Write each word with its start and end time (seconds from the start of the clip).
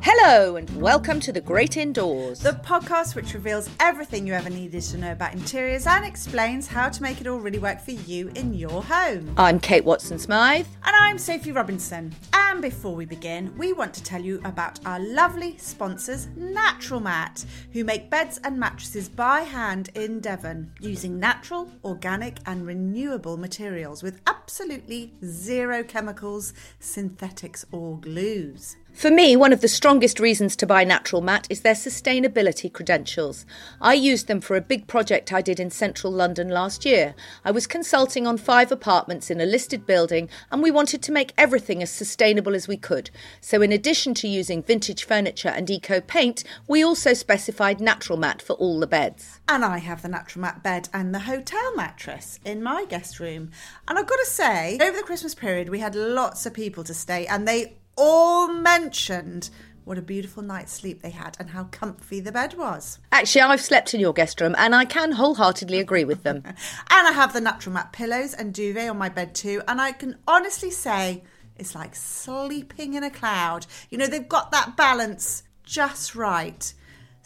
Hello, 0.00 0.54
and 0.54 0.80
welcome 0.80 1.18
to 1.20 1.32
The 1.32 1.40
Great 1.40 1.76
Indoors. 1.76 2.38
The 2.38 2.52
podcast 2.52 3.16
which 3.16 3.34
reveals 3.34 3.68
everything 3.80 4.28
you 4.28 4.32
ever 4.32 4.48
needed 4.48 4.82
to 4.82 4.96
know 4.96 5.10
about 5.10 5.32
interiors 5.32 5.88
and 5.88 6.04
explains 6.04 6.68
how 6.68 6.88
to 6.88 7.02
make 7.02 7.20
it 7.20 7.26
all 7.26 7.40
really 7.40 7.58
work 7.58 7.80
for 7.80 7.90
you 7.90 8.30
in 8.36 8.54
your 8.54 8.82
home. 8.84 9.34
I'm 9.36 9.58
Kate 9.58 9.84
Watson 9.84 10.20
Smythe. 10.20 10.68
And 10.84 10.94
I'm 10.94 11.18
Sophie 11.18 11.50
Robinson. 11.50 12.14
And 12.32 12.62
before 12.62 12.94
we 12.94 13.06
begin, 13.06 13.52
we 13.58 13.72
want 13.72 13.92
to 13.94 14.02
tell 14.02 14.22
you 14.22 14.40
about 14.44 14.78
our 14.86 15.00
lovely 15.00 15.58
sponsors, 15.58 16.28
Natural 16.36 17.00
Mat, 17.00 17.44
who 17.72 17.82
make 17.82 18.08
beds 18.08 18.38
and 18.44 18.58
mattresses 18.58 19.08
by 19.08 19.40
hand 19.40 19.90
in 19.96 20.20
Devon 20.20 20.72
using 20.80 21.18
natural, 21.18 21.68
organic, 21.84 22.38
and 22.46 22.64
renewable 22.66 23.36
materials 23.36 24.04
with 24.04 24.20
absolutely 24.28 25.12
zero 25.24 25.82
chemicals, 25.82 26.54
synthetics, 26.78 27.66
or 27.72 27.98
glues. 27.98 28.76
For 28.98 29.12
me, 29.12 29.36
one 29.36 29.52
of 29.52 29.60
the 29.60 29.68
strongest 29.68 30.18
reasons 30.18 30.56
to 30.56 30.66
buy 30.66 30.82
Natural 30.82 31.22
Mat 31.22 31.46
is 31.48 31.60
their 31.60 31.74
sustainability 31.74 32.72
credentials. 32.72 33.46
I 33.80 33.94
used 33.94 34.26
them 34.26 34.40
for 34.40 34.56
a 34.56 34.60
big 34.60 34.88
project 34.88 35.32
I 35.32 35.40
did 35.40 35.60
in 35.60 35.70
central 35.70 36.12
London 36.12 36.48
last 36.48 36.84
year. 36.84 37.14
I 37.44 37.52
was 37.52 37.68
consulting 37.68 38.26
on 38.26 38.38
five 38.38 38.72
apartments 38.72 39.30
in 39.30 39.40
a 39.40 39.46
listed 39.46 39.86
building, 39.86 40.28
and 40.50 40.64
we 40.64 40.72
wanted 40.72 41.00
to 41.02 41.12
make 41.12 41.32
everything 41.38 41.80
as 41.80 41.92
sustainable 41.92 42.56
as 42.56 42.66
we 42.66 42.76
could. 42.76 43.10
So, 43.40 43.62
in 43.62 43.70
addition 43.70 44.14
to 44.14 44.26
using 44.26 44.64
vintage 44.64 45.04
furniture 45.04 45.50
and 45.50 45.70
eco 45.70 46.00
paint, 46.00 46.42
we 46.66 46.82
also 46.82 47.14
specified 47.14 47.78
Natural 47.80 48.18
Mat 48.18 48.42
for 48.42 48.54
all 48.54 48.80
the 48.80 48.88
beds. 48.88 49.38
And 49.46 49.64
I 49.64 49.78
have 49.78 50.02
the 50.02 50.08
Natural 50.08 50.42
Mat 50.42 50.64
bed 50.64 50.88
and 50.92 51.14
the 51.14 51.20
hotel 51.20 51.76
mattress 51.76 52.40
in 52.44 52.64
my 52.64 52.84
guest 52.84 53.20
room. 53.20 53.52
And 53.86 53.96
I've 53.96 54.08
got 54.08 54.16
to 54.16 54.26
say, 54.26 54.76
over 54.82 54.96
the 54.96 55.04
Christmas 55.04 55.36
period, 55.36 55.68
we 55.68 55.78
had 55.78 55.94
lots 55.94 56.46
of 56.46 56.52
people 56.52 56.82
to 56.82 56.94
stay, 56.94 57.28
and 57.28 57.46
they 57.46 57.77
all 57.98 58.48
mentioned 58.48 59.50
what 59.84 59.98
a 59.98 60.02
beautiful 60.02 60.42
night's 60.42 60.72
sleep 60.72 61.00
they 61.00 61.10
had 61.10 61.34
and 61.40 61.50
how 61.50 61.64
comfy 61.64 62.20
the 62.20 62.30
bed 62.30 62.54
was. 62.58 62.98
Actually, 63.10 63.40
I've 63.40 63.60
slept 63.60 63.94
in 63.94 64.00
your 64.00 64.12
guest 64.12 64.38
room 64.40 64.54
and 64.58 64.74
I 64.74 64.84
can 64.84 65.12
wholeheartedly 65.12 65.78
agree 65.80 66.04
with 66.04 66.22
them. 66.22 66.42
and 66.44 66.56
I 66.90 67.12
have 67.12 67.32
the 67.32 67.40
natural 67.40 67.72
mat 67.72 67.90
pillows 67.92 68.34
and 68.34 68.52
duvet 68.52 68.90
on 68.90 68.98
my 68.98 69.08
bed 69.08 69.34
too, 69.34 69.62
and 69.66 69.80
I 69.80 69.92
can 69.92 70.16
honestly 70.28 70.70
say 70.70 71.24
it's 71.56 71.74
like 71.74 71.94
sleeping 71.96 72.94
in 72.94 73.02
a 73.02 73.10
cloud. 73.10 73.66
You 73.90 73.98
know, 73.98 74.06
they've 74.06 74.28
got 74.28 74.52
that 74.52 74.76
balance 74.76 75.42
just 75.64 76.14
right. 76.14 76.72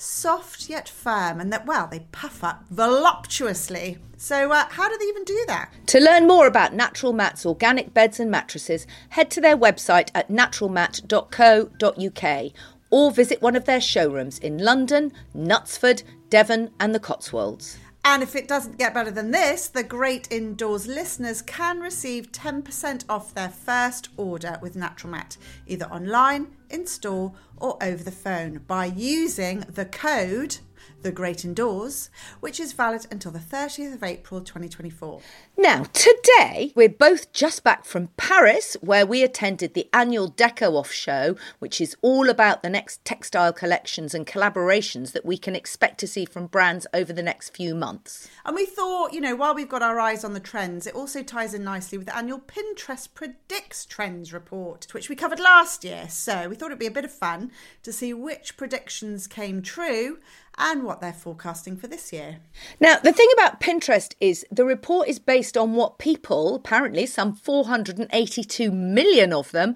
Soft 0.04 0.68
yet 0.68 0.88
firm, 0.88 1.38
and 1.38 1.52
that, 1.52 1.64
well, 1.64 1.86
they 1.86 2.00
puff 2.10 2.42
up 2.42 2.64
voluptuously. 2.70 3.98
So, 4.16 4.50
uh, 4.50 4.64
how 4.70 4.88
do 4.88 4.98
they 4.98 5.04
even 5.04 5.22
do 5.22 5.44
that? 5.46 5.70
To 5.86 6.00
learn 6.00 6.26
more 6.26 6.48
about 6.48 6.74
Natural 6.74 7.12
Mat's 7.12 7.46
organic 7.46 7.94
beds 7.94 8.18
and 8.18 8.28
mattresses, 8.28 8.84
head 9.10 9.30
to 9.30 9.40
their 9.40 9.56
website 9.56 10.10
at 10.12 10.28
naturalmat.co.uk 10.28 12.52
or 12.90 13.12
visit 13.12 13.40
one 13.40 13.54
of 13.54 13.64
their 13.64 13.80
showrooms 13.80 14.40
in 14.40 14.58
London, 14.58 15.12
Knutsford, 15.36 16.02
Devon, 16.30 16.72
and 16.80 16.92
the 16.92 16.98
Cotswolds. 16.98 17.78
And 18.04 18.22
if 18.22 18.34
it 18.34 18.48
doesn't 18.48 18.78
get 18.78 18.94
better 18.94 19.12
than 19.12 19.30
this, 19.30 19.68
the 19.68 19.84
Great 19.84 20.30
Indoors 20.32 20.88
listeners 20.88 21.40
can 21.40 21.78
receive 21.80 22.32
10% 22.32 23.04
off 23.08 23.32
their 23.32 23.48
first 23.48 24.08
order 24.16 24.58
with 24.60 24.74
Natural 24.74 25.12
Mat, 25.12 25.36
either 25.68 25.86
online, 25.86 26.48
in 26.68 26.86
store, 26.86 27.32
or 27.58 27.78
over 27.80 28.02
the 28.02 28.10
phone 28.10 28.58
by 28.66 28.86
using 28.86 29.60
the 29.60 29.84
code 29.84 30.58
the 31.02 31.12
Great 31.12 31.44
Indoors, 31.44 32.10
which 32.40 32.60
is 32.60 32.72
valid 32.72 33.06
until 33.10 33.32
the 33.32 33.38
30th 33.38 33.94
of 33.94 34.02
April 34.02 34.40
2024. 34.40 35.20
Now, 35.56 35.84
today 35.92 36.72
we're 36.74 36.88
both 36.88 37.32
just 37.32 37.64
back 37.64 37.84
from 37.84 38.08
Paris, 38.16 38.76
where 38.80 39.06
we 39.06 39.22
attended 39.22 39.74
the 39.74 39.88
annual 39.92 40.30
Deco 40.30 40.74
Off 40.74 40.92
show, 40.92 41.36
which 41.58 41.80
is 41.80 41.96
all 42.02 42.28
about 42.28 42.62
the 42.62 42.70
next 42.70 43.04
textile 43.04 43.52
collections 43.52 44.14
and 44.14 44.26
collaborations 44.26 45.12
that 45.12 45.26
we 45.26 45.36
can 45.36 45.56
expect 45.56 45.98
to 45.98 46.06
see 46.06 46.24
from 46.24 46.46
brands 46.46 46.86
over 46.94 47.12
the 47.12 47.22
next 47.22 47.56
few 47.56 47.74
months. 47.74 48.28
And 48.44 48.54
we 48.54 48.66
thought, 48.66 49.12
you 49.12 49.20
know, 49.20 49.34
while 49.34 49.54
we've 49.54 49.68
got 49.68 49.82
our 49.82 49.98
eyes 50.00 50.24
on 50.24 50.34
the 50.34 50.40
trends, 50.40 50.86
it 50.86 50.94
also 50.94 51.22
ties 51.22 51.54
in 51.54 51.64
nicely 51.64 51.98
with 51.98 52.06
the 52.06 52.16
annual 52.16 52.40
Pinterest 52.40 53.08
Predicts 53.12 53.84
Trends 53.84 54.32
report, 54.32 54.86
which 54.92 55.08
we 55.08 55.16
covered 55.16 55.40
last 55.40 55.84
year. 55.84 56.08
So 56.08 56.48
we 56.48 56.54
thought 56.54 56.66
it'd 56.66 56.78
be 56.78 56.86
a 56.86 56.90
bit 56.90 57.04
of 57.04 57.12
fun 57.12 57.50
to 57.82 57.92
see 57.92 58.14
which 58.14 58.56
predictions 58.56 59.26
came 59.26 59.62
true 59.62 60.18
and 60.58 60.84
what 60.92 61.00
they're 61.00 61.12
forecasting 61.14 61.74
for 61.74 61.86
this 61.86 62.12
year. 62.12 62.36
Now, 62.78 62.98
the 62.98 63.14
thing 63.14 63.28
about 63.32 63.62
Pinterest 63.62 64.14
is 64.20 64.44
the 64.52 64.66
report 64.66 65.08
is 65.08 65.18
based 65.18 65.56
on 65.56 65.72
what 65.72 65.96
people, 65.96 66.54
apparently 66.54 67.06
some 67.06 67.34
482 67.34 68.70
million 68.70 69.32
of 69.32 69.52
them, 69.52 69.74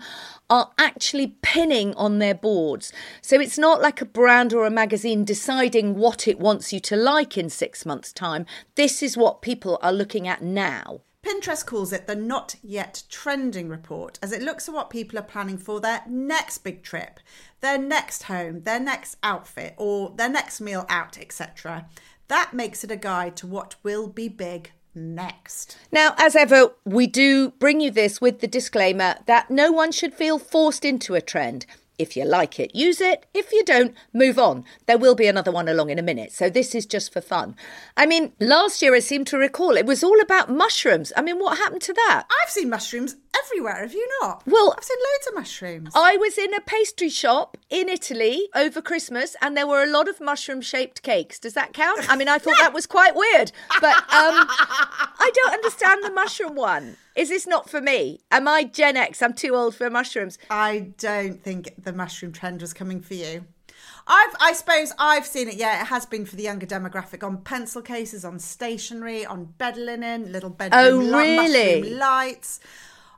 are 0.50 0.72
actually 0.76 1.28
pinning 1.40 1.94
on 1.94 2.18
their 2.18 2.34
boards. 2.34 2.92
So 3.22 3.40
it's 3.40 3.56
not 3.56 3.80
like 3.80 4.02
a 4.02 4.04
brand 4.04 4.52
or 4.52 4.66
a 4.66 4.70
magazine 4.70 5.24
deciding 5.24 5.94
what 5.94 6.28
it 6.28 6.38
wants 6.38 6.70
you 6.70 6.80
to 6.80 6.96
like 6.96 7.38
in 7.38 7.48
six 7.48 7.86
months' 7.86 8.12
time. 8.12 8.44
This 8.74 9.02
is 9.02 9.16
what 9.16 9.40
people 9.40 9.78
are 9.80 9.94
looking 9.94 10.28
at 10.28 10.42
now. 10.42 11.00
Pinterest 11.26 11.66
calls 11.66 11.92
it 11.92 12.06
the 12.06 12.14
Not 12.14 12.54
Yet 12.62 13.02
Trending 13.08 13.68
Report, 13.68 14.16
as 14.22 14.30
it 14.30 14.42
looks 14.42 14.68
at 14.68 14.74
what 14.74 14.90
people 14.90 15.18
are 15.18 15.22
planning 15.22 15.58
for 15.58 15.80
their 15.80 16.02
next 16.08 16.58
big 16.58 16.84
trip, 16.84 17.18
their 17.60 17.78
next 17.78 18.24
home, 18.24 18.62
their 18.62 18.78
next 18.78 19.16
outfit, 19.24 19.74
or 19.76 20.10
their 20.10 20.28
next 20.28 20.60
meal 20.60 20.86
out, 20.88 21.18
etc. 21.18 21.88
That 22.28 22.54
makes 22.54 22.84
it 22.84 22.92
a 22.92 22.96
guide 22.96 23.34
to 23.38 23.46
what 23.48 23.74
will 23.82 24.06
be 24.06 24.28
big 24.28 24.70
next. 24.94 25.76
Now, 25.90 26.14
as 26.16 26.36
ever, 26.36 26.70
we 26.84 27.08
do 27.08 27.50
bring 27.50 27.80
you 27.80 27.90
this 27.90 28.20
with 28.20 28.38
the 28.38 28.46
disclaimer 28.46 29.16
that 29.26 29.50
no 29.50 29.72
one 29.72 29.90
should 29.90 30.14
feel 30.14 30.38
forced 30.38 30.84
into 30.84 31.16
a 31.16 31.20
trend. 31.20 31.66
If 31.98 32.16
you 32.16 32.24
like 32.24 32.60
it, 32.60 32.74
use 32.74 33.00
it. 33.00 33.24
If 33.32 33.52
you 33.52 33.64
don't, 33.64 33.94
move 34.12 34.38
on. 34.38 34.64
There 34.86 34.98
will 34.98 35.14
be 35.14 35.26
another 35.26 35.50
one 35.50 35.66
along 35.68 35.90
in 35.90 35.98
a 35.98 36.02
minute. 36.02 36.32
So 36.32 36.50
this 36.50 36.74
is 36.74 36.84
just 36.84 37.12
for 37.12 37.20
fun. 37.20 37.56
I 37.96 38.04
mean, 38.06 38.32
last 38.38 38.82
year 38.82 38.94
I 38.94 38.98
seem 39.00 39.24
to 39.26 39.38
recall 39.38 39.76
it 39.76 39.86
was 39.86 40.04
all 40.04 40.20
about 40.20 40.50
mushrooms. 40.50 41.12
I 41.16 41.22
mean, 41.22 41.38
what 41.38 41.56
happened 41.58 41.82
to 41.82 41.94
that? 41.94 42.26
I've 42.42 42.50
seen 42.50 42.68
mushrooms 42.68 43.16
everywhere. 43.44 43.76
Have 43.80 43.94
you 43.94 44.08
not? 44.20 44.42
Well- 44.46 44.74
I've 44.76 44.84
seen 44.84 44.98
loads 44.98 45.26
of 45.28 45.34
mushrooms. 45.34 45.92
I 45.94 46.16
was 46.16 46.36
in 46.36 46.52
a 46.54 46.60
pastry 46.60 47.08
shop 47.08 47.56
in 47.68 47.88
Italy 47.88 48.48
over 48.54 48.80
Christmas 48.80 49.34
and 49.42 49.56
there 49.56 49.66
were 49.66 49.82
a 49.82 49.90
lot 49.90 50.08
of 50.08 50.20
mushroom 50.20 50.60
shaped 50.60 51.02
cakes. 51.02 51.38
Does 51.38 51.54
that 51.54 51.72
count? 51.72 52.08
I 52.08 52.16
mean, 52.16 52.28
I 52.28 52.38
thought 52.38 52.56
that 52.60 52.72
was 52.72 52.86
quite 52.86 53.14
weird, 53.16 53.50
but 53.80 53.94
um, 53.96 54.46
I 54.48 55.30
don't 55.34 55.52
understand 55.54 56.04
the 56.04 56.10
mushroom 56.12 56.54
one. 56.54 56.96
Is 57.16 57.28
this 57.28 57.46
not 57.46 57.68
for 57.68 57.80
me? 57.80 58.20
Am 58.30 58.46
I 58.46 58.64
Gen 58.64 58.96
X? 58.96 59.20
I'm 59.22 59.32
too 59.34 59.54
old 59.54 59.74
for 59.74 59.90
mushrooms. 59.90 60.38
I 60.50 60.92
don't 60.98 61.42
think 61.42 61.72
the 61.82 61.92
mushroom 61.92 62.32
trend 62.32 62.60
was 62.60 62.72
coming 62.72 63.00
for 63.00 63.14
you. 63.14 63.46
I've, 64.08 64.36
I 64.40 64.52
suppose 64.52 64.92
I've 64.98 65.26
seen 65.26 65.48
it. 65.48 65.56
Yeah, 65.56 65.82
it 65.82 65.86
has 65.86 66.06
been 66.06 66.24
for 66.26 66.36
the 66.36 66.44
younger 66.44 66.66
demographic 66.66 67.26
on 67.26 67.38
pencil 67.38 67.82
cases, 67.82 68.24
on 68.24 68.38
stationery, 68.38 69.26
on 69.26 69.46
bed 69.58 69.76
linen, 69.76 70.30
little 70.30 70.50
bedroom 70.50 70.80
Oh, 70.84 70.98
really? 71.24 71.80
mushroom 71.80 71.98
lights. 71.98 72.60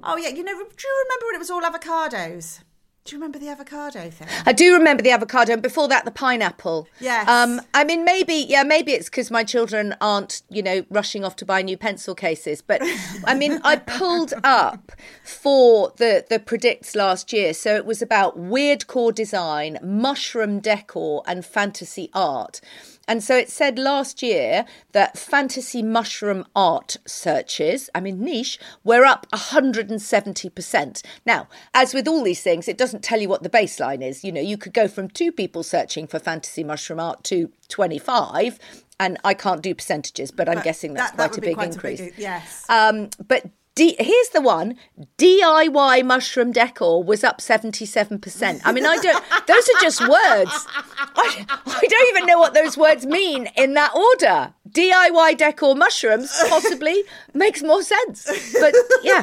Oh 0.03 0.17
yeah, 0.17 0.29
you 0.31 0.43
know. 0.43 0.53
Do 0.55 0.59
you 0.59 1.05
remember 1.05 1.27
when 1.27 1.35
it 1.35 1.39
was 1.39 1.51
all 1.51 1.61
avocados? 1.63 2.61
Do 3.09 3.17
you 3.17 3.23
remember 3.23 3.39
the 3.39 3.49
avocado 3.49 4.11
thing? 4.11 4.29
I 4.45 4.53
do 4.53 4.75
remember 4.75 5.03
the 5.03 5.13
avocado, 5.13 5.55
and 5.55 5.63
before 5.63 5.89
that, 5.89 6.05
the 6.05 6.11
pineapple. 6.11 6.87
Yes. 7.01 7.27
Um, 7.27 7.63
I 7.73 7.83
mean, 7.83 8.05
maybe, 8.05 8.35
yeah, 8.35 8.65
maybe 8.65 8.93
it's 8.93 9.09
because 9.09 9.31
my 9.31 9.45
children 9.45 9.95
aren't, 10.03 10.43
you 10.51 10.63
know, 10.63 10.85
rushing 10.91 11.25
off 11.25 11.35
to 11.37 11.47
buy 11.47 11.63
new 11.63 11.79
pencil 11.79 12.15
cases. 12.15 12.61
But 12.61 12.83
I 13.25 13.35
mean, 13.35 13.61
I 13.65 13.77
pulled 13.99 14.35
up 14.45 14.93
for 15.25 15.95
the 15.97 16.27
the 16.29 16.39
predicts 16.39 16.95
last 16.95 17.33
year, 17.33 17.55
so 17.55 17.75
it 17.77 17.87
was 17.87 18.03
about 18.03 18.39
weird 18.39 18.87
core 18.89 19.13
design, 19.13 19.79
mushroom 19.83 20.61
decor, 20.61 21.23
and 21.27 21.47
fantasy 21.47 22.11
art. 22.13 22.61
And 23.09 23.25
so 23.25 23.35
it 23.37 23.51
said 23.51 23.79
last 23.79 24.23
year 24.23 24.67
that 24.93 25.17
fantasy 25.19 25.83
mushroom 25.83 26.45
art 26.55 26.99
searches, 27.07 27.89
I 27.95 28.01
mean, 28.01 28.21
niche, 28.21 28.59
were 28.85 29.05
up 29.07 29.27
170%. 29.33 31.03
Now, 31.25 31.49
as 31.75 31.95
with 31.95 32.07
all 32.07 32.23
these 32.23 32.43
things, 32.43 32.69
it 32.69 32.77
doesn't 32.79 33.03
tell 33.03 33.21
you 33.21 33.29
what 33.29 33.43
the 33.43 33.51
baseline 33.51 34.03
is. 34.07 34.23
You 34.25 34.33
know, 34.33 34.41
you 34.41 34.59
could 34.59 34.75
go 34.75 34.87
from 34.89 35.09
two 35.09 35.33
people 35.33 35.63
searching 35.63 36.07
for 36.07 36.19
fantasy 36.19 36.63
mushroom 36.63 37.01
art 37.01 37.25
to 37.25 37.51
25. 37.69 38.59
And 39.01 39.17
I 39.25 39.33
can't 39.35 39.63
do 39.63 39.75
percentages, 39.75 40.31
but 40.31 40.49
I'm 40.49 40.57
But 40.57 40.65
guessing 40.65 40.93
that's 40.95 41.13
that- 41.13 41.17
that 41.17 41.29
quite 41.31 41.39
a 41.39 41.41
big 41.41 41.55
quite 41.55 41.69
a 41.71 41.73
increase. 41.73 42.01
big- 42.01 42.15
yes. 42.19 42.65
Um, 42.69 43.11
but 43.27 43.45
D- 43.79 43.95
here's 43.97 44.31
the 44.31 44.41
one 44.41 44.75
DIY 45.19 46.05
mushroom 46.05 46.51
decor 46.51 47.01
was 47.01 47.23
up 47.23 47.39
77%. 47.39 48.61
I 48.65 48.73
mean, 48.73 48.85
I 48.85 48.97
don't, 48.97 49.25
those 49.47 49.69
are 49.69 49.81
just 49.81 50.01
words. 50.01 50.67
I, 51.15 51.47
I 51.65 51.87
don't 51.89 52.09
even 52.09 52.27
know 52.27 52.41
what 52.41 52.55
those 52.55 52.77
words 52.77 53.07
mean 53.07 53.49
in 53.57 53.75
that 53.75 53.95
order. 53.95 54.53
DIY 54.69 55.39
decor 55.39 55.77
mushrooms 55.77 56.29
possibly 56.49 57.05
makes 57.35 57.63
more 57.63 57.85
sense. 57.85 58.53
But 58.61 58.75
yeah. 59.05 59.23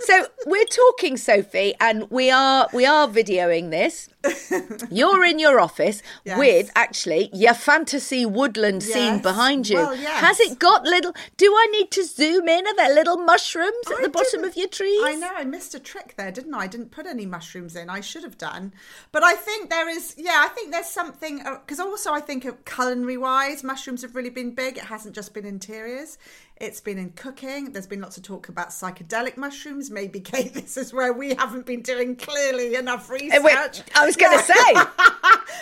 So 0.00 0.26
we're 0.46 0.64
talking, 0.64 1.16
Sophie, 1.16 1.74
and 1.78 2.10
we 2.10 2.30
are 2.30 2.68
we 2.72 2.86
are 2.86 3.06
videoing 3.06 3.70
this. 3.70 4.08
You're 4.90 5.24
in 5.24 5.38
your 5.38 5.60
office 5.60 6.02
Yes. 6.24 6.38
with 6.38 6.70
actually 6.76 7.30
your 7.32 7.54
fantasy 7.54 8.26
woodland 8.26 8.82
scene 8.82 9.20
behind 9.22 9.68
you. 9.68 9.76
Well, 9.76 9.96
yes. 9.96 10.20
Has 10.20 10.40
it 10.40 10.58
got 10.58 10.84
little? 10.84 11.12
Do 11.36 11.46
I 11.52 11.66
need 11.72 11.90
to 11.92 12.04
zoom 12.04 12.48
in? 12.48 12.66
Are 12.66 12.76
there 12.76 12.94
little 12.94 13.16
mushrooms 13.16 13.86
at 13.90 13.98
I 13.98 14.02
the 14.02 14.08
bottom 14.08 14.44
of 14.44 14.56
your 14.56 14.68
trees? 14.68 15.00
I 15.02 15.14
know 15.14 15.30
I 15.34 15.44
missed 15.44 15.74
a 15.74 15.80
trick 15.80 16.14
there, 16.16 16.30
didn't 16.30 16.54
I? 16.54 16.60
I 16.60 16.66
didn't 16.66 16.90
put 16.90 17.06
any 17.06 17.26
mushrooms 17.26 17.74
in. 17.74 17.88
I 17.88 18.00
should 18.00 18.22
have 18.22 18.36
done. 18.36 18.74
But 19.12 19.24
I 19.24 19.34
think 19.34 19.70
there 19.70 19.88
is, 19.88 20.14
yeah, 20.18 20.44
I 20.44 20.48
think 20.48 20.70
there's 20.72 20.86
something 20.86 21.40
uh, 21.46 21.58
because 21.60 21.80
also 21.80 22.12
I 22.12 22.20
think 22.20 22.46
culinary 22.66 23.16
wise, 23.16 23.64
mushrooms 23.64 24.02
have 24.02 24.14
really 24.14 24.30
been 24.30 24.54
big. 24.54 24.76
It 24.76 24.84
hasn't 24.84 25.14
just 25.14 25.32
been 25.32 25.46
interiors. 25.46 26.18
It's 26.60 26.78
been 26.78 26.98
in 26.98 27.12
cooking. 27.12 27.72
There's 27.72 27.86
been 27.86 28.02
lots 28.02 28.18
of 28.18 28.22
talk 28.22 28.50
about 28.50 28.68
psychedelic 28.68 29.38
mushrooms. 29.38 29.90
Maybe, 29.90 30.20
Kate, 30.20 30.52
this 30.52 30.76
is 30.76 30.92
where 30.92 31.10
we 31.10 31.34
haven't 31.34 31.64
been 31.64 31.80
doing 31.80 32.16
clearly 32.16 32.74
enough 32.74 33.08
research. 33.08 33.38
Uh, 33.38 33.42
wait, 33.42 33.82
I 33.94 34.04
was 34.04 34.14
going 34.14 34.38
to 34.38 34.44
say. 34.44 34.74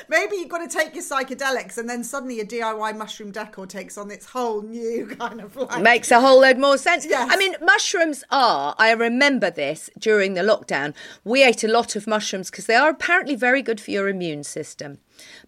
Maybe 0.09 0.37
you've 0.37 0.49
got 0.49 0.69
to 0.69 0.77
take 0.77 0.97
your 0.97 1.05
psychedelics 1.05 1.79
and 1.79 1.89
then 1.89 2.03
suddenly 2.03 2.39
your 2.39 2.47
DIY 2.47 2.97
mushroom 2.97 3.31
decor 3.31 3.65
takes 3.65 3.97
on 3.97 4.11
its 4.11 4.27
whole 4.27 4.63
new 4.63 5.07
kind 5.19 5.41
of 5.41 5.55
like. 5.55 5.81
Makes 5.81 6.11
a 6.11 6.21
whole 6.21 6.41
load 6.41 6.59
more 6.59 6.77
sense. 6.77 7.07
Yes. 7.07 7.29
I 7.31 7.37
mean, 7.37 7.55
mushrooms 7.63 8.25
are, 8.33 8.75
I 8.77 8.91
remember 8.91 9.53
this 9.53 9.91
during 10.01 10.35
the 10.35 10.43
lockdown. 10.43 10.95
We 11.23 11.45
ate 11.45 11.63
a 11.63 11.69
lot 11.69 11.95
of 11.95 12.09
mushrooms 12.09 12.51
because 12.51 12.67
they 12.67 12.75
are 12.75 12.91
apparently 12.91 13.37
very 13.37 13.63
good 13.63 13.81
for 13.81 13.93
your 13.93 14.09
immune 14.09 14.43
system. 14.43 14.99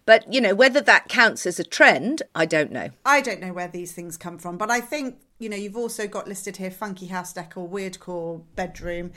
But, 0.05 0.31
you 0.31 0.41
know, 0.41 0.55
whether 0.55 0.81
that 0.81 1.07
counts 1.07 1.45
as 1.45 1.59
a 1.59 1.63
trend, 1.63 2.23
I 2.35 2.45
don't 2.45 2.71
know. 2.71 2.89
I 3.05 3.21
don't 3.21 3.41
know 3.41 3.53
where 3.53 3.67
these 3.67 3.91
things 3.91 4.17
come 4.17 4.37
from, 4.37 4.57
but 4.57 4.69
I 4.69 4.81
think 4.81 5.17
you 5.41 5.49
know 5.49 5.57
you've 5.57 5.75
also 5.75 6.07
got 6.07 6.27
listed 6.27 6.57
here 6.57 6.71
funky 6.71 7.07
house 7.07 7.33
decor, 7.33 7.67
weird 7.67 7.99
core 7.99 8.41
bedroom. 8.55 9.11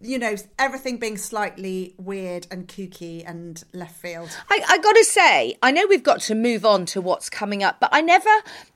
You 0.00 0.18
know 0.18 0.34
everything 0.58 0.98
being 0.98 1.16
slightly 1.16 1.94
weird 1.96 2.48
and 2.50 2.66
kooky 2.66 3.22
and 3.24 3.62
left 3.72 3.94
field. 3.94 4.36
I, 4.50 4.60
I 4.68 4.78
got 4.78 4.96
to 4.96 5.04
say, 5.04 5.56
I 5.62 5.70
know 5.70 5.86
we've 5.88 6.02
got 6.02 6.20
to 6.22 6.34
move 6.34 6.64
on 6.64 6.86
to 6.86 7.00
what's 7.00 7.30
coming 7.30 7.62
up, 7.62 7.78
but 7.78 7.90
I 7.92 8.00
never. 8.00 8.30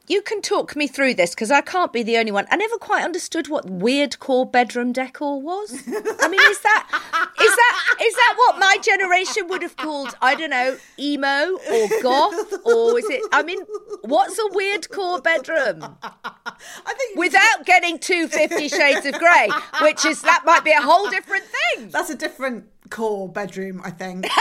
You 0.09 0.23
can 0.23 0.41
talk 0.41 0.77
me 0.77 0.87
through 0.87 1.15
this 1.15 1.31
because 1.35 1.51
I 1.51 1.61
can't 1.61 1.93
be 1.93 2.03
the 2.03 2.17
only 2.17 2.31
one. 2.31 2.47
I 2.51 2.57
never 2.57 2.77
quite 2.77 3.05
understood 3.05 3.49
what 3.49 3.69
weird 3.69 4.19
core 4.21 4.47
bedroom 4.47 4.93
decor 4.93 5.41
was. 5.41 5.73
I 5.73 6.29
mean, 6.29 6.41
is 6.41 6.61
that 6.61 7.33
is 7.41 7.57
that 7.57 7.97
is 8.03 8.15
that 8.15 8.35
what 8.37 8.59
my 8.59 8.77
generation 8.83 9.49
would 9.49 9.63
have 9.63 9.77
called? 9.77 10.15
I 10.23 10.35
don't 10.37 10.51
know, 10.51 10.77
emo 10.99 11.59
or 11.71 11.89
goth, 12.03 12.53
or 12.65 12.99
is 12.99 13.07
it? 13.11 13.23
I 13.33 13.43
mean, 13.43 13.59
what's 14.03 14.39
a 14.39 14.49
weird 14.53 14.89
core 14.91 15.21
bedroom? 15.21 15.83
I 16.03 16.95
think 16.97 17.19
Without 17.19 17.65
getting 17.67 17.99
two 17.99 18.29
Fifty 18.29 18.69
Shades 18.69 19.07
of 19.07 19.15
Grey, 19.15 19.49
which 19.83 20.05
is 20.05 20.23
that 20.23 20.43
might 20.45 20.65
be 20.65 20.71
a 20.73 20.81
whole 20.83 21.11
different 21.11 21.45
thing. 21.45 21.89
that's 21.89 22.11
a 22.11 22.17
different 22.17 22.67
core 22.91 23.29
bedroom. 23.29 23.81
I 23.85 23.91
think. 23.91 24.27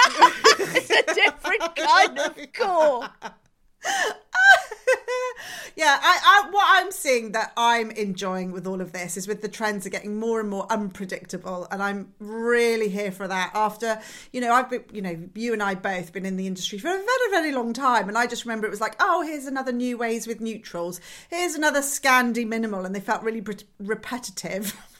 It's 0.57 0.89
a 0.89 1.13
different 1.13 1.75
kind 1.75 2.19
of 2.19 2.53
core. 2.53 3.09
yeah, 5.75 5.99
I, 6.01 6.19
I, 6.45 6.49
what 6.51 6.65
I'm 6.67 6.91
seeing 6.91 7.33
that 7.33 7.51
I'm 7.57 7.91
enjoying 7.91 8.51
with 8.51 8.65
all 8.65 8.81
of 8.81 8.91
this 8.91 9.17
is 9.17 9.27
with 9.27 9.41
the 9.41 9.47
trends 9.47 9.85
are 9.85 9.89
getting 9.89 10.17
more 10.17 10.39
and 10.39 10.49
more 10.49 10.65
unpredictable, 10.71 11.67
and 11.71 11.81
I'm 11.81 12.13
really 12.19 12.89
here 12.89 13.11
for 13.11 13.27
that. 13.27 13.51
After 13.53 13.99
you 14.31 14.41
know, 14.41 14.53
I've 14.53 14.69
been, 14.69 14.85
you 14.91 15.01
know, 15.01 15.29
you 15.35 15.53
and 15.53 15.61
I 15.61 15.75
both 15.75 16.13
been 16.13 16.25
in 16.25 16.37
the 16.37 16.47
industry 16.47 16.77
for 16.77 16.87
a 16.87 16.91
very, 16.91 17.29
very 17.31 17.51
long 17.51 17.73
time, 17.73 18.07
and 18.07 18.17
I 18.17 18.27
just 18.27 18.45
remember 18.45 18.67
it 18.67 18.71
was 18.71 18.81
like, 18.81 18.95
oh, 18.99 19.21
here's 19.21 19.45
another 19.45 19.71
new 19.71 19.97
ways 19.97 20.27
with 20.27 20.41
neutrals, 20.41 21.01
here's 21.29 21.55
another 21.55 21.81
Scandi 21.81 22.47
minimal, 22.47 22.85
and 22.85 22.95
they 22.95 22.99
felt 22.99 23.23
really 23.23 23.41
re- 23.41 23.55
repetitive. 23.79 24.75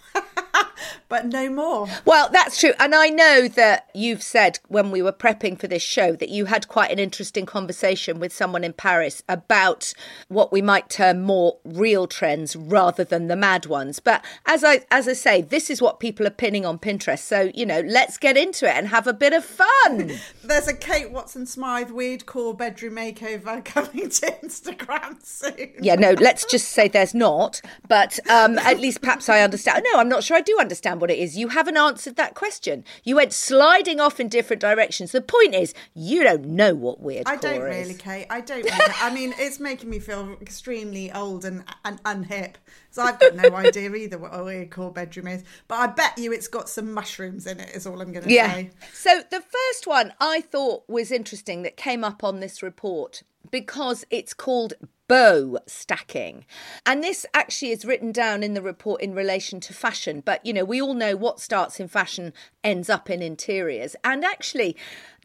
but 1.10 1.26
no 1.26 1.50
more. 1.50 1.88
Well, 2.06 2.30
that's 2.32 2.60
true. 2.60 2.74
And 2.80 2.94
I 2.96 3.10
know 3.10 3.48
that 3.48 3.90
you've 3.94 4.24
said 4.24 4.60
when 4.68 4.92
we 4.92 5.02
were 5.02 5.12
prepping 5.12 5.60
for 5.60 5.68
this 5.68 5.82
show 5.82 6.14
that 6.14 6.30
you 6.30 6.46
had 6.46 6.68
quite 6.68 6.92
an 6.92 7.00
interesting 7.00 7.46
conversation 7.46 8.20
with 8.20 8.34
someone 8.34 8.64
in 8.64 8.74
Paris 8.74 9.24
about 9.28 9.94
what 10.28 10.52
we 10.52 10.62
might 10.62 10.90
term 10.90 11.22
more 11.22 11.58
real 11.64 12.08
trends 12.08 12.56
rather 12.56 13.04
than 13.04 13.28
the 13.28 13.36
mad 13.36 13.66
ones. 13.66 14.00
But 14.00 14.24
as 14.46 14.64
I 14.64 14.82
as 14.92 15.08
I 15.08 15.14
say, 15.14 15.42
this 15.42 15.70
is 15.70 15.82
what 15.82 16.00
people 16.00 16.28
are 16.28 16.32
pinning 16.32 16.66
on 16.66 16.80
Pinterest. 16.80 17.20
So, 17.20 17.52
you 17.54 17.66
know, 17.66 17.82
let's 17.82 18.18
get 18.18 18.38
into 18.38 18.66
it 18.66 18.76
and 18.76 18.88
have 18.88 19.08
a 19.08 19.14
bit 19.14 19.34
of 19.34 19.44
fun. 19.44 20.12
There's 20.44 20.68
a 20.68 20.74
Kate 20.74 21.12
Watson 21.12 21.46
Smythe 21.46 21.92
weird 21.92 22.26
core 22.26 22.54
bedroom 22.54 22.96
makeover 22.96 23.64
coming 23.66 24.10
to 24.10 24.26
Instagram 24.44 25.24
soon. 25.24 25.74
yeah, 25.82 25.96
no, 25.96 26.12
let's 26.14 26.46
just 26.46 26.70
say 26.70 26.88
there's 26.88 27.14
not. 27.14 27.62
But 27.88 28.20
um, 28.30 28.58
at 28.60 28.80
least 28.80 29.02
perhaps 29.02 29.30
I 29.30 29.42
understand. 29.42 29.86
No, 29.92 30.00
I'm 30.00 30.10
not 30.10 30.24
sure 30.24 30.38
I 30.38 30.42
do 30.42 30.58
understand 30.60 30.85
what 30.94 31.10
it 31.12 31.18
is. 31.20 31.38
You 31.38 31.50
haven't 31.50 31.78
answered 31.78 32.16
that 32.16 32.36
question. 32.36 32.84
You 33.04 33.16
went 33.16 33.34
sliding 33.34 34.00
off 34.00 34.20
in 34.20 34.30
different 34.30 34.62
directions. 34.62 35.12
The 35.12 35.22
point 35.22 35.56
is, 35.56 35.74
you 35.94 36.24
don't 36.24 36.46
know 36.46 36.74
what 36.76 37.00
weird 37.02 37.24
I 37.28 37.36
don't 37.36 37.56
is. 37.56 37.62
really, 37.64 37.94
Kate. 37.94 38.28
I 38.30 38.42
don't. 38.42 38.64
Really, 38.64 38.76
I 39.02 39.14
mean, 39.14 39.34
it's 39.38 39.60
making 39.60 39.90
me 39.90 40.00
feel 40.00 40.38
extremely 40.42 41.12
old 41.12 41.46
and, 41.46 41.64
and 41.84 42.02
unhip. 42.04 42.56
So 42.92 43.02
I've 43.02 43.20
got 43.20 43.36
no 43.36 43.54
idea 43.56 43.94
either 43.94 44.18
what 44.18 44.32
a 44.34 44.44
weird 44.44 44.72
core 44.72 44.92
bedroom 44.92 45.28
is. 45.28 45.44
But 45.68 45.76
I 45.76 45.88
bet 45.88 46.18
you 46.18 46.32
it's 46.32 46.48
got 46.48 46.70
some 46.70 46.94
mushrooms 46.94 47.48
in 47.48 47.60
it. 47.60 47.70
Is 47.76 47.86
all 47.86 48.02
I'm 48.02 48.12
going 48.14 48.26
to 48.26 48.32
Yeah. 48.32 48.54
say. 48.54 48.72
So 48.94 49.22
the 49.30 49.42
first 49.42 49.88
one 49.88 50.14
I 50.22 50.42
thought 50.42 50.84
was 50.88 51.12
interesting 51.12 51.64
that 51.64 51.76
came 51.78 52.04
up 52.04 52.24
on 52.24 52.40
this 52.40 52.62
report 52.64 53.24
because 53.52 54.06
it's 54.10 54.34
called 54.34 54.74
bow 55.08 55.60
stacking. 55.68 56.46
And 56.86 57.04
this 57.04 57.26
actually 57.34 57.72
is 57.72 57.86
written 57.86 58.12
down 58.12 58.44
in 58.44 58.54
the 58.54 58.62
report 58.62 59.02
in 59.02 59.14
relation 59.14 59.60
to 59.62 59.74
fashion. 59.74 60.22
But, 60.26 60.46
you 60.46 60.54
know, 60.54 60.66
we 60.66 60.82
all 60.82 60.94
know 60.94 61.16
what 61.16 61.40
starts 61.40 61.80
in 61.80 61.88
fashion 61.88 62.34
ends 62.64 62.90
up 62.90 63.10
in 63.10 63.22
interiors. 63.22 63.96
And 64.04 64.26
actually, 64.26 64.76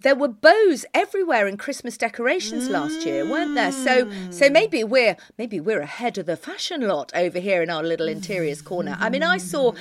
there 0.02 0.14
were 0.14 0.28
bows 0.28 0.84
everywhere 0.94 1.46
in 1.46 1.56
Christmas 1.56 1.96
decorations 1.96 2.68
last 2.68 3.06
year, 3.06 3.28
weren't 3.28 3.54
there? 3.54 3.72
So 3.72 4.10
so 4.30 4.48
mm. 4.48 4.52
maybe 4.52 4.82
we're 4.82 5.16
maybe 5.36 5.60
we're 5.60 5.80
ahead 5.80 6.16
of 6.16 6.26
the 6.26 6.36
fashion 6.36 6.80
lot 6.82 7.12
over 7.14 7.38
here 7.38 7.62
in 7.62 7.70
our 7.70 7.82
little 7.82 8.08
interiors 8.08 8.62
corner. 8.62 8.96
I 8.98 9.10
mean, 9.10 9.22
I 9.22 9.36
saw 9.36 9.72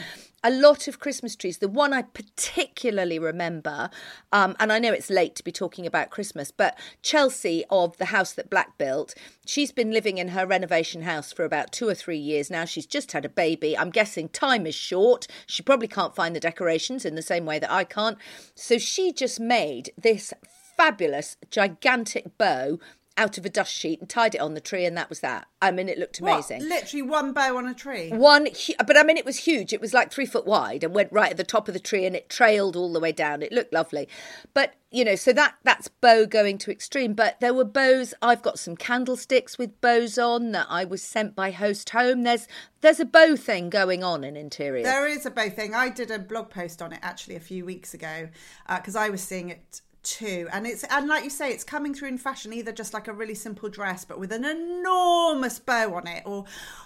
a 0.43 0.49
lot 0.49 0.87
of 0.87 0.99
Christmas 0.99 1.35
trees. 1.35 1.57
The 1.57 1.67
one 1.67 1.93
I 1.93 2.03
particularly 2.03 3.19
remember, 3.19 3.89
um, 4.31 4.55
and 4.59 4.71
I 4.71 4.79
know 4.79 4.93
it's 4.93 5.09
late 5.09 5.35
to 5.35 5.43
be 5.43 5.51
talking 5.51 5.85
about 5.85 6.09
Christmas, 6.09 6.51
but 6.51 6.77
Chelsea 7.01 7.63
of 7.69 7.97
the 7.97 8.05
house 8.05 8.33
that 8.33 8.49
Black 8.49 8.77
built, 8.77 9.15
she's 9.45 9.71
been 9.71 9.91
living 9.91 10.17
in 10.17 10.29
her 10.29 10.45
renovation 10.45 11.03
house 11.03 11.31
for 11.31 11.43
about 11.43 11.71
two 11.71 11.87
or 11.87 11.95
three 11.95 12.17
years 12.17 12.49
now. 12.49 12.65
She's 12.65 12.85
just 12.85 13.11
had 13.11 13.25
a 13.25 13.29
baby. 13.29 13.77
I'm 13.77 13.89
guessing 13.89 14.29
time 14.29 14.65
is 14.65 14.75
short. 14.75 15.27
She 15.45 15.63
probably 15.63 15.87
can't 15.87 16.15
find 16.15 16.35
the 16.35 16.39
decorations 16.39 17.05
in 17.05 17.15
the 17.15 17.21
same 17.21 17.45
way 17.45 17.59
that 17.59 17.71
I 17.71 17.83
can't. 17.83 18.17
So 18.55 18.77
she 18.77 19.11
just 19.11 19.39
made 19.39 19.91
this 19.97 20.33
fabulous, 20.79 21.35
gigantic 21.51 22.37
bow 22.37 22.79
out 23.19 23.37
of 23.37 23.45
a 23.45 23.49
dust 23.49 23.73
sheet 23.73 23.99
and 23.99 24.09
tied 24.09 24.33
it 24.33 24.39
on 24.39 24.53
the 24.53 24.61
tree, 24.61 24.85
and 24.85 24.97
that 24.97 25.09
was 25.09 25.19
that. 25.19 25.47
I 25.61 25.71
mean, 25.71 25.89
it 25.89 25.97
looked 25.97 26.19
amazing. 26.19 26.61
What? 26.61 26.69
Literally 26.69 27.01
one 27.01 27.33
bow 27.33 27.57
on 27.57 27.67
a 27.67 27.73
tree. 27.73 28.09
One, 28.09 28.47
but 28.87 28.97
I 28.97 29.03
mean, 29.03 29.17
it 29.17 29.25
was 29.25 29.39
huge. 29.39 29.73
It 29.73 29.81
was 29.81 29.93
like 29.93 30.11
three 30.11 30.25
foot 30.25 30.47
wide 30.47 30.83
and 30.83 30.95
went 30.95 31.11
right 31.11 31.29
at 31.29 31.37
the 31.37 31.43
top 31.43 31.67
of 31.67 31.73
the 31.73 31.79
tree, 31.81 32.05
and 32.05 32.15
it 32.15 32.29
trailed 32.29 32.77
all 32.77 32.93
the 32.93 32.99
way 32.99 33.11
down. 33.11 33.41
It 33.41 33.51
looked 33.51 33.73
lovely, 33.73 34.07
but 34.53 34.75
you 34.89 35.03
know, 35.03 35.15
so 35.15 35.33
that 35.33 35.55
that's 35.63 35.89
bow 35.89 36.25
going 36.25 36.57
to 36.59 36.71
extreme. 36.71 37.13
But 37.13 37.39
there 37.41 37.53
were 37.53 37.65
bows. 37.65 38.13
I've 38.21 38.41
got 38.41 38.57
some 38.57 38.77
candlesticks 38.77 39.57
with 39.57 39.79
bows 39.81 40.17
on 40.17 40.53
that 40.53 40.67
I 40.69 40.85
was 40.85 41.03
sent 41.03 41.35
by 41.35 41.51
Host 41.51 41.89
Home. 41.89 42.23
There's 42.23 42.47
there's 42.79 43.01
a 43.01 43.05
bow 43.05 43.35
thing 43.35 43.69
going 43.69 44.01
on 44.01 44.23
in 44.23 44.37
interiors. 44.37 44.85
There 44.85 45.07
is 45.07 45.25
a 45.25 45.31
bow 45.31 45.49
thing. 45.49 45.75
I 45.75 45.89
did 45.89 46.09
a 46.09 46.19
blog 46.19 46.49
post 46.49 46.81
on 46.81 46.93
it 46.93 46.99
actually 47.01 47.35
a 47.35 47.41
few 47.41 47.65
weeks 47.65 47.93
ago 47.93 48.29
because 48.67 48.95
uh, 48.95 49.01
I 49.01 49.09
was 49.09 49.21
seeing 49.21 49.49
it 49.49 49.81
too. 50.03 50.47
And 50.51 50.65
it's 50.65 50.83
and 50.89 51.07
like 51.07 51.23
you 51.23 51.29
say 51.29 51.51
it's 51.51 51.63
coming 51.63 51.93
through 51.93 52.09
in 52.09 52.17
fashion 52.17 52.53
either 52.53 52.71
just 52.71 52.93
like 52.93 53.07
a 53.07 53.13
really 53.13 53.35
simple 53.35 53.69
dress 53.69 54.05
but 54.05 54.19
with 54.19 54.31
an 54.31 54.45
enormous 54.45 55.59
bow 55.59 55.95
on 55.95 56.07
it. 56.07 56.23
Or 56.25 56.45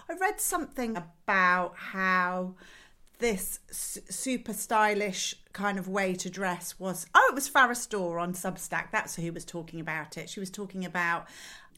i 0.09 0.13
read 0.15 0.39
something 0.39 0.97
about 0.97 1.75
how 1.75 2.55
this 3.19 3.59
super 3.69 4.51
stylish 4.51 5.35
kind 5.53 5.79
of 5.79 5.87
way 5.87 6.13
to 6.13 6.29
dress 6.29 6.77
was 6.79 7.05
oh 7.13 7.27
it 7.29 7.35
was 7.35 7.49
Farrah 7.49 7.75
Storr 7.75 8.19
on 8.19 8.33
Substack. 8.33 8.91
That's 8.91 9.15
who 9.15 9.31
was 9.31 9.45
talking 9.45 9.79
about 9.79 10.17
it. 10.17 10.29
She 10.29 10.39
was 10.39 10.49
talking 10.49 10.83
about 10.83 11.27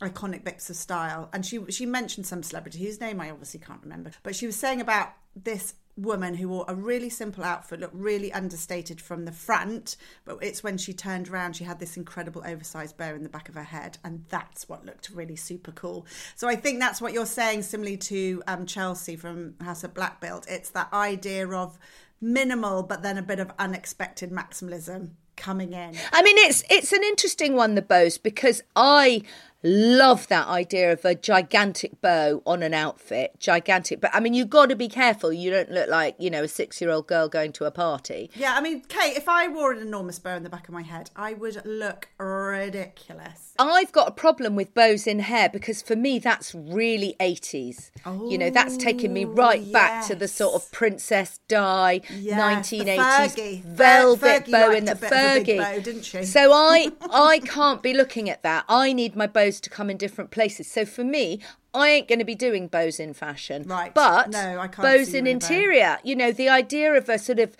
iconic 0.01 0.43
bits 0.43 0.69
of 0.69 0.75
style. 0.75 1.29
And 1.33 1.45
she 1.45 1.59
she 1.69 1.85
mentioned 1.85 2.25
some 2.25 2.43
celebrity 2.43 2.83
whose 2.83 2.99
name 2.99 3.21
I 3.21 3.31
obviously 3.31 3.59
can't 3.59 3.81
remember. 3.81 4.11
But 4.23 4.35
she 4.35 4.45
was 4.45 4.55
saying 4.55 4.81
about 4.81 5.09
this 5.35 5.75
woman 5.97 6.35
who 6.35 6.49
wore 6.49 6.65
a 6.67 6.75
really 6.75 7.09
simple 7.09 7.43
outfit, 7.43 7.79
looked 7.79 7.95
really 7.95 8.31
understated 8.33 8.99
from 8.99 9.25
the 9.25 9.31
front, 9.31 9.95
but 10.25 10.37
it's 10.41 10.63
when 10.63 10.77
she 10.77 10.93
turned 10.93 11.29
around, 11.29 11.55
she 11.55 11.63
had 11.63 11.79
this 11.79 11.95
incredible 11.95 12.43
oversized 12.45 12.97
bow 12.97 13.15
in 13.15 13.23
the 13.23 13.29
back 13.29 13.47
of 13.47 13.55
her 13.55 13.63
head, 13.63 13.97
and 14.03 14.25
that's 14.29 14.67
what 14.67 14.85
looked 14.85 15.09
really 15.09 15.35
super 15.35 15.71
cool. 15.71 16.05
So 16.35 16.47
I 16.47 16.55
think 16.55 16.79
that's 16.79 17.01
what 17.01 17.13
you're 17.13 17.25
saying, 17.25 17.61
similarly 17.61 17.97
to 17.97 18.43
um, 18.47 18.65
Chelsea 18.65 19.15
from 19.15 19.55
House 19.61 19.83
of 19.83 19.93
Black 19.93 20.19
Built. 20.19 20.45
It's 20.49 20.69
that 20.71 20.91
idea 20.91 21.47
of 21.49 21.79
minimal, 22.19 22.83
but 22.83 23.01
then 23.01 23.17
a 23.17 23.21
bit 23.21 23.39
of 23.39 23.51
unexpected 23.57 24.31
maximalism 24.31 25.11
coming 25.35 25.73
in. 25.73 25.95
I 26.13 26.23
mean, 26.23 26.37
it's 26.39 26.63
it's 26.69 26.93
an 26.93 27.03
interesting 27.03 27.55
one, 27.55 27.75
the 27.75 27.81
bows, 27.81 28.17
because 28.17 28.61
I 28.75 29.21
love 29.65 30.27
that 30.27 30.47
idea 30.47 30.93
of 30.93 31.03
a 31.03 31.15
gigantic 31.15 31.99
bow 32.01 32.41
on 32.45 32.61
an 32.61 32.73
outfit. 32.73 33.33
Gigantic 33.39 33.99
but 33.99 34.11
i 34.13 34.19
mean 34.19 34.33
you've 34.33 34.49
got 34.49 34.69
to 34.69 34.75
be 34.75 34.87
careful. 34.87 35.33
You 35.33 35.49
don't 35.49 35.71
look 35.71 35.89
like 35.89 36.15
you 36.19 36.29
know 36.29 36.43
a 36.43 36.47
six 36.47 36.79
year 36.79 36.91
old 36.91 37.07
girl 37.07 37.27
going 37.27 37.51
to 37.53 37.65
a 37.65 37.71
party. 37.71 38.29
Yeah 38.35 38.55
i 38.55 38.61
mean 38.61 38.81
kate 38.81 39.17
if 39.17 39.27
i 39.27 39.47
wore 39.47 39.71
an 39.71 39.79
enormous 39.79 40.19
bow 40.19 40.35
in 40.35 40.43
the 40.43 40.49
back 40.49 40.67
of 40.67 40.73
my 40.73 40.83
head 40.83 41.09
i 41.15 41.33
would 41.33 41.65
look 41.65 42.09
ridiculous. 42.19 43.53
I've 43.57 43.91
got 43.91 44.07
a 44.07 44.11
problem 44.11 44.55
with 44.55 44.73
bows 44.73 45.07
in 45.07 45.19
hair 45.19 45.49
because 45.49 45.81
for 45.81 45.95
me 45.95 46.19
that's 46.19 46.53
really 46.53 47.15
80s 47.19 47.91
oh, 48.05 48.29
you 48.29 48.37
know 48.37 48.49
that's 48.49 48.77
taking 48.77 49.13
me 49.13 49.25
oh, 49.25 49.29
right 49.29 49.61
yes. 49.61 49.71
back 49.71 50.07
to 50.07 50.15
the 50.15 50.27
sort 50.27 50.55
of 50.55 50.71
princess 50.71 51.39
di 51.47 52.01
yes, 52.13 52.65
1980s 52.65 53.63
velvet 53.63 54.45
Fer- 54.45 54.51
bow 54.51 54.71
in 54.71 54.85
the 54.85 54.93
fergie. 54.93 55.57
bow, 55.57 55.79
didn't 55.79 56.03
she? 56.03 56.23
So 56.23 56.51
i 56.53 56.91
i 57.11 57.39
can't 57.39 57.81
be 57.81 57.93
looking 57.93 58.29
at 58.29 58.43
that. 58.43 58.65
I 58.69 58.93
need 58.93 59.15
my 59.15 59.27
bows 59.27 59.54
bows 59.55 59.61
to 59.61 59.69
come 59.69 59.89
in 59.89 59.97
different 59.97 60.31
places. 60.31 60.67
So 60.67 60.85
for 60.85 61.03
me, 61.03 61.39
I 61.73 61.89
ain't 61.89 62.07
going 62.07 62.19
to 62.19 62.25
be 62.25 62.35
doing 62.35 62.67
bows 62.67 62.99
in 62.99 63.13
fashion. 63.13 63.63
Right. 63.63 63.93
But 63.93 64.31
no, 64.31 64.59
I 64.59 64.67
can't 64.67 64.83
bows 64.83 65.13
in 65.13 65.27
interior. 65.27 65.99
You 66.03 66.15
know, 66.15 66.31
the 66.31 66.49
idea 66.49 66.93
of 66.93 67.09
a 67.09 67.17
sort 67.17 67.39
of 67.39 67.55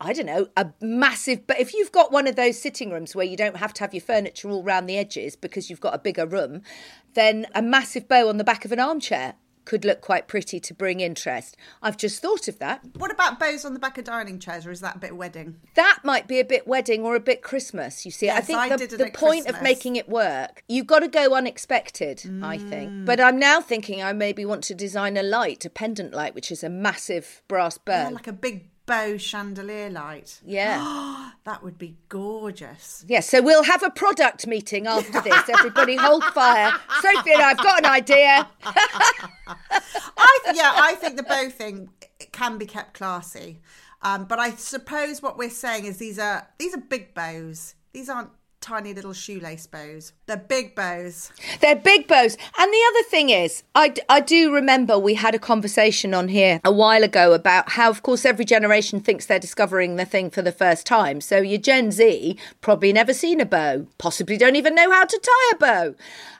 I 0.00 0.12
don't 0.12 0.26
know, 0.26 0.46
a 0.56 0.68
massive. 0.80 1.44
But 1.48 1.58
if 1.58 1.74
you've 1.74 1.90
got 1.90 2.12
one 2.12 2.28
of 2.28 2.36
those 2.36 2.60
sitting 2.60 2.92
rooms 2.92 3.16
where 3.16 3.26
you 3.26 3.36
don't 3.36 3.56
have 3.56 3.74
to 3.74 3.80
have 3.80 3.92
your 3.92 4.00
furniture 4.00 4.48
all 4.48 4.62
round 4.62 4.88
the 4.88 4.96
edges 4.96 5.34
because 5.34 5.68
you've 5.68 5.80
got 5.80 5.92
a 5.92 5.98
bigger 5.98 6.24
room, 6.24 6.62
then 7.14 7.46
a 7.52 7.60
massive 7.60 8.06
bow 8.06 8.28
on 8.28 8.36
the 8.36 8.44
back 8.44 8.64
of 8.64 8.70
an 8.70 8.78
armchair 8.78 9.34
could 9.68 9.84
look 9.84 10.00
quite 10.00 10.26
pretty 10.28 10.58
to 10.58 10.72
bring 10.72 11.00
interest. 11.00 11.54
I've 11.82 11.98
just 11.98 12.22
thought 12.22 12.48
of 12.48 12.58
that. 12.58 12.80
What 12.96 13.12
about 13.12 13.38
bows 13.38 13.66
on 13.66 13.74
the 13.74 13.78
back 13.78 13.98
of 13.98 14.04
dining 14.04 14.38
chairs, 14.38 14.64
or 14.64 14.70
is 14.70 14.80
that 14.80 14.96
a 14.96 14.98
bit 14.98 15.14
wedding? 15.14 15.56
That 15.74 15.98
might 16.04 16.26
be 16.26 16.40
a 16.40 16.44
bit 16.44 16.66
wedding 16.66 17.02
or 17.04 17.14
a 17.14 17.20
bit 17.20 17.42
Christmas. 17.42 18.06
You 18.06 18.10
see, 18.10 18.26
yes, 18.26 18.38
I 18.38 18.40
think 18.40 18.58
I 18.58 18.76
the, 18.76 18.86
the 18.86 19.10
point 19.10 19.44
Christmas. 19.44 19.56
of 19.56 19.62
making 19.62 19.96
it 19.96 20.08
work, 20.08 20.64
you've 20.68 20.86
got 20.86 21.00
to 21.00 21.08
go 21.08 21.34
unexpected. 21.34 22.18
Mm. 22.18 22.42
I 22.42 22.56
think, 22.56 23.04
but 23.04 23.20
I'm 23.20 23.38
now 23.38 23.60
thinking 23.60 24.02
I 24.02 24.14
maybe 24.14 24.46
want 24.46 24.64
to 24.64 24.74
design 24.74 25.18
a 25.18 25.22
light, 25.22 25.66
a 25.66 25.70
pendant 25.70 26.14
light, 26.14 26.34
which 26.34 26.50
is 26.50 26.64
a 26.64 26.70
massive 26.70 27.42
brass 27.46 27.76
bow, 27.76 28.04
yeah, 28.04 28.08
like 28.08 28.26
a 28.26 28.32
big 28.32 28.70
bow 28.88 29.18
chandelier 29.18 29.90
light. 29.90 30.40
Yeah. 30.44 31.30
that 31.44 31.62
would 31.62 31.78
be 31.78 31.96
gorgeous. 32.08 33.04
Yeah, 33.06 33.20
so 33.20 33.40
we'll 33.40 33.62
have 33.62 33.84
a 33.84 33.90
product 33.90 34.46
meeting 34.46 34.88
after 34.88 35.20
this. 35.20 35.48
Everybody 35.48 35.94
hold 35.94 36.24
fire. 36.24 36.72
Sophie 37.00 37.34
and 37.34 37.42
I've 37.42 37.58
got 37.58 37.78
an 37.78 37.86
idea. 37.86 38.48
I 38.64 40.38
th- 40.44 40.56
yeah, 40.56 40.72
I 40.74 40.94
think 40.96 41.16
the 41.16 41.22
bow 41.22 41.50
thing 41.50 41.90
can 42.32 42.58
be 42.58 42.66
kept 42.66 42.94
classy. 42.94 43.60
Um, 44.02 44.24
but 44.24 44.38
I 44.38 44.50
suppose 44.52 45.22
what 45.22 45.36
we're 45.36 45.50
saying 45.50 45.84
is 45.84 45.98
these 45.98 46.18
are 46.18 46.48
these 46.58 46.74
are 46.74 46.80
big 46.80 47.14
bows. 47.14 47.74
These 47.92 48.08
aren't 48.08 48.30
tiny 48.60 48.92
little 48.92 49.12
shoelace 49.12 49.66
bows. 49.66 50.12
They're 50.26 50.36
big 50.36 50.74
bows. 50.74 51.32
They're 51.60 51.76
big 51.76 52.06
bows. 52.06 52.36
And 52.58 52.72
the 52.72 52.84
other 52.90 53.02
thing 53.08 53.30
is, 53.30 53.62
I, 53.74 53.94
I 54.08 54.20
do 54.20 54.52
remember 54.52 54.98
we 54.98 55.14
had 55.14 55.34
a 55.34 55.38
conversation 55.38 56.14
on 56.14 56.28
here 56.28 56.60
a 56.64 56.72
while 56.72 57.02
ago 57.02 57.32
about 57.32 57.70
how, 57.72 57.90
of 57.90 58.02
course, 58.02 58.24
every 58.24 58.44
generation 58.44 59.00
thinks 59.00 59.26
they're 59.26 59.38
discovering 59.38 59.96
the 59.96 60.04
thing 60.04 60.30
for 60.30 60.42
the 60.42 60.52
first 60.52 60.86
time. 60.86 61.20
So 61.20 61.38
your 61.38 61.58
Gen 61.58 61.90
Z 61.90 62.36
probably 62.60 62.92
never 62.92 63.14
seen 63.14 63.40
a 63.40 63.46
bow, 63.46 63.86
possibly 63.98 64.36
don't 64.36 64.56
even 64.56 64.74
know 64.74 64.90
how 64.90 65.04
to 65.04 65.18
tie 65.18 65.54
a 65.54 65.58
bow. 65.58 65.94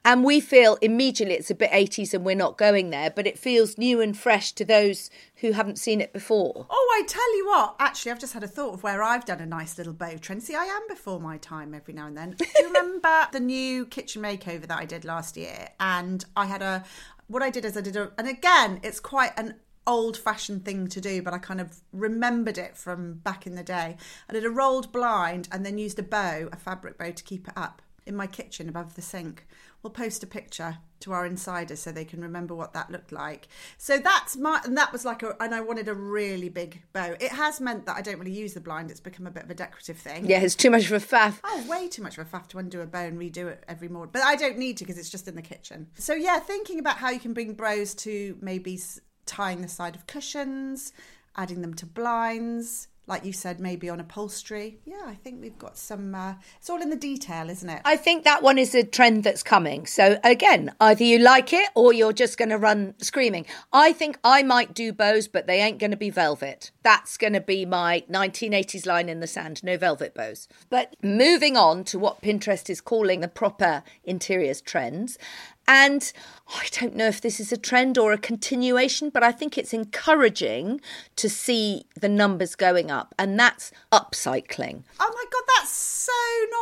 And 0.04 0.24
we 0.24 0.40
feel 0.40 0.78
immediately 0.80 1.34
it's 1.34 1.50
a 1.50 1.54
bit 1.54 1.70
80s 1.70 2.14
and 2.14 2.24
we're 2.24 2.34
not 2.34 2.58
going 2.58 2.90
there, 2.90 3.10
but 3.10 3.26
it 3.26 3.38
feels 3.38 3.78
new 3.78 4.00
and 4.00 4.16
fresh 4.16 4.52
to 4.52 4.64
those 4.64 5.10
who 5.40 5.52
haven't 5.52 5.78
seen 5.78 6.00
it 6.00 6.12
before. 6.12 6.66
Oh, 6.68 6.96
I 6.98 7.06
tell 7.06 7.36
you 7.36 7.46
what, 7.46 7.76
actually, 7.78 8.12
I've 8.12 8.18
just 8.18 8.32
had 8.32 8.42
a 8.42 8.48
thought 8.48 8.74
of 8.74 8.82
where 8.82 9.02
I've 9.02 9.24
done 9.24 9.40
a 9.40 9.46
nice 9.46 9.78
little 9.78 9.92
bow 9.92 10.16
trend. 10.16 10.42
See, 10.42 10.54
I 10.54 10.64
am 10.64 10.82
before 10.88 11.20
my 11.20 11.38
time 11.38 11.74
every 11.74 11.94
now 11.94 12.06
and 12.06 12.16
then. 12.16 12.34
Do 12.36 12.44
you 12.58 12.66
remember 12.66 13.28
the 13.30 13.40
new 13.40 13.86
kitchen 13.86 14.20
makeover 14.22 14.66
that 14.66 14.78
I 14.78 14.84
did 14.84 15.04
last 15.04 15.36
year? 15.36 15.68
And 15.78 16.24
I 16.36 16.46
had 16.46 16.62
a, 16.62 16.84
what 17.28 17.42
I 17.42 17.50
did 17.50 17.64
is 17.64 17.76
I 17.76 17.82
did 17.82 17.96
a, 17.96 18.10
and 18.18 18.26
again, 18.26 18.80
it's 18.82 18.98
quite 18.98 19.32
an 19.36 19.54
old 19.86 20.16
fashioned 20.16 20.64
thing 20.64 20.88
to 20.88 21.00
do, 21.00 21.22
but 21.22 21.32
I 21.32 21.38
kind 21.38 21.60
of 21.60 21.80
remembered 21.92 22.58
it 22.58 22.76
from 22.76 23.14
back 23.14 23.46
in 23.46 23.54
the 23.54 23.62
day. 23.62 23.96
I 24.28 24.32
did 24.32 24.44
a 24.44 24.50
rolled 24.50 24.90
blind 24.90 25.48
and 25.52 25.64
then 25.64 25.78
used 25.78 26.00
a 26.00 26.02
bow, 26.02 26.48
a 26.52 26.56
fabric 26.56 26.98
bow, 26.98 27.12
to 27.12 27.22
keep 27.22 27.46
it 27.46 27.54
up 27.56 27.80
in 28.04 28.16
my 28.16 28.26
kitchen 28.26 28.68
above 28.68 28.96
the 28.96 29.02
sink. 29.02 29.46
We'll 29.82 29.92
post 29.92 30.24
a 30.24 30.26
picture 30.26 30.78
to 31.00 31.12
our 31.12 31.26
insiders 31.26 31.80
so 31.80 31.92
they 31.92 32.04
can 32.04 32.20
remember 32.20 32.54
what 32.54 32.72
that 32.72 32.90
looked 32.90 33.12
like. 33.12 33.48
So 33.76 33.98
that's 33.98 34.36
my, 34.36 34.60
and 34.64 34.76
that 34.76 34.92
was 34.92 35.04
like 35.04 35.22
a, 35.22 35.36
and 35.40 35.54
I 35.54 35.60
wanted 35.60 35.88
a 35.88 35.94
really 35.94 36.48
big 36.48 36.82
bow. 36.92 37.16
It 37.20 37.32
has 37.32 37.60
meant 37.60 37.86
that 37.86 37.96
I 37.96 38.02
don't 38.02 38.18
really 38.18 38.32
use 38.32 38.54
the 38.54 38.60
blind. 38.60 38.90
It's 38.90 39.00
become 39.00 39.26
a 39.26 39.30
bit 39.30 39.44
of 39.44 39.50
a 39.50 39.54
decorative 39.54 39.98
thing. 39.98 40.26
Yeah, 40.26 40.40
it's 40.40 40.54
too 40.54 40.70
much 40.70 40.90
of 40.90 40.92
a 40.92 41.04
faff. 41.04 41.38
Oh, 41.44 41.64
way 41.68 41.88
too 41.88 42.02
much 42.02 42.18
of 42.18 42.26
a 42.26 42.30
faff 42.36 42.48
to 42.48 42.58
undo 42.58 42.80
a 42.80 42.86
bow 42.86 43.00
and 43.00 43.18
redo 43.18 43.48
it 43.48 43.64
every 43.68 43.88
morning. 43.88 44.10
But 44.12 44.22
I 44.22 44.36
don't 44.36 44.58
need 44.58 44.76
to 44.78 44.84
because 44.84 44.98
it's 44.98 45.10
just 45.10 45.28
in 45.28 45.34
the 45.34 45.42
kitchen. 45.42 45.88
So 45.94 46.14
yeah, 46.14 46.38
thinking 46.40 46.78
about 46.78 46.96
how 46.96 47.10
you 47.10 47.20
can 47.20 47.32
bring 47.32 47.54
bows 47.54 47.94
to 47.96 48.36
maybe 48.40 48.80
tying 49.26 49.62
the 49.62 49.68
side 49.68 49.94
of 49.94 50.06
cushions, 50.06 50.92
adding 51.36 51.62
them 51.62 51.74
to 51.74 51.86
blinds, 51.86 52.88
like 53.08 53.24
you 53.24 53.32
said, 53.32 53.58
maybe 53.58 53.88
on 53.88 54.00
upholstery. 54.00 54.78
Yeah, 54.84 55.02
I 55.06 55.14
think 55.14 55.40
we've 55.40 55.58
got 55.58 55.78
some. 55.78 56.14
Uh, 56.14 56.34
it's 56.58 56.68
all 56.68 56.80
in 56.82 56.90
the 56.90 56.96
detail, 56.96 57.48
isn't 57.48 57.68
it? 57.68 57.80
I 57.84 57.96
think 57.96 58.24
that 58.24 58.42
one 58.42 58.58
is 58.58 58.74
a 58.74 58.84
trend 58.84 59.24
that's 59.24 59.42
coming. 59.42 59.86
So 59.86 60.18
again, 60.22 60.72
either 60.78 61.04
you 61.04 61.18
like 61.18 61.52
it 61.52 61.68
or 61.74 61.92
you're 61.92 62.12
just 62.12 62.36
going 62.36 62.50
to 62.50 62.58
run 62.58 62.94
screaming. 62.98 63.46
I 63.72 63.92
think 63.92 64.18
I 64.22 64.42
might 64.42 64.74
do 64.74 64.92
bows, 64.92 65.26
but 65.26 65.46
they 65.46 65.60
ain't 65.60 65.78
going 65.78 65.90
to 65.90 65.96
be 65.96 66.10
velvet. 66.10 66.70
That's 66.88 67.18
going 67.18 67.34
to 67.34 67.42
be 67.42 67.66
my 67.66 68.02
1980s 68.10 68.86
line 68.86 69.10
in 69.10 69.20
the 69.20 69.26
sand. 69.26 69.62
No 69.62 69.76
velvet 69.76 70.14
bows. 70.14 70.48
But 70.70 70.96
moving 71.02 71.54
on 71.54 71.84
to 71.84 71.98
what 71.98 72.22
Pinterest 72.22 72.70
is 72.70 72.80
calling 72.80 73.20
the 73.20 73.28
proper 73.28 73.82
interiors 74.04 74.62
trends, 74.62 75.18
and 75.66 76.10
I 76.48 76.66
don't 76.72 76.96
know 76.96 77.08
if 77.08 77.20
this 77.20 77.40
is 77.40 77.52
a 77.52 77.58
trend 77.58 77.98
or 77.98 78.14
a 78.14 78.16
continuation, 78.16 79.10
but 79.10 79.22
I 79.22 79.32
think 79.32 79.58
it's 79.58 79.74
encouraging 79.74 80.80
to 81.16 81.28
see 81.28 81.84
the 81.94 82.08
numbers 82.08 82.54
going 82.54 82.90
up, 82.90 83.14
and 83.18 83.38
that's 83.38 83.70
upcycling. 83.92 84.84
Oh 84.98 85.12
my 85.14 85.24
God, 85.30 85.42
that's 85.58 85.70
so 85.70 86.12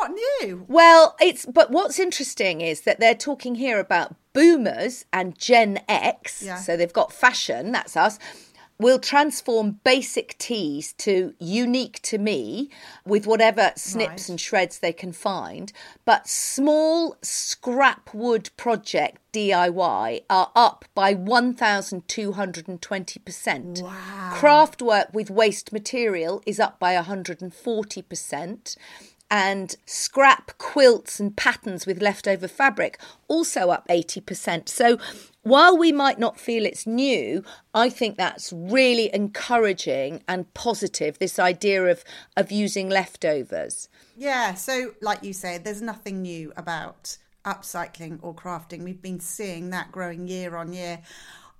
not 0.00 0.10
new. 0.10 0.64
Well, 0.66 1.14
it's, 1.20 1.46
but 1.46 1.70
what's 1.70 2.00
interesting 2.00 2.62
is 2.62 2.80
that 2.80 2.98
they're 2.98 3.14
talking 3.14 3.54
here 3.54 3.78
about 3.78 4.16
boomers 4.32 5.04
and 5.12 5.38
Gen 5.38 5.78
X. 5.88 6.42
Yeah. 6.42 6.56
So 6.56 6.76
they've 6.76 6.92
got 6.92 7.12
fashion, 7.12 7.70
that's 7.70 7.96
us 7.96 8.18
will 8.78 8.98
transform 8.98 9.80
basic 9.84 10.36
tees 10.38 10.92
to 10.94 11.34
unique 11.38 12.00
to 12.02 12.18
me 12.18 12.68
with 13.06 13.26
whatever 13.26 13.72
snips 13.76 14.24
Right. 14.24 14.28
and 14.30 14.40
shreds 14.40 14.78
they 14.78 14.92
can 14.92 15.12
find. 15.12 15.72
But 16.04 16.28
small 16.28 17.16
scrap 17.22 18.12
wood 18.12 18.50
project 18.56 19.18
DIY 19.32 20.22
are 20.28 20.50
up 20.54 20.84
by 20.94 21.14
1,220%. 21.14 23.82
Wow. 23.82 24.30
Craft 24.34 24.82
work 24.82 25.08
with 25.12 25.30
waste 25.30 25.72
material 25.72 26.42
is 26.46 26.60
up 26.60 26.78
by 26.78 26.94
140% 26.96 28.76
and 29.30 29.74
scrap 29.86 30.56
quilts 30.58 31.18
and 31.18 31.36
patterns 31.36 31.86
with 31.86 32.00
leftover 32.00 32.46
fabric 32.46 32.98
also 33.28 33.70
up 33.70 33.86
80%. 33.88 34.68
So 34.68 34.98
while 35.42 35.76
we 35.76 35.92
might 35.92 36.18
not 36.18 36.38
feel 36.38 36.64
it's 36.64 36.86
new, 36.86 37.44
I 37.74 37.88
think 37.88 38.16
that's 38.16 38.52
really 38.52 39.12
encouraging 39.14 40.22
and 40.28 40.52
positive 40.54 41.18
this 41.18 41.38
idea 41.38 41.84
of 41.86 42.04
of 42.36 42.50
using 42.52 42.88
leftovers. 42.88 43.88
Yeah, 44.16 44.54
so 44.54 44.94
like 45.00 45.22
you 45.22 45.32
say, 45.32 45.58
there's 45.58 45.82
nothing 45.82 46.22
new 46.22 46.52
about 46.56 47.18
upcycling 47.44 48.18
or 48.22 48.34
crafting. 48.34 48.82
We've 48.82 49.00
been 49.00 49.20
seeing 49.20 49.70
that 49.70 49.92
growing 49.92 50.26
year 50.26 50.56
on 50.56 50.72
year. 50.72 51.00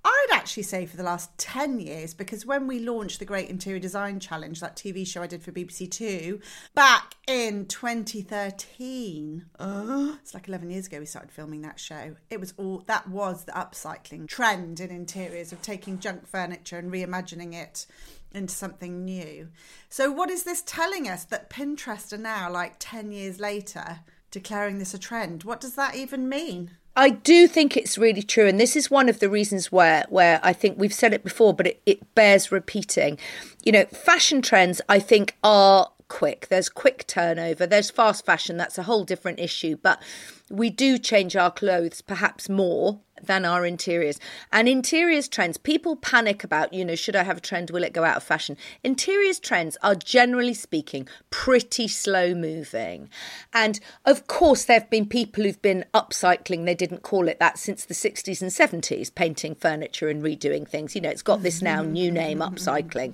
I'd 0.07 0.27
actually 0.31 0.63
say 0.63 0.85
for 0.85 0.95
the 0.95 1.03
last 1.03 1.37
10 1.37 1.81
years, 1.81 2.13
because 2.13 2.45
when 2.45 2.65
we 2.65 2.79
launched 2.79 3.19
the 3.19 3.25
Great 3.25 3.49
Interior 3.49 3.79
Design 3.79 4.21
Challenge, 4.21 4.57
that 4.61 4.77
TV 4.77 5.05
show 5.05 5.21
I 5.21 5.27
did 5.27 5.43
for 5.43 5.51
BBC 5.51 5.91
Two, 5.91 6.39
back 6.73 7.15
in 7.27 7.65
2013, 7.65 9.45
uh, 9.59 10.15
it's 10.21 10.33
like 10.33 10.47
11 10.47 10.69
years 10.69 10.87
ago 10.87 10.99
we 10.99 11.05
started 11.05 11.31
filming 11.31 11.61
that 11.63 11.77
show. 11.77 12.15
It 12.29 12.39
was 12.39 12.53
all, 12.55 12.85
that 12.87 13.09
was 13.09 13.43
the 13.43 13.51
upcycling 13.51 14.29
trend 14.29 14.79
in 14.79 14.91
interiors 14.91 15.51
of 15.51 15.61
taking 15.61 15.99
junk 15.99 16.25
furniture 16.25 16.77
and 16.77 16.89
reimagining 16.89 17.53
it 17.53 17.85
into 18.33 18.53
something 18.53 19.03
new. 19.03 19.49
So, 19.89 20.09
what 20.09 20.29
is 20.29 20.43
this 20.43 20.63
telling 20.65 21.09
us 21.09 21.25
that 21.25 21.49
Pinterest 21.49 22.13
are 22.13 22.17
now, 22.17 22.49
like 22.49 22.75
10 22.79 23.11
years 23.11 23.41
later, 23.41 23.99
declaring 24.31 24.79
this 24.79 24.93
a 24.93 24.99
trend? 24.99 25.43
What 25.43 25.59
does 25.59 25.75
that 25.75 25.95
even 25.95 26.29
mean? 26.29 26.71
I 26.97 27.11
do 27.11 27.47
think 27.47 27.77
it's 27.77 27.95
really 27.95 28.23
true, 28.23 28.47
and 28.47 28.59
this 28.59 28.75
is 28.75 28.89
one 28.89 29.07
of 29.07 29.19
the 29.19 29.29
reasons 29.29 29.71
where 29.71 30.05
where 30.09 30.39
I 30.41 30.51
think 30.51 30.79
we've 30.79 30.91
said 30.91 31.13
it 31.13 31.23
before, 31.23 31.53
but 31.53 31.67
it, 31.67 31.81
it 31.85 32.15
bears 32.15 32.51
repeating. 32.51 33.19
You 33.63 33.71
know, 33.71 33.85
fashion 33.85 34.41
trends 34.41 34.81
I 34.89 34.97
think 34.99 35.37
are 35.43 35.91
quick. 36.07 36.47
There's 36.49 36.69
quick 36.69 37.05
turnover. 37.05 37.67
There's 37.67 37.91
fast 37.91 38.25
fashion. 38.25 38.57
That's 38.57 38.79
a 38.79 38.83
whole 38.83 39.03
different 39.03 39.39
issue. 39.39 39.77
But 39.79 40.01
we 40.49 40.71
do 40.71 40.97
change 40.97 41.35
our 41.35 41.51
clothes 41.51 42.01
perhaps 42.01 42.49
more 42.49 42.99
than 43.23 43.45
our 43.45 43.65
interiors. 43.65 44.19
And 44.51 44.67
interiors 44.67 45.27
trends, 45.27 45.57
people 45.57 45.95
panic 45.95 46.43
about, 46.43 46.73
you 46.73 46.85
know, 46.85 46.95
should 46.95 47.15
I 47.15 47.23
have 47.23 47.37
a 47.37 47.41
trend? 47.41 47.69
Will 47.69 47.83
it 47.83 47.93
go 47.93 48.03
out 48.03 48.17
of 48.17 48.23
fashion? 48.23 48.57
Interiors 48.83 49.39
trends 49.39 49.77
are 49.81 49.95
generally 49.95 50.53
speaking 50.53 51.07
pretty 51.29 51.87
slow 51.87 52.33
moving. 52.33 53.09
And 53.53 53.79
of 54.05 54.27
course, 54.27 54.65
there 54.65 54.79
have 54.79 54.89
been 54.89 55.07
people 55.07 55.43
who've 55.43 55.61
been 55.61 55.85
upcycling, 55.93 56.65
they 56.65 56.75
didn't 56.75 57.03
call 57.03 57.27
it 57.27 57.39
that 57.39 57.57
since 57.57 57.85
the 57.85 57.93
60s 57.93 58.41
and 58.41 58.51
70s, 58.51 59.13
painting 59.13 59.55
furniture 59.55 60.09
and 60.09 60.23
redoing 60.23 60.67
things. 60.67 60.95
You 60.95 61.01
know, 61.01 61.09
it's 61.09 61.21
got 61.21 61.43
this 61.43 61.61
now 61.61 61.81
new 61.81 62.11
name, 62.11 62.39
upcycling. 62.39 63.13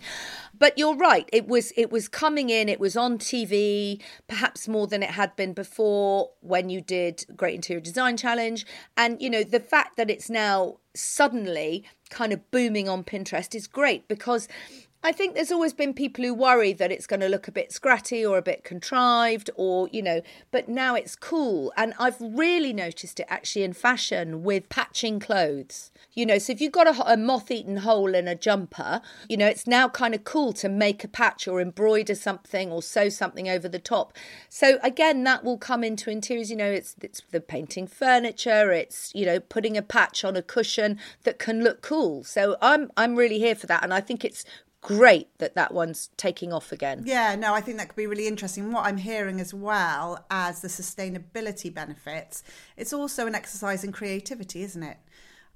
But 0.63 0.77
you're 0.77 0.96
right. 0.96 1.27
It 1.34 1.50
was 1.50 1.74
it 1.75 1.91
was 1.91 2.08
coming 2.08 2.50
in. 2.50 2.70
It 2.70 2.79
was 2.79 2.96
on 2.96 3.17
TV, 3.17 4.01
perhaps 4.29 4.65
more 4.65 4.88
than 4.88 5.03
it 5.03 5.10
had 5.10 5.36
been 5.36 5.51
before 5.51 6.29
when 6.39 6.70
you 6.70 6.79
did 6.79 7.25
Great 7.36 7.55
Interior 7.55 7.82
Design 7.82 8.15
Challenge. 8.15 8.65
And 8.96 9.22
you 9.22 9.29
know 9.29 9.43
the 9.43 9.60
fact 9.60 9.98
that 9.98 10.10
it's 10.10 10.29
now 10.29 10.77
suddenly 10.96 11.84
kind 12.10 12.32
of 12.32 12.50
booming 12.50 12.88
on 12.88 13.03
Pinterest 13.03 13.53
is 13.53 13.67
great 13.67 14.08
because 14.08 14.48
I 15.05 15.12
think 15.12 15.36
there's 15.36 15.51
always 15.51 15.74
been 15.74 15.93
people 15.93 16.24
who 16.24 16.33
worry 16.33 16.72
that 16.72 16.89
it's 16.89 17.07
going 17.07 17.19
to 17.19 17.27
look 17.27 17.50
a 17.50 17.51
bit 17.51 17.72
scratty 17.72 18.27
or 18.27 18.38
a 18.38 18.41
bit 18.41 18.63
contrived 18.63 19.50
or, 19.55 19.89
you 19.91 20.01
know, 20.01 20.22
but 20.50 20.69
now 20.69 20.95
it's 20.95 21.17
cool. 21.17 21.74
And 21.75 21.93
I've 22.00 22.15
really 22.22 22.72
noticed 22.72 23.20
it 23.20 23.25
actually 23.27 23.63
in 23.63 23.74
fashion 23.74 24.44
with 24.44 24.70
patching 24.70 25.20
clothes. 25.20 25.92
You 26.13 26.25
know, 26.25 26.37
so 26.37 26.53
if 26.53 26.61
you've 26.61 26.72
got 26.72 26.87
a, 26.87 27.13
a 27.13 27.18
moth 27.18 27.51
eaten 27.51 27.77
hole 27.77 28.16
in 28.16 28.29
a 28.29 28.35
jumper, 28.35 29.01
you 29.27 29.35
know, 29.35 29.48
it's 29.48 29.68
now 29.68 29.89
kind 29.89 30.16
of 30.16 30.24
cool 30.24 30.53
to 30.53 30.70
make 30.70 31.03
a 31.03 31.09
patch 31.09 31.50
or 31.50 31.59
embroider 31.59 32.16
something 32.16 32.72
or 32.72 32.81
sew 32.81 33.09
something 33.09 33.50
over 33.50 33.68
the 33.68 33.79
top. 33.79 34.13
So 34.48 34.77
again, 34.83 35.25
that 35.25 35.44
will 35.44 35.57
come 35.57 35.83
into 35.83 36.11
interiors. 36.11 36.50
You 36.50 36.55
know, 36.55 36.72
it's, 36.72 36.96
it's 37.01 37.22
the 37.31 37.42
painting 37.42 37.87
furniture, 37.87 38.72
it's, 38.72 39.11
you 39.13 39.25
know, 39.25 39.42
putting 39.42 39.75
a 39.75 39.81
patch 39.81 40.24
on 40.24 40.37
a 40.37 40.42
cushion 40.42 40.98
that 41.24 41.39
can 41.39 41.61
look 41.61 41.81
cool. 41.81 42.24
So 42.24 42.55
I'm, 42.61 42.89
I'm 42.96 43.18
really 43.18 43.39
here 43.39 43.55
for 43.55 43.68
that. 43.68 43.83
And 43.83 43.94
I 43.94 44.00
think 44.00 44.24
it's 44.24 44.46
great 44.83 45.35
that 45.39 45.55
that 45.55 45.74
one's 45.74 46.09
taking 46.17 46.53
off 46.53 46.72
again. 46.72 47.03
Yeah, 47.05 47.35
no, 47.35 47.53
I 47.55 47.61
think 47.61 47.77
that 47.77 47.87
could 47.87 47.96
be 47.96 48.05
really 48.05 48.27
interesting. 48.27 48.72
What 48.72 48.85
I'm 48.85 48.98
hearing 48.98 49.39
as 49.39 49.53
well 49.53 50.24
as 50.29 50.61
the 50.61 50.67
sustainability 50.67 51.74
benefits, 51.74 52.43
it's 52.77 52.93
also 52.93 53.25
an 53.25 53.33
exercise 53.33 53.83
in 53.83 53.91
creativity, 53.91 54.61
isn't 54.61 54.83
it? 54.83 54.98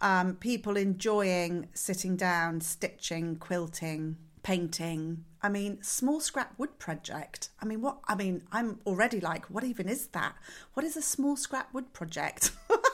Um, 0.01 0.35
people 0.35 0.77
enjoying 0.77 1.67
sitting 1.73 2.15
down, 2.15 2.61
stitching, 2.61 3.35
quilting, 3.35 4.17
painting. 4.43 5.25
I 5.41 5.49
mean, 5.49 5.83
small 5.83 6.19
scrap 6.21 6.57
wood 6.57 6.79
project. 6.79 7.49
I 7.61 7.65
mean, 7.65 7.81
what? 7.81 7.99
I 8.07 8.15
mean, 8.15 8.43
I'm 8.51 8.79
already 8.85 9.19
like, 9.19 9.45
what 9.47 9.63
even 9.63 9.89
is 9.89 10.07
that? 10.07 10.35
What 10.73 10.85
is 10.85 10.95
a 10.95 11.01
small 11.01 11.35
scrap 11.35 11.73
wood 11.73 11.93
project? 11.93 12.51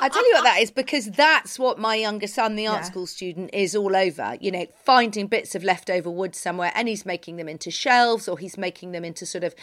I 0.00 0.08
tell 0.08 0.26
you 0.26 0.34
what 0.34 0.44
that 0.44 0.60
is 0.60 0.70
because 0.70 1.06
that's 1.10 1.58
what 1.58 1.78
my 1.78 1.94
younger 1.94 2.26
son, 2.26 2.56
the 2.56 2.66
art 2.66 2.80
Yeah. 2.82 2.90
school 2.90 3.06
student, 3.06 3.50
is 3.52 3.74
all 3.76 3.94
over. 3.96 4.36
You 4.40 4.50
know, 4.50 4.66
finding 4.84 5.26
bits 5.26 5.54
of 5.54 5.62
leftover 5.64 6.10
wood 6.10 6.34
somewhere 6.34 6.72
and 6.74 6.88
he's 6.88 7.04
making 7.06 7.36
them 7.36 7.48
into 7.48 7.70
shelves 7.70 8.28
or 8.28 8.38
he's 8.38 8.56
making 8.58 8.92
them 8.92 9.04
into 9.04 9.26
sort 9.26 9.44
of, 9.44 9.54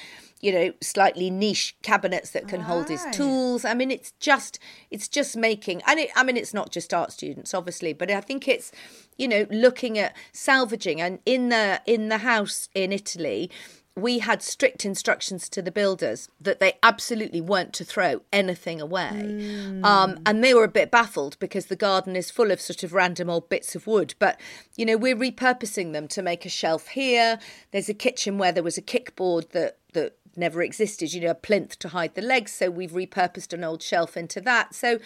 you 0.42 0.52
know, 0.52 0.74
slightly 0.82 1.30
niche 1.30 1.76
cabinets 1.82 2.32
that 2.32 2.48
can 2.48 2.62
hold 2.62 2.88
his 2.90 3.06
tools. 3.12 3.66
I 3.66 3.74
mean, 3.74 3.92
it's 3.92 4.12
just 4.20 4.60
it's 4.92 5.08
just 5.08 5.36
making 5.38 5.82
and 5.88 6.00
it, 6.00 6.10
I 6.16 6.24
mean 6.24 6.38
it's 6.38 6.54
not 6.54 6.72
just 6.72 6.94
art 6.94 7.12
students 7.12 7.54
obviously, 7.54 7.94
but 7.94 8.12
I 8.12 8.22
think 8.22 8.48
it's 8.48 8.72
you 9.18 9.28
know, 9.30 9.46
looking 9.50 9.98
at 9.98 10.14
salvaging 10.34 11.00
and 11.00 11.20
in 11.26 11.50
the 11.50 11.82
in 11.86 12.10
the 12.10 12.18
house 12.20 12.68
in 12.76 12.92
Italy 12.92 13.50
we 13.98 14.20
had 14.20 14.42
strict 14.42 14.84
instructions 14.84 15.48
to 15.48 15.62
the 15.62 15.72
builders 15.72 16.28
that 16.42 16.60
they 16.60 16.74
absolutely 16.84 17.40
weren't 17.40 17.72
to 17.74 17.86
throw 17.86 18.22
anything 18.34 18.82
away. 18.82 19.80
Um, 19.84 20.20
and 20.26 20.44
they 20.44 20.54
were 20.54 20.66
a 20.66 20.70
bit 20.70 20.92
baffled 20.92 21.40
because 21.40 21.68
the 21.68 21.78
garden 21.78 22.16
is 22.18 22.30
full 22.30 22.52
of 22.52 22.60
sort 22.60 22.84
of 22.84 22.92
random 22.92 23.30
old 23.30 23.48
bits 23.48 23.74
of 23.74 23.88
wood. 23.88 24.14
But, 24.20 24.40
you 24.76 24.86
know, 24.86 24.98
we're 24.98 25.16
repurposing 25.16 25.94
them 25.94 26.10
to 26.10 26.22
make 26.22 26.46
a 26.46 26.50
shelf 26.50 26.88
here. 26.88 27.40
There's 27.72 27.88
a 27.88 27.94
kitchen 27.94 28.38
where 28.38 28.52
there 28.52 28.64
was 28.64 28.78
a 28.78 28.82
kickboard 28.82 29.52
that, 29.52 29.78
that 29.94 30.18
never 30.38 30.62
existed, 30.62 31.14
you 31.14 31.22
know, 31.22 31.32
a 31.32 31.36
plinth 31.36 31.80
to 31.80 31.90
hide 31.90 32.16
the 32.16 32.22
legs. 32.22 32.52
So 32.52 32.70
we've 32.70 32.92
repurposed 32.92 33.54
an 33.54 33.64
old 33.64 33.82
shelf 33.82 34.18
into 34.18 34.42
that. 34.42 34.74
So 34.76 35.00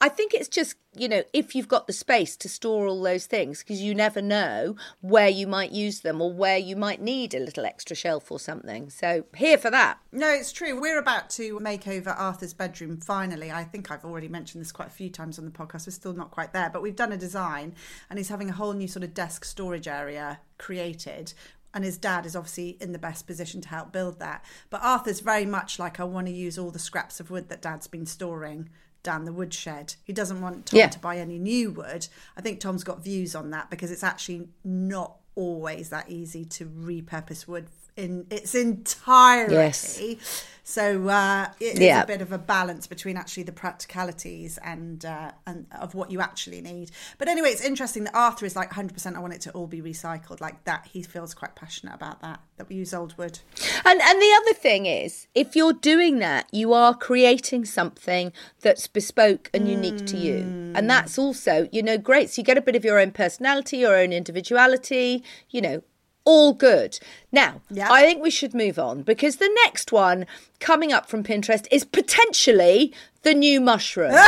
I 0.00 0.10
think 0.10 0.34
it's 0.34 0.48
just, 0.48 0.76
you 0.94 1.08
know, 1.08 1.22
if 1.32 1.54
you've 1.54 1.68
got 1.68 1.86
the 1.86 1.92
space 1.92 2.36
to 2.38 2.48
store 2.48 2.86
all 2.86 3.02
those 3.02 3.24
things, 3.26 3.60
because 3.60 3.80
you 3.80 3.94
never 3.94 4.20
know 4.20 4.76
where 5.00 5.28
you 5.28 5.46
might 5.46 5.72
use 5.72 6.00
them 6.00 6.20
or 6.20 6.32
where 6.32 6.58
you 6.58 6.76
might 6.76 7.00
need 7.00 7.34
a 7.34 7.40
little 7.40 7.64
extra 7.64 7.96
shelf 7.96 8.30
or 8.30 8.38
something. 8.38 8.90
So 8.90 9.24
here 9.34 9.56
for 9.56 9.70
that. 9.70 9.98
No, 10.12 10.28
it's 10.28 10.52
true. 10.52 10.78
We're 10.78 10.98
about 10.98 11.30
to 11.30 11.58
make 11.60 11.88
over 11.88 12.10
Arthur's 12.10 12.52
bedroom 12.52 12.98
finally. 12.98 13.50
I 13.50 13.64
think 13.64 13.90
I've 13.90 14.04
already 14.04 14.28
mentioned 14.28 14.62
this 14.62 14.72
quite 14.72 14.88
a 14.88 14.92
few 14.92 15.08
times 15.08 15.38
on 15.38 15.46
the 15.46 15.50
podcast. 15.50 15.86
We're 15.86 15.92
still 15.92 16.14
not 16.14 16.30
quite 16.30 16.52
there, 16.52 16.68
but 16.70 16.82
we've 16.82 16.96
done 16.96 17.12
a 17.12 17.16
design 17.16 17.74
and 18.10 18.18
he's 18.18 18.28
having 18.28 18.50
a 18.50 18.54
whole 18.54 18.74
new 18.74 18.88
sort 18.88 19.02
of 19.02 19.14
desk 19.14 19.44
storage 19.46 19.88
area 19.88 20.40
created. 20.58 21.32
And 21.76 21.84
his 21.84 21.98
dad 21.98 22.24
is 22.24 22.34
obviously 22.34 22.78
in 22.80 22.92
the 22.92 22.98
best 22.98 23.26
position 23.26 23.60
to 23.60 23.68
help 23.68 23.92
build 23.92 24.18
that. 24.18 24.42
But 24.70 24.80
Arthur's 24.82 25.20
very 25.20 25.44
much 25.44 25.78
like, 25.78 26.00
I 26.00 26.04
want 26.04 26.26
to 26.26 26.32
use 26.32 26.58
all 26.58 26.70
the 26.70 26.78
scraps 26.78 27.20
of 27.20 27.30
wood 27.30 27.50
that 27.50 27.60
dad's 27.60 27.86
been 27.86 28.06
storing 28.06 28.70
down 29.02 29.26
the 29.26 29.32
woodshed. 29.32 29.94
He 30.02 30.14
doesn't 30.14 30.40
want 30.40 30.64
Tom 30.64 30.78
Yeah. 30.78 30.88
to 30.88 30.98
buy 30.98 31.18
any 31.18 31.38
new 31.38 31.70
wood. 31.70 32.08
I 32.34 32.40
think 32.40 32.60
Tom's 32.60 32.82
got 32.82 33.04
views 33.04 33.34
on 33.34 33.50
that 33.50 33.68
because 33.68 33.90
it's 33.90 34.02
actually 34.02 34.48
not 34.64 35.16
always 35.34 35.90
that 35.90 36.08
easy 36.08 36.46
to 36.46 36.64
repurpose 36.64 37.46
wood 37.46 37.66
in 37.96 38.26
its 38.30 38.54
entirety. 38.54 39.54
Yes. 39.54 40.46
So 40.68 41.08
uh, 41.08 41.46
it 41.60 41.74
is 41.74 41.78
Yeah. 41.78 42.02
a 42.02 42.06
bit 42.06 42.20
of 42.20 42.32
a 42.32 42.38
balance 42.38 42.88
between 42.88 43.16
actually 43.16 43.44
the 43.44 43.52
practicalities 43.52 44.58
and 44.64 45.04
uh, 45.04 45.30
and 45.46 45.66
of 45.80 45.94
what 45.94 46.10
you 46.10 46.20
actually 46.20 46.60
need. 46.60 46.90
But 47.18 47.28
anyway, 47.28 47.50
it's 47.50 47.64
interesting 47.64 48.02
that 48.04 48.16
Arthur 48.16 48.46
is 48.46 48.56
like 48.56 48.70
100%. 48.72 49.14
I 49.14 49.20
want 49.20 49.32
it 49.32 49.40
to 49.42 49.52
all 49.52 49.68
be 49.68 49.80
recycled 49.80 50.40
like 50.40 50.64
that. 50.64 50.88
He 50.92 51.02
feels 51.04 51.34
quite 51.34 51.54
passionate 51.54 51.94
about 51.94 52.20
that. 52.22 52.40
That 52.56 52.68
we 52.68 52.74
use 52.74 52.92
old 52.92 53.16
wood. 53.16 53.38
And 53.84 54.00
and 54.02 54.20
the 54.20 54.40
other 54.42 54.54
thing 54.54 54.86
is, 54.86 55.28
if 55.36 55.54
you're 55.54 55.72
doing 55.72 56.18
that, 56.18 56.48
you 56.52 56.72
are 56.72 56.94
creating 56.94 57.64
something 57.64 58.32
that's 58.60 58.88
bespoke 58.88 59.48
and 59.54 59.68
unique 59.68 60.04
to 60.06 60.16
you. 60.16 60.56
And 60.74 60.90
that's 60.90 61.16
also, 61.16 61.68
you 61.70 61.82
know, 61.82 61.96
great. 61.96 62.28
So 62.30 62.40
you 62.40 62.44
get 62.44 62.58
a 62.58 62.60
bit 62.60 62.74
of 62.74 62.84
your 62.84 62.98
own 62.98 63.12
personality, 63.12 63.78
your 63.78 63.94
own 63.96 64.12
individuality, 64.12 65.22
you 65.48 65.60
know, 65.60 65.82
all 66.26 66.52
good. 66.52 66.98
Now, 67.32 67.62
Yeah. 67.70 67.90
I 67.90 68.02
think 68.02 68.22
we 68.22 68.30
should 68.30 68.52
move 68.52 68.78
on 68.78 69.02
because 69.02 69.36
the 69.36 69.50
next 69.64 69.90
one 69.92 70.26
coming 70.60 70.92
up 70.92 71.08
from 71.08 71.24
Pinterest 71.24 71.66
is 71.70 71.84
potentially 71.84 72.92
the 73.22 73.32
new 73.32 73.60
mushroom. 73.62 74.14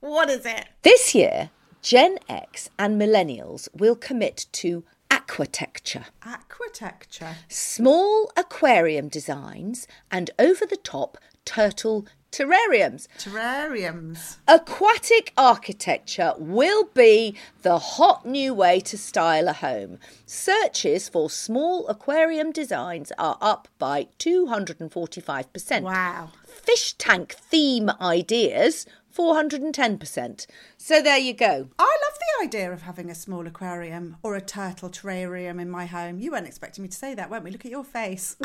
What 0.00 0.28
is 0.28 0.44
it? 0.44 0.66
This 0.82 1.14
year, 1.14 1.50
Gen 1.82 2.18
X 2.28 2.68
and 2.78 3.00
millennials 3.00 3.68
will 3.74 3.96
commit 3.96 4.46
to 4.52 4.84
aquatecture. 5.10 6.04
Aquatecture. 6.22 7.34
Small 7.48 8.30
aquarium 8.36 9.08
designs 9.08 9.86
and 10.10 10.30
over 10.38 10.66
the 10.66 10.76
top 10.76 11.16
turtle 11.46 12.06
terrariums. 12.34 13.06
Terrariums. 13.16 14.36
Aquatic 14.48 15.32
architecture 15.36 16.34
will 16.36 16.84
be 16.92 17.36
the 17.62 17.78
hot 17.78 18.26
new 18.26 18.52
way 18.52 18.80
to 18.80 18.98
style 18.98 19.46
a 19.46 19.52
home. 19.52 19.98
Searches 20.26 21.08
for 21.08 21.30
small 21.30 21.86
aquarium 21.86 22.50
designs 22.50 23.12
are 23.18 23.38
up 23.40 23.68
by 23.78 24.08
245%. 24.18 25.82
Wow. 25.82 26.30
Fish 26.44 26.94
tank 26.94 27.34
theme 27.34 27.90
ideas, 28.00 28.84
410%. 29.16 30.46
So 30.76 31.00
there 31.00 31.18
you 31.18 31.34
go. 31.34 31.68
I 31.78 31.98
love 32.04 32.18
the 32.18 32.44
idea 32.44 32.72
of 32.72 32.82
having 32.82 33.10
a 33.10 33.14
small 33.14 33.46
aquarium 33.46 34.16
or 34.24 34.34
a 34.34 34.40
turtle 34.40 34.90
terrarium 34.90 35.60
in 35.60 35.70
my 35.70 35.86
home. 35.86 36.18
You 36.18 36.32
weren't 36.32 36.48
expecting 36.48 36.82
me 36.82 36.88
to 36.88 36.96
say 36.96 37.14
that, 37.14 37.30
weren't 37.30 37.44
we? 37.44 37.52
Look 37.52 37.64
at 37.64 37.70
your 37.70 37.84
face. 37.84 38.36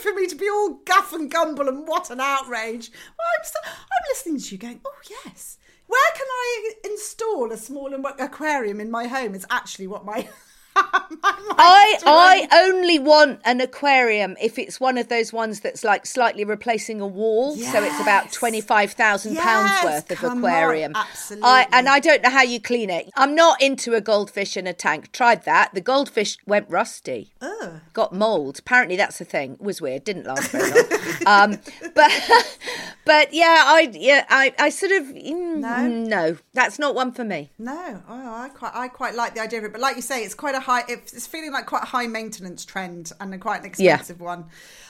for 0.00 0.12
me 0.14 0.26
to 0.26 0.36
be 0.36 0.48
all 0.48 0.80
guff 0.84 1.12
and 1.12 1.30
gumble 1.30 1.68
and 1.68 1.86
what 1.86 2.10
an 2.10 2.20
outrage. 2.20 2.90
I'm, 2.92 3.44
st- 3.44 3.64
I'm 3.64 4.08
listening 4.10 4.40
to 4.40 4.54
you 4.54 4.58
going, 4.58 4.80
oh, 4.84 4.94
yes. 5.24 5.58
Where 5.86 6.12
can 6.14 6.26
I 6.26 6.72
install 6.84 7.52
a 7.52 7.56
small 7.56 7.94
aquarium 8.18 8.80
in 8.80 8.90
my 8.90 9.06
home? 9.08 9.34
Is 9.34 9.46
actually 9.50 9.86
what 9.86 10.04
my 10.04 10.28
I 10.74 11.98
I 12.06 12.48
only 12.52 12.98
want 12.98 13.40
an 13.44 13.60
aquarium 13.60 14.36
if 14.40 14.58
it's 14.58 14.80
one 14.80 14.98
of 14.98 15.08
those 15.08 15.32
ones 15.32 15.60
that's 15.60 15.84
like 15.84 16.06
slightly 16.06 16.44
replacing 16.44 17.00
a 17.00 17.06
wall, 17.06 17.56
yes. 17.56 17.72
so 17.72 17.82
it's 17.82 18.00
about 18.00 18.32
twenty 18.32 18.60
five 18.60 18.92
thousand 18.92 19.34
yes, 19.34 19.44
pounds 19.44 19.84
worth 19.84 20.10
of 20.10 20.38
aquarium. 20.38 20.94
On, 20.94 21.02
absolutely. 21.02 21.48
I, 21.48 21.66
and 21.72 21.88
I 21.88 22.00
don't 22.00 22.22
know 22.22 22.30
how 22.30 22.42
you 22.42 22.60
clean 22.60 22.90
it. 22.90 23.10
I'm 23.16 23.34
not 23.34 23.60
into 23.60 23.94
a 23.94 24.00
goldfish 24.00 24.56
in 24.56 24.66
a 24.66 24.72
tank. 24.72 25.12
Tried 25.12 25.44
that. 25.44 25.74
The 25.74 25.80
goldfish 25.80 26.38
went 26.46 26.68
rusty. 26.68 27.32
Ugh. 27.40 27.80
Got 27.92 28.12
mold. 28.12 28.58
Apparently 28.58 28.96
that's 28.96 29.18
the 29.18 29.24
thing. 29.24 29.54
It 29.54 29.62
was 29.62 29.80
weird. 29.80 30.04
Didn't 30.04 30.26
last 30.26 30.50
very 30.50 30.70
long. 30.70 30.84
um, 31.26 31.58
but 31.94 32.10
but 33.04 33.32
yeah, 33.32 33.64
I 33.66 33.90
yeah 33.92 34.24
I, 34.28 34.54
I 34.58 34.68
sort 34.70 34.92
of 34.92 35.04
mm, 35.08 35.58
no 35.58 35.86
no 35.86 36.36
that's 36.54 36.78
not 36.78 36.94
one 36.94 37.12
for 37.12 37.24
me. 37.24 37.50
No, 37.58 38.02
oh, 38.08 38.34
I 38.34 38.48
quite 38.48 38.72
I 38.74 38.88
quite 38.88 39.14
like 39.14 39.34
the 39.34 39.40
idea 39.40 39.58
of 39.60 39.66
it, 39.66 39.72
but 39.72 39.80
like 39.80 39.96
you 39.96 40.02
say, 40.02 40.24
it's 40.24 40.34
quite 40.34 40.54
a 40.54 40.61
high. 40.62 40.84
It's 40.88 41.26
feeling 41.26 41.52
like 41.52 41.66
quite 41.66 41.82
a 41.82 41.86
high 41.86 42.06
maintenance 42.06 42.64
trend 42.64 43.12
and 43.20 43.34
a 43.34 43.38
quite 43.38 43.60
an 43.60 43.66
expensive 43.66 44.18
yeah. 44.18 44.24
one. 44.24 44.44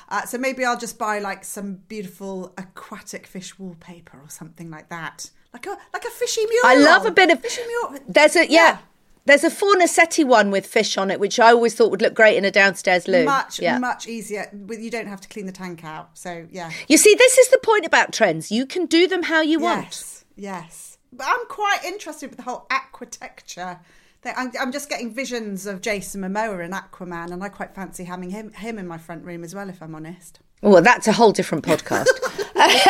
Uh, 0.09 0.25
so 0.27 0.39
maybe 0.39 0.65
I'll 0.65 0.79
just 0.79 0.99
buy 0.99 1.19
like 1.19 1.45
some 1.45 1.81
beautiful 1.89 2.53
aquatic 2.59 3.27
fish 3.27 3.59
wallpaper 3.59 4.19
or 4.19 4.29
something 4.29 4.71
like 4.71 4.89
that, 4.91 5.31
like 5.53 5.67
a 5.67 5.77
like 5.93 6.05
a 6.05 6.11
fishy 6.11 6.45
mural. 6.47 6.67
I 6.67 6.75
love 6.77 7.07
a 7.07 7.11
bit 7.11 7.31
of 7.31 7.41
fishy 7.41 7.63
mural. 7.67 7.99
There's 8.07 8.37
a 8.37 8.47
yeah. 8.49 8.51
yeah. 8.51 8.79
There's 9.25 9.45
a 9.45 9.51
Fornasetti 9.51 10.25
one 10.25 10.51
with 10.51 10.67
fish 10.67 10.99
on 10.99 11.09
it, 11.09 11.21
which 11.21 11.39
I 11.39 11.51
always 11.51 11.75
thought 11.75 11.93
would 11.93 12.03
look 12.03 12.15
great 12.15 12.37
in 12.37 12.45
a 12.45 12.51
downstairs 12.51 13.07
loo. 13.07 13.25
Much, 13.25 13.61
yeah. 13.61 13.79
much 13.79 14.09
easier. 14.09 14.51
You 14.69 14.91
don't 14.91 15.07
have 15.07 15.21
to 15.21 15.29
clean 15.29 15.47
the 15.47 15.53
tank 15.53 15.85
out. 15.85 16.19
So, 16.19 16.49
yeah. 16.51 16.73
You 16.89 16.97
see, 16.97 17.15
this 17.15 17.39
is 17.39 17.49
the 17.51 17.59
point 17.63 17.87
about 17.87 18.13
trends. 18.13 18.51
You 18.51 18.67
can 18.67 18.87
do 18.87 19.07
them 19.07 19.23
how 19.23 19.41
you 19.41 19.61
yes, 19.61 19.63
want. 19.63 19.85
Yes, 19.85 20.25
yes. 20.35 20.99
But 21.13 21.29
I'm 21.29 21.47
quite 21.47 21.85
interested 21.85 22.31
with 22.31 22.39
the 22.39 22.43
whole 22.43 22.67
aquatecture 22.69 23.79
I'm, 24.25 24.53
I'm, 24.61 24.73
just 24.73 24.89
getting 24.89 25.13
visions 25.13 25.67
of 25.67 25.81
Jason 25.81 26.23
Momoa 26.23 26.65
and 26.65 26.73
Aquaman, 26.73 27.33
and 27.33 27.43
I 27.43 27.49
quite 27.49 27.75
fancy 27.75 28.05
having 28.05 28.31
him 28.31 28.53
him 28.53 28.79
in 28.79 28.87
my 28.87 28.99
front 28.99 29.25
room 29.25 29.43
as 29.43 29.55
well, 29.55 29.69
if 29.69 29.83
I'm 29.83 29.95
honest. 29.95 30.41
Well, 30.63 30.81
that's 30.81 31.09
a 31.09 31.13
whole 31.13 31.33
different 31.33 31.65
podcast. 31.65 32.07
right, 32.55 32.85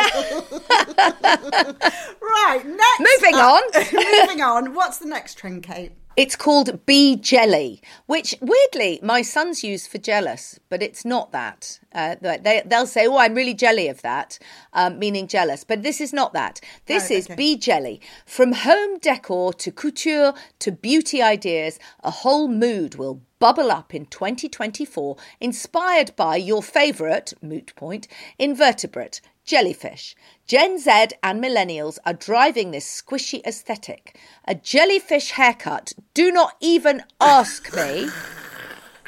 next. 2.67 3.01
Moving 3.01 3.37
on. 3.37 3.63
moving 4.21 4.43
on. 4.43 4.75
What's 4.75 4.99
the 4.99 5.07
next 5.07 5.39
trend, 5.39 5.63
Kate? 5.63 5.93
It's 6.15 6.37
called 6.37 6.85
bee 6.85 7.17
Jelly, 7.17 7.81
which 8.07 8.35
weirdly 8.41 9.01
my 9.03 9.23
sons 9.23 9.65
use 9.65 9.87
for 9.87 9.97
jealous, 9.97 10.61
but 10.69 10.83
it's 10.83 11.07
not 11.07 11.33
that. 11.33 11.81
Uh, 11.95 12.17
they, 12.21 12.63
will 12.71 12.87
say, 12.87 13.07
Oh, 13.07 13.17
I'm 13.17 13.35
really 13.35 13.55
jelly 13.55 13.89
of 13.89 14.03
that, 14.03 14.39
um, 14.75 14.99
meaning 14.99 15.27
jealous. 15.27 15.65
But 15.65 15.83
this 15.83 16.01
is 16.01 16.13
not 16.13 16.35
that. 16.35 16.61
This 16.85 17.11
oh, 17.11 17.15
is 17.15 17.27
okay. 17.27 17.37
Be 17.37 17.57
Jelly. 17.57 18.01
From 18.27 18.53
home 18.53 18.99
decor 18.99 19.55
to 19.55 19.73
couture 19.73 20.35
to 20.59 20.73
beauty 20.73 21.23
ideas, 21.23 21.79
a 22.05 22.11
whole 22.11 22.49
mood 22.49 22.97
will 22.97 23.23
bubble 23.39 23.73
up 23.73 23.95
in 23.95 24.07
2024, 24.07 25.17
inspired 25.41 26.15
by 26.15 26.37
your 26.37 26.63
favourite, 26.63 27.33
moot 27.43 27.75
point, 27.75 28.07
invertebrate, 28.39 29.21
jellyfish. 29.45 30.15
Gen 30.47 30.79
Z 30.79 30.91
and 31.23 31.43
millennials 31.43 31.99
are 32.05 32.13
driving 32.13 32.71
this 32.71 33.03
squishy 33.03 33.43
aesthetic. 33.47 34.19
A 34.47 34.55
jellyfish 34.55 35.31
haircut, 35.33 35.95
do 36.15 36.31
not 36.31 36.57
even 36.61 37.03
ask 37.21 37.75
me. 37.75 38.09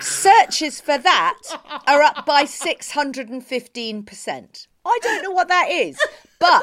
Searches 0.01 0.81
for 0.81 0.99
that 0.99 1.39
are 1.87 2.03
up 2.03 2.27
by 2.27 2.43
615%. 2.45 4.67
I 4.87 4.99
don't 5.03 5.23
know 5.23 5.31
what 5.31 5.49
that 5.49 5.71
is, 5.71 5.99
but 6.39 6.63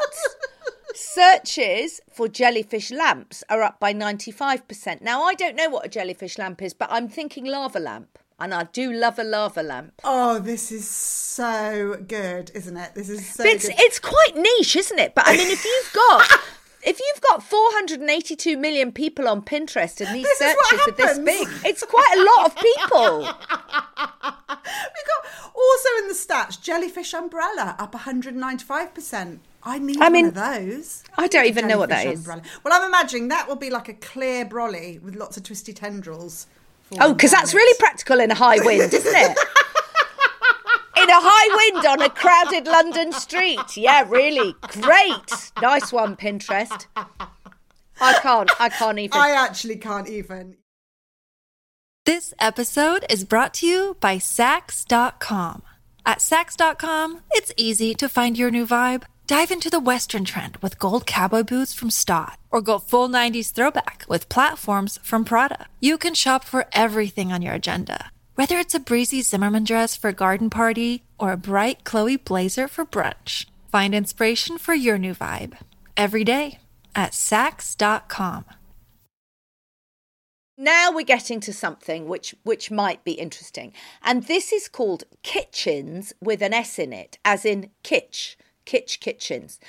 searches 0.93 2.01
for 2.11 2.27
jellyfish 2.27 2.91
lamps 2.91 3.43
are 3.49 3.63
up 3.63 3.79
by 3.79 3.93
95%. 3.93 5.01
Now, 5.01 5.23
I 5.23 5.33
don't 5.33 5.55
know 5.55 5.69
what 5.69 5.85
a 5.85 5.89
jellyfish 5.89 6.37
lamp 6.37 6.61
is, 6.61 6.73
but 6.73 6.91
I'm 6.91 7.07
thinking 7.07 7.45
lava 7.45 7.79
lamp 7.79 8.19
and 8.41 8.53
I 8.53 8.63
do 8.63 8.91
love 8.91 9.19
a 9.19 9.23
lava 9.23 9.61
lamp. 9.61 9.93
Oh, 10.03 10.39
this 10.39 10.71
is 10.71 10.87
so 10.87 11.97
good, 12.07 12.51
isn't 12.55 12.75
it? 12.75 12.95
This 12.95 13.09
is 13.09 13.25
so. 13.25 13.43
It's 13.45 13.67
good. 13.67 13.75
it's 13.77 13.99
quite 13.99 14.35
niche, 14.35 14.75
isn't 14.75 14.99
it? 14.99 15.13
But 15.13 15.27
I 15.27 15.37
mean, 15.37 15.51
if 15.51 15.63
you've 15.63 15.93
got. 15.93 16.39
if 16.83 16.99
you've 16.99 17.21
got 17.21 17.43
482 17.43 18.57
million 18.57 18.91
people 18.91 19.27
on 19.27 19.43
Pinterest 19.43 20.03
and 20.03 20.15
these 20.15 20.23
this 20.23 20.39
searches 20.39 20.87
are 20.87 20.91
this 20.93 21.19
big, 21.19 21.47
it's 21.63 21.83
quite 21.83 22.15
a 22.17 22.23
lot 22.23 22.47
of 22.47 22.55
people. 22.55 23.19
we 23.19 23.27
got 23.27 25.25
also 25.55 25.89
in 25.99 26.07
the 26.07 26.15
stats 26.15 26.59
jellyfish 26.59 27.13
umbrella 27.13 27.75
up 27.77 27.93
195%. 27.93 29.37
I 29.63 29.77
need 29.77 30.01
I 30.01 30.09
mean, 30.09 30.25
one 30.25 30.29
of 30.29 30.65
those. 30.65 31.03
I 31.19 31.27
don't 31.27 31.45
even 31.45 31.67
know 31.67 31.77
what 31.77 31.89
that 31.89 32.07
umbrella. 32.07 32.41
is. 32.41 32.49
Well, 32.63 32.73
I'm 32.73 32.87
imagining 32.87 33.27
that 33.27 33.47
will 33.47 33.55
be 33.55 33.69
like 33.69 33.87
a 33.87 33.93
clear 33.93 34.43
brolly 34.43 34.99
with 35.03 35.15
lots 35.15 35.37
of 35.37 35.43
twisty 35.43 35.73
tendrils. 35.73 36.47
Oh, 36.99 37.13
because 37.13 37.31
that's 37.31 37.53
really 37.53 37.77
practical 37.79 38.19
in 38.19 38.31
a 38.31 38.35
high 38.35 38.57
wind, 38.65 38.93
isn't 38.93 39.15
it? 39.15 39.37
in 40.97 41.09
a 41.09 41.13
high 41.19 41.71
wind 41.73 41.85
on 41.85 42.01
a 42.01 42.09
crowded 42.09 42.65
London 42.67 43.11
street. 43.13 43.77
Yeah, 43.77 44.05
really. 44.07 44.53
Great. 44.81 45.51
Nice 45.61 45.91
one, 45.91 46.15
Pinterest. 46.15 46.85
I 48.01 48.13
can't. 48.21 48.49
I 48.59 48.69
can't 48.69 48.99
even. 48.99 49.17
I 49.19 49.31
actually 49.31 49.77
can't 49.77 50.09
even. 50.09 50.57
This 52.05 52.33
episode 52.39 53.05
is 53.09 53.23
brought 53.23 53.53
to 53.55 53.67
you 53.67 53.95
by 53.99 54.17
Saks.com. 54.17 55.61
At 56.03 56.17
Saks.com, 56.17 57.21
it's 57.31 57.53
easy 57.57 57.93
to 57.93 58.09
find 58.09 58.37
your 58.37 58.49
new 58.49 58.65
vibe. 58.65 59.03
Dive 59.31 59.49
into 59.49 59.69
the 59.69 59.79
Western 59.79 60.25
trend 60.25 60.57
with 60.57 60.77
gold 60.77 61.05
cowboy 61.05 61.43
boots 61.43 61.73
from 61.73 61.89
Staud, 61.89 62.35
or 62.51 62.59
go 62.59 62.77
full 62.77 63.07
90s 63.07 63.53
throwback 63.53 64.03
with 64.09 64.27
platforms 64.27 64.99
from 65.03 65.23
Prada. 65.23 65.67
You 65.79 65.97
can 65.97 66.13
shop 66.15 66.43
for 66.43 66.65
everything 66.73 67.31
on 67.31 67.41
your 67.41 67.53
agenda, 67.53 68.11
whether 68.35 68.57
it's 68.57 68.75
a 68.75 68.79
breezy 68.81 69.21
Zimmermann 69.21 69.63
dress 69.63 69.95
for 69.95 70.09
a 70.09 70.13
garden 70.13 70.49
party 70.49 71.03
or 71.17 71.31
a 71.31 71.37
bright 71.37 71.85
Chloe 71.85 72.17
blazer 72.17 72.67
for 72.67 72.85
brunch. 72.85 73.45
Find 73.71 73.95
inspiration 73.95 74.57
for 74.57 74.73
your 74.73 74.97
new 74.97 75.15
vibe 75.15 75.57
every 75.95 76.25
day 76.25 76.59
at 76.93 77.13
Saks.com. 77.13 78.43
Now 80.57 80.91
we're 80.91 81.03
getting 81.03 81.39
to 81.39 81.53
something 81.53 82.09
which 82.09 82.35
which 82.43 82.69
might 82.69 83.05
be 83.05 83.13
interesting, 83.13 83.71
and 84.03 84.23
this 84.23 84.51
is 84.51 84.67
called 84.67 85.05
kitschens 85.23 86.11
with 86.19 86.41
an 86.41 86.53
S 86.53 86.77
in 86.77 86.91
it, 86.91 87.17
as 87.23 87.45
in 87.45 87.69
kitsch 87.81 88.35
Kitsch 88.65 88.99
Kitchens. 88.99 89.59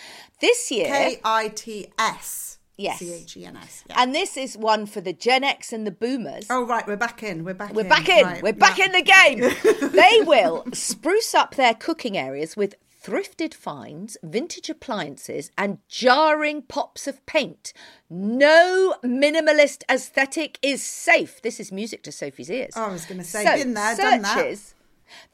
This 0.40 0.70
year. 0.70 0.86
K 0.86 1.20
I 1.24 1.48
T 1.48 1.88
S. 1.98 2.58
Yes. 2.76 2.98
C 2.98 3.12
H 3.12 3.36
E 3.36 3.44
N 3.44 3.56
S. 3.56 3.84
And 3.90 4.14
this 4.14 4.36
is 4.36 4.56
one 4.56 4.86
for 4.86 5.00
the 5.00 5.12
Gen 5.12 5.44
X 5.44 5.72
and 5.72 5.86
the 5.86 5.90
Boomers. 5.90 6.46
Oh, 6.50 6.66
right. 6.66 6.86
We're 6.86 6.96
back 6.96 7.22
in. 7.22 7.44
We're 7.44 7.54
back 7.54 7.72
We're 7.72 7.82
in. 7.82 7.88
back 7.88 8.08
in. 8.08 8.24
Right. 8.24 8.42
We're 8.42 8.52
back 8.52 8.78
yeah. 8.78 8.86
in 8.86 8.92
the 8.92 9.02
game. 9.02 9.90
they 9.92 10.20
will 10.22 10.64
spruce 10.72 11.34
up 11.34 11.54
their 11.54 11.74
cooking 11.74 12.16
areas 12.16 12.56
with 12.56 12.74
thrifted 13.02 13.52
finds, 13.52 14.16
vintage 14.22 14.70
appliances, 14.70 15.50
and 15.58 15.78
jarring 15.88 16.62
pops 16.62 17.06
of 17.06 17.24
paint. 17.26 17.72
No 18.08 18.94
minimalist 19.04 19.82
aesthetic 19.90 20.58
is 20.62 20.82
safe. 20.82 21.42
This 21.42 21.58
is 21.58 21.72
music 21.72 22.02
to 22.04 22.12
Sophie's 22.12 22.50
ears. 22.50 22.72
Oh, 22.76 22.84
I 22.84 22.92
was 22.92 23.04
going 23.04 23.18
to 23.18 23.24
say, 23.24 23.44
so, 23.44 23.56
been 23.56 23.74
there, 23.74 23.96
searches, 23.96 24.10
done 24.10 24.22
that. 24.22 24.74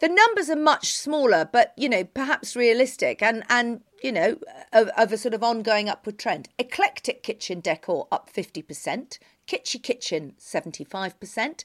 The 0.00 0.08
numbers 0.08 0.50
are 0.50 0.56
much 0.56 0.92
smaller, 0.92 1.48
but 1.50 1.72
you 1.76 1.88
know, 1.88 2.04
perhaps 2.04 2.56
realistic, 2.56 3.22
and 3.22 3.44
and 3.48 3.82
you 4.02 4.12
know, 4.12 4.38
of, 4.72 4.88
of, 4.96 5.12
a 5.12 5.18
sort 5.18 5.34
of 5.34 5.42
ongoing 5.42 5.88
upward 5.88 6.18
trend. 6.18 6.48
Eclectic 6.58 7.22
kitchen 7.22 7.60
decor 7.60 8.06
up 8.12 8.30
50%, 8.32 9.18
kitschy 9.48 9.82
kitchen 9.82 10.34
75%, 10.38 11.64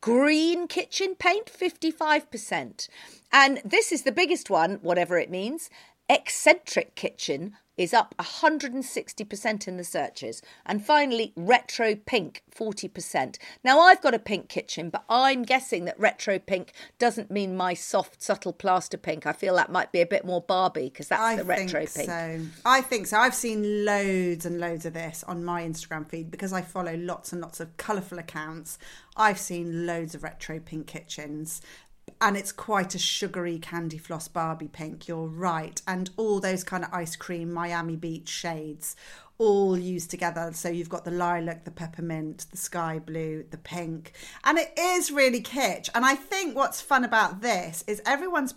green 0.00 0.68
kitchen 0.68 1.16
paint 1.16 1.46
55%. 1.46 2.88
And 3.32 3.60
this 3.64 3.90
is 3.90 4.02
the 4.02 4.12
biggest 4.12 4.50
one, 4.50 4.78
whatever 4.82 5.18
it 5.18 5.30
means 5.30 5.70
Eccentric 6.12 6.94
kitchen 6.94 7.56
is 7.78 7.94
up 7.94 8.14
160% 8.18 9.66
in 9.66 9.78
the 9.78 9.82
searches. 9.82 10.42
And 10.66 10.84
finally, 10.84 11.32
retro 11.36 11.94
pink, 11.94 12.42
40%. 12.54 13.38
Now, 13.64 13.80
I've 13.80 14.02
got 14.02 14.12
a 14.12 14.18
pink 14.18 14.50
kitchen, 14.50 14.90
but 14.90 15.04
I'm 15.08 15.42
guessing 15.42 15.86
that 15.86 15.98
retro 15.98 16.38
pink 16.38 16.74
doesn't 16.98 17.30
mean 17.30 17.56
my 17.56 17.72
soft, 17.72 18.20
subtle 18.22 18.52
plaster 18.52 18.98
pink. 18.98 19.24
I 19.24 19.32
feel 19.32 19.56
that 19.56 19.72
might 19.72 19.90
be 19.90 20.02
a 20.02 20.06
bit 20.06 20.26
more 20.26 20.42
Barbie 20.42 20.90
because 20.90 21.08
that's 21.08 21.22
I 21.22 21.36
the 21.36 21.44
retro 21.44 21.86
pink. 21.86 22.10
So 22.10 22.40
I 22.66 22.82
think 22.82 23.06
so. 23.06 23.16
I've 23.16 23.34
seen 23.34 23.86
loads 23.86 24.44
and 24.44 24.60
loads 24.60 24.84
of 24.84 24.92
this 24.92 25.24
on 25.26 25.42
my 25.42 25.62
Instagram 25.62 26.06
feed 26.06 26.30
because 26.30 26.52
I 26.52 26.60
follow 26.60 26.94
lots 26.94 27.32
and 27.32 27.40
lots 27.40 27.58
of 27.58 27.74
colourful 27.78 28.18
accounts. 28.18 28.78
I've 29.16 29.38
seen 29.38 29.86
loads 29.86 30.14
of 30.14 30.22
retro 30.22 30.60
pink 30.60 30.88
kitchens. 30.88 31.62
And 32.20 32.36
it's 32.36 32.52
quite 32.52 32.94
a 32.94 33.00
sugary 33.00 33.58
candy 33.58 33.98
floss 33.98 34.28
Barbie 34.28 34.68
pink, 34.68 35.08
you're 35.08 35.26
right. 35.26 35.82
And 35.88 36.10
all 36.16 36.38
those 36.38 36.62
kind 36.62 36.84
of 36.84 36.92
ice 36.92 37.16
cream 37.16 37.52
Miami 37.52 37.96
Beach 37.96 38.28
shades 38.28 38.94
all 39.38 39.76
used 39.76 40.10
together. 40.10 40.50
So 40.52 40.68
you've 40.68 40.88
got 40.88 41.04
the 41.04 41.10
lilac, 41.10 41.64
the 41.64 41.72
peppermint, 41.72 42.46
the 42.50 42.56
sky 42.56 43.00
blue, 43.00 43.44
the 43.50 43.58
pink. 43.58 44.12
And 44.44 44.56
it 44.56 44.72
is 44.78 45.10
really 45.10 45.42
kitsch. 45.42 45.88
And 45.94 46.04
I 46.04 46.14
think 46.14 46.54
what's 46.54 46.80
fun 46.80 47.04
about 47.04 47.40
this 47.40 47.82
is 47.88 48.00
everyone's 48.06 48.54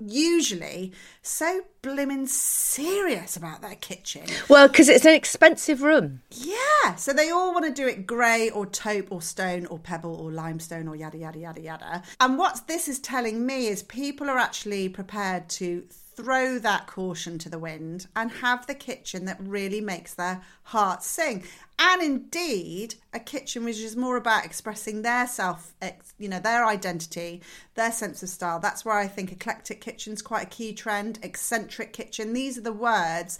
usually 0.00 0.92
so 1.22 1.62
blimmin' 1.82 2.28
serious 2.28 3.36
about 3.36 3.62
their 3.62 3.74
kitchen. 3.74 4.24
Well, 4.48 4.68
because 4.68 4.88
it's 4.88 5.04
an 5.04 5.14
expensive 5.14 5.82
room. 5.82 6.22
Yeah, 6.30 6.94
so 6.96 7.12
they 7.12 7.30
all 7.30 7.52
want 7.52 7.66
to 7.66 7.72
do 7.72 7.86
it 7.88 8.06
grey 8.06 8.50
or 8.50 8.66
taupe 8.66 9.10
or 9.10 9.22
stone 9.22 9.66
or 9.66 9.78
pebble 9.78 10.14
or 10.14 10.30
limestone 10.30 10.88
or 10.88 10.96
yada 10.96 11.18
yada 11.18 11.38
yada 11.38 11.60
yada. 11.60 12.02
And 12.20 12.38
what 12.38 12.66
this 12.66 12.88
is 12.88 12.98
telling 12.98 13.44
me 13.44 13.66
is 13.66 13.82
people 13.82 14.28
are 14.30 14.38
actually 14.38 14.88
prepared 14.88 15.48
to 15.50 15.84
throw 16.18 16.58
that 16.58 16.88
caution 16.88 17.38
to 17.38 17.48
the 17.48 17.60
wind 17.60 18.08
and 18.16 18.32
have 18.32 18.66
the 18.66 18.74
kitchen 18.74 19.24
that 19.24 19.36
really 19.40 19.80
makes 19.80 20.14
their 20.14 20.42
hearts 20.64 21.06
sing. 21.06 21.44
And 21.78 22.02
indeed, 22.02 22.96
a 23.14 23.20
kitchen 23.20 23.64
which 23.64 23.78
is 23.78 23.96
more 23.96 24.16
about 24.16 24.44
expressing 24.44 25.02
their 25.02 25.28
self, 25.28 25.74
you 26.18 26.28
know, 26.28 26.40
their 26.40 26.66
identity, 26.66 27.40
their 27.76 27.92
sense 27.92 28.20
of 28.24 28.30
style. 28.30 28.58
That's 28.58 28.84
where 28.84 28.98
I 28.98 29.06
think 29.06 29.30
eclectic 29.30 29.80
kitchen's 29.80 30.20
quite 30.20 30.42
a 30.42 30.50
key 30.50 30.72
trend. 30.72 31.20
Eccentric 31.22 31.92
kitchen. 31.92 32.32
These 32.32 32.58
are 32.58 32.62
the 32.62 32.72
words 32.72 33.38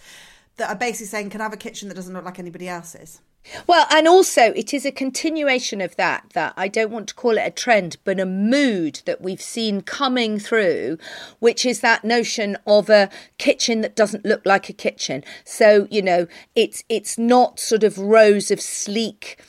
that 0.56 0.70
are 0.70 0.76
basically 0.76 1.06
saying, 1.06 1.30
can 1.30 1.40
I 1.40 1.44
have 1.44 1.52
a 1.52 1.56
kitchen 1.56 1.88
that 1.88 1.96
doesn't 1.96 2.14
look 2.14 2.24
like 2.24 2.38
anybody 2.38 2.68
else's? 2.68 3.20
Well, 3.66 3.86
and 3.90 4.06
also 4.06 4.52
it 4.52 4.74
is 4.74 4.84
a 4.84 4.92
continuation 4.92 5.80
of 5.80 5.96
that, 5.96 6.30
that 6.34 6.52
I 6.56 6.68
don't 6.68 6.90
want 6.90 7.08
to 7.08 7.14
call 7.14 7.38
it 7.38 7.46
a 7.46 7.50
trend, 7.50 7.96
but 8.04 8.20
a 8.20 8.26
mood 8.26 9.00
that 9.06 9.20
we've 9.20 9.40
seen 9.40 9.80
coming 9.80 10.38
through, 10.38 10.98
which 11.38 11.64
is 11.64 11.80
that 11.80 12.04
notion 12.04 12.56
of 12.66 12.90
a 12.90 13.10
kitchen 13.38 13.80
that 13.80 13.96
doesn't 13.96 14.24
look 14.24 14.44
like 14.44 14.68
a 14.68 14.74
kitchen. 14.74 15.24
So, 15.44 15.88
you 15.90 16.02
know, 16.02 16.26
it's 16.54 16.84
it's 16.88 17.16
not 17.18 17.58
sort 17.58 17.84
of 17.84 17.98
rows 17.98 18.50
of 18.50 18.60
sleek 18.60 19.40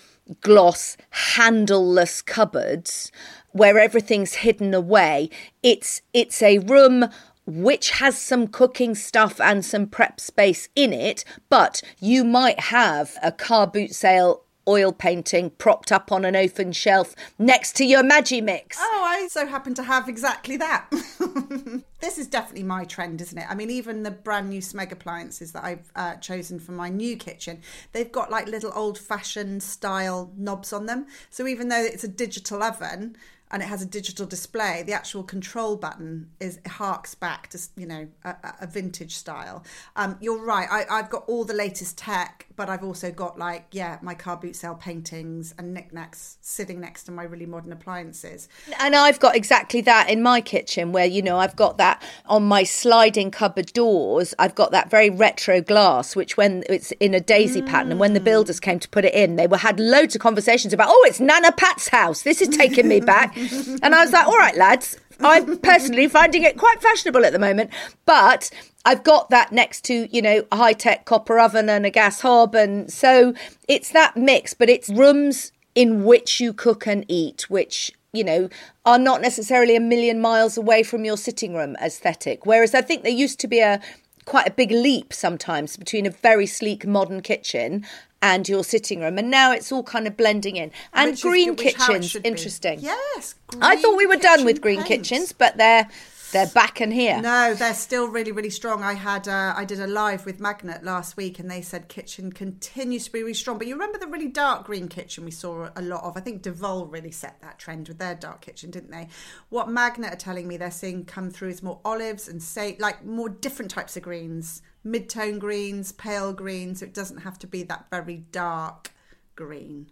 gloss 0.41 0.95
handleless 1.09 2.21
cupboards 2.21 3.11
where 3.51 3.79
everything's 3.79 4.35
hidden 4.35 4.73
away. 4.73 5.29
It's 5.63 6.01
it's 6.13 6.41
a 6.41 6.59
room 6.59 7.05
which 7.49 7.91
has 7.91 8.17
some 8.17 8.47
cooking 8.47 8.95
stuff 8.95 9.41
and 9.41 9.65
some 9.65 9.87
prep 9.87 10.19
space 10.19 10.69
in 10.75 10.93
it, 10.93 11.23
but 11.49 11.81
you 11.99 12.23
might 12.23 12.59
have 12.59 13.17
a 13.21 13.31
car 13.31 13.67
boot 13.67 13.93
sale 13.93 14.43
oil 14.69 14.93
painting 14.93 15.49
propped 15.49 15.91
up 15.91 16.11
on 16.11 16.23
an 16.23 16.35
open 16.35 16.71
shelf 16.71 17.15
next 17.39 17.75
to 17.75 17.83
your 17.83 18.03
Magimix. 18.03 18.75
Oh, 18.77 19.03
I 19.03 19.27
so 19.27 19.47
happen 19.47 19.73
to 19.73 19.83
have 19.83 20.07
exactly 20.07 20.57
that. 20.57 20.87
this 22.01 22.19
is 22.19 22.27
definitely 22.27 22.63
my 22.63 22.85
trend, 22.85 23.19
isn't 23.19 23.37
it? 23.37 23.45
I 23.49 23.55
mean, 23.55 23.71
even 23.71 24.03
the 24.03 24.11
brand 24.11 24.49
new 24.49 24.61
Smeg 24.61 24.91
appliances 24.91 25.51
that 25.53 25.63
I've 25.63 25.91
uh, 25.95 26.15
chosen 26.15 26.59
for 26.59 26.71
my 26.71 26.89
new 26.89 27.17
kitchen, 27.17 27.61
they've 27.91 28.11
got 28.11 28.29
like 28.29 28.47
little 28.47 28.71
old 28.75 28.97
fashioned 28.99 29.63
style 29.63 30.31
knobs 30.37 30.71
on 30.71 30.85
them. 30.85 31.07
So 31.31 31.47
even 31.47 31.69
though 31.69 31.83
it's 31.83 32.03
a 32.03 32.07
digital 32.07 32.61
oven, 32.61 33.17
and 33.51 33.63
it 33.63 33.65
has 33.65 33.81
a 33.81 33.85
digital 33.85 34.25
display, 34.25 34.83
the 34.85 34.93
actual 34.93 35.23
control 35.23 35.75
button 35.75 36.29
is 36.39 36.59
harks 36.67 37.15
back 37.15 37.49
to 37.49 37.59
you 37.75 37.85
know 37.85 38.07
a, 38.23 38.35
a 38.61 38.67
vintage 38.67 39.15
style. 39.15 39.63
Um, 39.95 40.17
you're 40.21 40.43
right. 40.43 40.67
I, 40.69 40.85
I've 40.89 41.09
got 41.09 41.23
all 41.27 41.45
the 41.45 41.53
latest 41.53 41.97
tech, 41.97 42.47
but 42.55 42.69
I've 42.69 42.83
also 42.83 43.11
got 43.11 43.39
like 43.39 43.67
yeah 43.71 43.97
my 44.01 44.13
car 44.13 44.37
boot 44.37 44.55
sale 44.55 44.75
paintings 44.75 45.53
and 45.57 45.73
knickknacks 45.73 46.37
sitting 46.41 46.79
next 46.79 47.03
to 47.05 47.11
my 47.11 47.23
really 47.23 47.45
modern 47.45 47.71
appliances. 47.71 48.47
And 48.79 48.95
I've 48.95 49.19
got 49.19 49.35
exactly 49.35 49.81
that 49.81 50.09
in 50.09 50.21
my 50.21 50.41
kitchen, 50.41 50.91
where 50.91 51.05
you 51.05 51.21
know 51.21 51.37
I've 51.37 51.55
got 51.55 51.77
that 51.77 52.03
on 52.25 52.43
my 52.43 52.63
sliding 52.63 53.31
cupboard 53.31 53.73
doors. 53.73 54.33
I've 54.37 54.55
got 54.55 54.71
that 54.71 54.89
very 54.89 55.09
retro 55.09 55.61
glass, 55.61 56.15
which 56.15 56.37
when 56.37 56.63
it's 56.69 56.91
in 56.99 57.13
a 57.13 57.19
daisy 57.19 57.61
mm. 57.61 57.67
pattern, 57.67 57.91
and 57.91 57.99
when 57.99 58.13
the 58.13 58.19
builders 58.19 58.59
came 58.59 58.79
to 58.79 58.89
put 58.89 59.05
it 59.05 59.13
in, 59.13 59.35
they 59.35 59.47
were 59.47 59.57
had 59.57 59.79
loads 59.79 60.15
of 60.15 60.21
conversations 60.21 60.73
about, 60.73 60.87
oh, 60.89 61.05
it's 61.07 61.19
Nana 61.19 61.51
Pat's 61.51 61.87
house. 61.87 62.21
This 62.21 62.41
is 62.41 62.49
taking 62.49 62.87
me 62.87 62.99
back. 62.99 63.35
And 63.81 63.95
I 63.95 64.03
was 64.03 64.11
like, 64.11 64.27
all 64.27 64.37
right, 64.37 64.55
lads, 64.55 64.97
I'm 65.19 65.57
personally 65.57 66.07
finding 66.07 66.43
it 66.43 66.57
quite 66.57 66.81
fashionable 66.81 67.25
at 67.25 67.33
the 67.33 67.39
moment, 67.39 67.71
but 68.05 68.49
I've 68.85 69.03
got 69.03 69.29
that 69.29 69.51
next 69.51 69.83
to, 69.85 70.07
you 70.15 70.21
know, 70.21 70.45
a 70.51 70.55
high 70.55 70.73
tech 70.73 71.05
copper 71.05 71.39
oven 71.39 71.69
and 71.69 71.85
a 71.85 71.89
gas 71.89 72.21
hob. 72.21 72.55
And 72.55 72.91
so 72.91 73.33
it's 73.67 73.91
that 73.91 74.15
mix, 74.15 74.53
but 74.53 74.69
it's 74.69 74.89
rooms 74.89 75.51
in 75.75 76.05
which 76.05 76.39
you 76.39 76.53
cook 76.53 76.87
and 76.87 77.05
eat, 77.07 77.49
which 77.49 77.91
you 78.11 78.23
know, 78.23 78.49
are 78.85 78.97
not 78.97 79.21
necessarily 79.21 79.75
a 79.75 79.79
million 79.79 80.19
miles 80.19 80.57
away 80.57 80.83
from 80.83 81.05
your 81.05 81.17
sitting 81.17 81.53
room 81.53 81.75
aesthetic. 81.81 82.45
Whereas 82.45 82.73
I 82.73 82.81
think 82.81 83.03
there 83.03 83.11
used 83.11 83.39
to 83.41 83.47
be 83.47 83.59
a 83.59 83.79
quite 84.25 84.47
a 84.47 84.51
big 84.51 84.71
leap 84.71 85.11
sometimes 85.11 85.75
between 85.75 86.05
a 86.05 86.11
very 86.11 86.45
sleek 86.45 86.85
modern 86.85 87.21
kitchen 87.21 87.85
and 88.21 88.47
your 88.47 88.63
sitting 88.63 89.01
room. 89.01 89.17
And 89.17 89.29
now 89.29 89.51
it's 89.51 89.71
all 89.71 89.83
kind 89.83 90.07
of 90.07 90.17
blending 90.17 90.55
in. 90.55 90.71
And 90.93 91.11
which 91.11 91.21
green 91.21 91.53
is, 91.53 91.61
kitchens, 91.61 92.15
interesting. 92.17 92.79
Be. 92.79 92.85
Yes. 92.85 93.35
I 93.61 93.75
thought 93.75 93.95
we 93.95 94.07
were 94.07 94.17
done 94.17 94.45
with 94.45 94.61
green 94.61 94.83
kitchens, 94.83 95.31
but 95.31 95.57
they're 95.57 95.89
they're 96.31 96.47
back 96.47 96.79
and 96.79 96.93
here. 96.93 97.19
No, 97.19 97.55
they're 97.55 97.73
still 97.73 98.07
really, 98.07 98.31
really 98.31 98.51
strong. 98.51 98.83
I 98.83 98.93
had 98.93 99.27
uh, 99.27 99.53
I 99.55 99.65
did 99.65 99.79
a 99.79 99.87
live 99.87 100.25
with 100.25 100.39
Magnet 100.39 100.83
last 100.83 101.17
week, 101.17 101.39
and 101.39 101.49
they 101.49 101.61
said 101.61 101.87
kitchen 101.87 102.31
continues 102.31 103.05
to 103.05 103.11
be 103.11 103.21
really 103.21 103.33
strong. 103.33 103.57
But 103.57 103.67
you 103.67 103.73
remember 103.73 103.97
the 103.97 104.07
really 104.07 104.27
dark 104.27 104.65
green 104.65 104.87
kitchen 104.87 105.25
we 105.25 105.31
saw 105.31 105.69
a 105.75 105.81
lot 105.81 106.03
of? 106.03 106.15
I 106.17 106.19
think 106.19 106.43
Devol 106.43 106.85
really 106.85 107.11
set 107.11 107.41
that 107.41 107.57
trend 107.57 107.87
with 107.87 107.97
their 107.97 108.15
dark 108.15 108.41
kitchen, 108.41 108.69
didn't 108.69 108.91
they? 108.91 109.07
What 109.49 109.69
Magnet 109.69 110.13
are 110.13 110.17
telling 110.17 110.47
me 110.47 110.57
they're 110.57 110.71
seeing 110.71 111.05
come 111.05 111.31
through 111.31 111.49
is 111.49 111.63
more 111.63 111.79
olives 111.83 112.27
and 112.27 112.41
say 112.43 112.77
like 112.79 113.03
more 113.03 113.29
different 113.29 113.71
types 113.71 113.97
of 113.97 114.03
greens, 114.03 114.61
mid-tone 114.83 115.39
greens, 115.39 115.91
pale 115.91 116.33
greens. 116.33 116.79
So 116.79 116.85
it 116.85 116.93
doesn't 116.93 117.19
have 117.19 117.39
to 117.39 117.47
be 117.47 117.63
that 117.63 117.89
very 117.89 118.17
dark 118.31 118.91
green. 119.35 119.91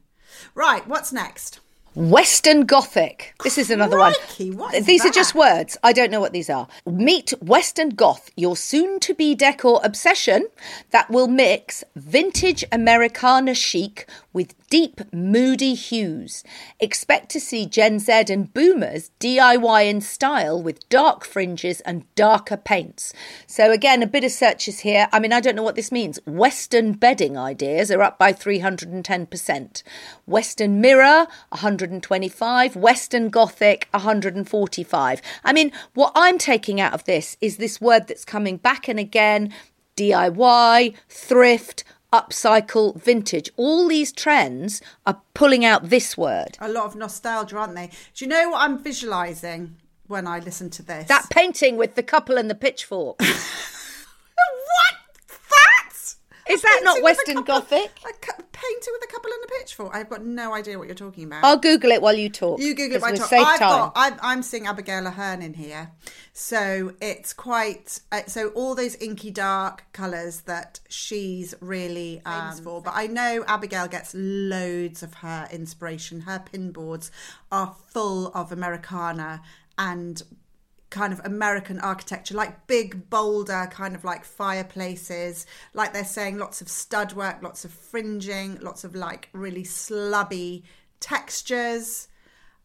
Right, 0.56 0.88
what's 0.88 1.14
next? 1.14 1.60
Western 1.98 2.68
Gothic. 2.68 3.34
This 3.44 3.58
is 3.58 3.72
another 3.72 3.98
Crikey, 3.98 4.52
one. 4.52 4.72
these 4.84 5.02
that? 5.02 5.10
are 5.10 5.12
just 5.12 5.34
words. 5.34 5.80
I 5.82 5.94
don't 5.94 6.12
know 6.12 6.20
what 6.20 6.32
these 6.32 6.48
are. 6.48 6.68
Meet 6.86 7.34
Western 7.42 7.90
Goth, 7.90 8.30
your 8.38 8.56
soon 8.56 9.00
to 9.00 9.16
be 9.16 9.34
decor 9.34 9.82
obsession 9.84 10.48
that 10.92 11.10
will 11.10 11.28
mix 11.28 11.84
vintage 11.96 12.64
Americana 12.72 13.56
chic 13.56 14.08
with 14.32 14.54
deep, 14.70 15.02
moody 15.12 15.74
hues. 15.74 16.44
Expect 16.80 17.30
to 17.30 17.40
see 17.40 17.66
Gen 17.66 17.98
Z 17.98 18.26
and 18.30 18.54
boomers 18.54 19.10
DIY 19.20 19.90
in 19.90 20.00
style 20.02 20.62
with 20.62 20.88
dark 20.90 21.26
fringes 21.26 21.82
and 21.82 22.04
darker 22.14 22.58
paints. 22.58 23.14
So, 23.48 23.72
again, 23.72 24.04
a 24.04 24.08
bit 24.08 24.24
of 24.24 24.32
searches 24.32 24.82
here. 24.82 25.08
I 25.12 25.20
mean, 25.20 25.34
I 25.34 25.40
don't 25.40 25.56
know 25.56 25.64
what 25.64 25.74
this 25.74 25.92
means. 25.92 26.20
Western 26.28 26.94
bedding 26.94 27.38
ideas 27.38 27.90
are 27.90 28.04
up 28.04 28.20
by 28.20 28.32
310%. 28.32 29.82
Western 30.28 30.82
mirror, 30.82 31.26
125. 31.88 32.76
Western 32.76 33.30
Gothic, 33.30 33.88
145. 33.92 35.22
I 35.46 35.54
mean, 35.54 35.72
what 35.94 36.12
I'm 36.16 36.38
taking 36.38 36.82
out 36.82 36.94
of 36.94 37.06
this 37.06 37.38
is 37.40 37.58
this 37.58 37.80
word 37.80 38.08
that's 38.08 38.26
coming 38.26 38.58
back 38.58 38.90
and 38.90 39.00
again 39.00 39.54
DIY, 39.96 40.96
thrift, 41.10 41.84
upcycle, 42.12 43.02
vintage. 43.02 43.50
All 43.56 43.88
these 43.88 44.12
trends 44.12 44.82
are 45.06 45.22
pulling 45.34 45.64
out 45.64 45.90
this 45.90 46.18
word. 46.18 46.58
A 46.60 46.70
lot 46.70 46.86
of 46.86 46.96
nostalgia, 46.96 47.58
aren't 47.58 47.76
they? 47.76 47.90
Do 48.14 48.26
you 48.26 48.28
know 48.28 48.50
what 48.50 48.62
I'm 48.62 48.78
visualizing 48.84 49.78
when 50.08 50.28
I 50.28 50.40
listen 50.40 50.70
to 50.72 50.84
this? 50.84 51.08
That 51.08 51.30
painting 51.32 51.78
with 51.78 51.96
the 51.96 52.04
couple 52.04 52.38
and 52.38 52.50
the 52.50 52.56
pitchfork. 52.56 53.22
what? 56.48 56.50
That? 56.50 56.54
Is 56.54 56.62
that 56.62 56.82
not 56.84 57.02
Western 57.04 57.44
Gothic? 57.44 57.92
A 58.06 58.44
painter 58.58 58.92
with 58.92 59.04
a 59.04 59.12
couple 59.12 59.32
and 59.32 59.44
a 59.44 59.48
pitchfork. 59.60 59.96
I've 59.96 60.10
got 60.10 60.26
no 60.26 60.54
idea 60.54 60.78
what 60.78 60.88
you're 60.88 60.96
talking 60.96 61.26
about. 61.26 61.44
I'll 61.44 61.58
Google 61.58 61.92
it 61.92 62.02
while 62.02 62.16
you 62.16 62.30
talk. 62.30 62.60
You 62.60 62.74
Google 62.74 62.98
it 62.98 63.02
while 63.02 63.14
I 63.14 63.18
talk. 63.18 63.34
I've 63.34 63.60
time. 63.60 63.70
got. 63.70 63.94
I'm, 63.96 64.14
I'm 64.22 64.44
seeing 64.44 64.68
Abigail 64.68 65.06
Ahern 65.08 65.42
in 65.42 65.54
here, 65.54 65.92
so 66.34 66.94
it's 67.02 67.34
quite. 67.34 68.00
Uh, 68.12 68.22
so 68.28 68.50
all 68.50 68.76
those 68.76 68.96
inky 68.96 69.32
dark 69.32 69.86
colours 69.94 70.42
that 70.42 70.80
she's 70.90 71.54
really 71.62 72.22
famous 72.26 72.58
um, 72.58 72.64
for. 72.64 72.82
But 72.82 72.94
I 72.96 73.08
know 73.08 73.44
Abigail 73.48 73.88
gets 73.88 74.14
loads 74.16 75.04
of 75.04 75.16
her 75.16 75.48
inspiration. 75.52 76.22
Her 76.22 76.44
pinboards 76.52 77.12
are 77.52 77.76
full 77.88 78.28
of 78.34 78.52
Americana 78.52 79.42
and 79.78 80.22
kind 80.90 81.12
of 81.12 81.22
American 81.26 81.80
architecture, 81.80 82.34
like 82.34 82.68
big, 82.68 83.10
bolder, 83.10 83.68
kind 83.72 83.96
of 83.96 84.04
like 84.04 84.24
fireplaces. 84.24 85.46
Like 85.74 85.94
they're 85.94 86.06
saying, 86.06 86.38
lots 86.38 86.62
of 86.62 86.70
stud 86.70 87.14
work, 87.14 87.42
lots 87.42 87.66
of 87.66 87.72
fringing, 87.72 88.60
lots 88.62 88.84
of 88.84 88.96
like 88.96 89.30
really 89.34 89.64
slubby 89.64 90.64
textures. 91.00 92.08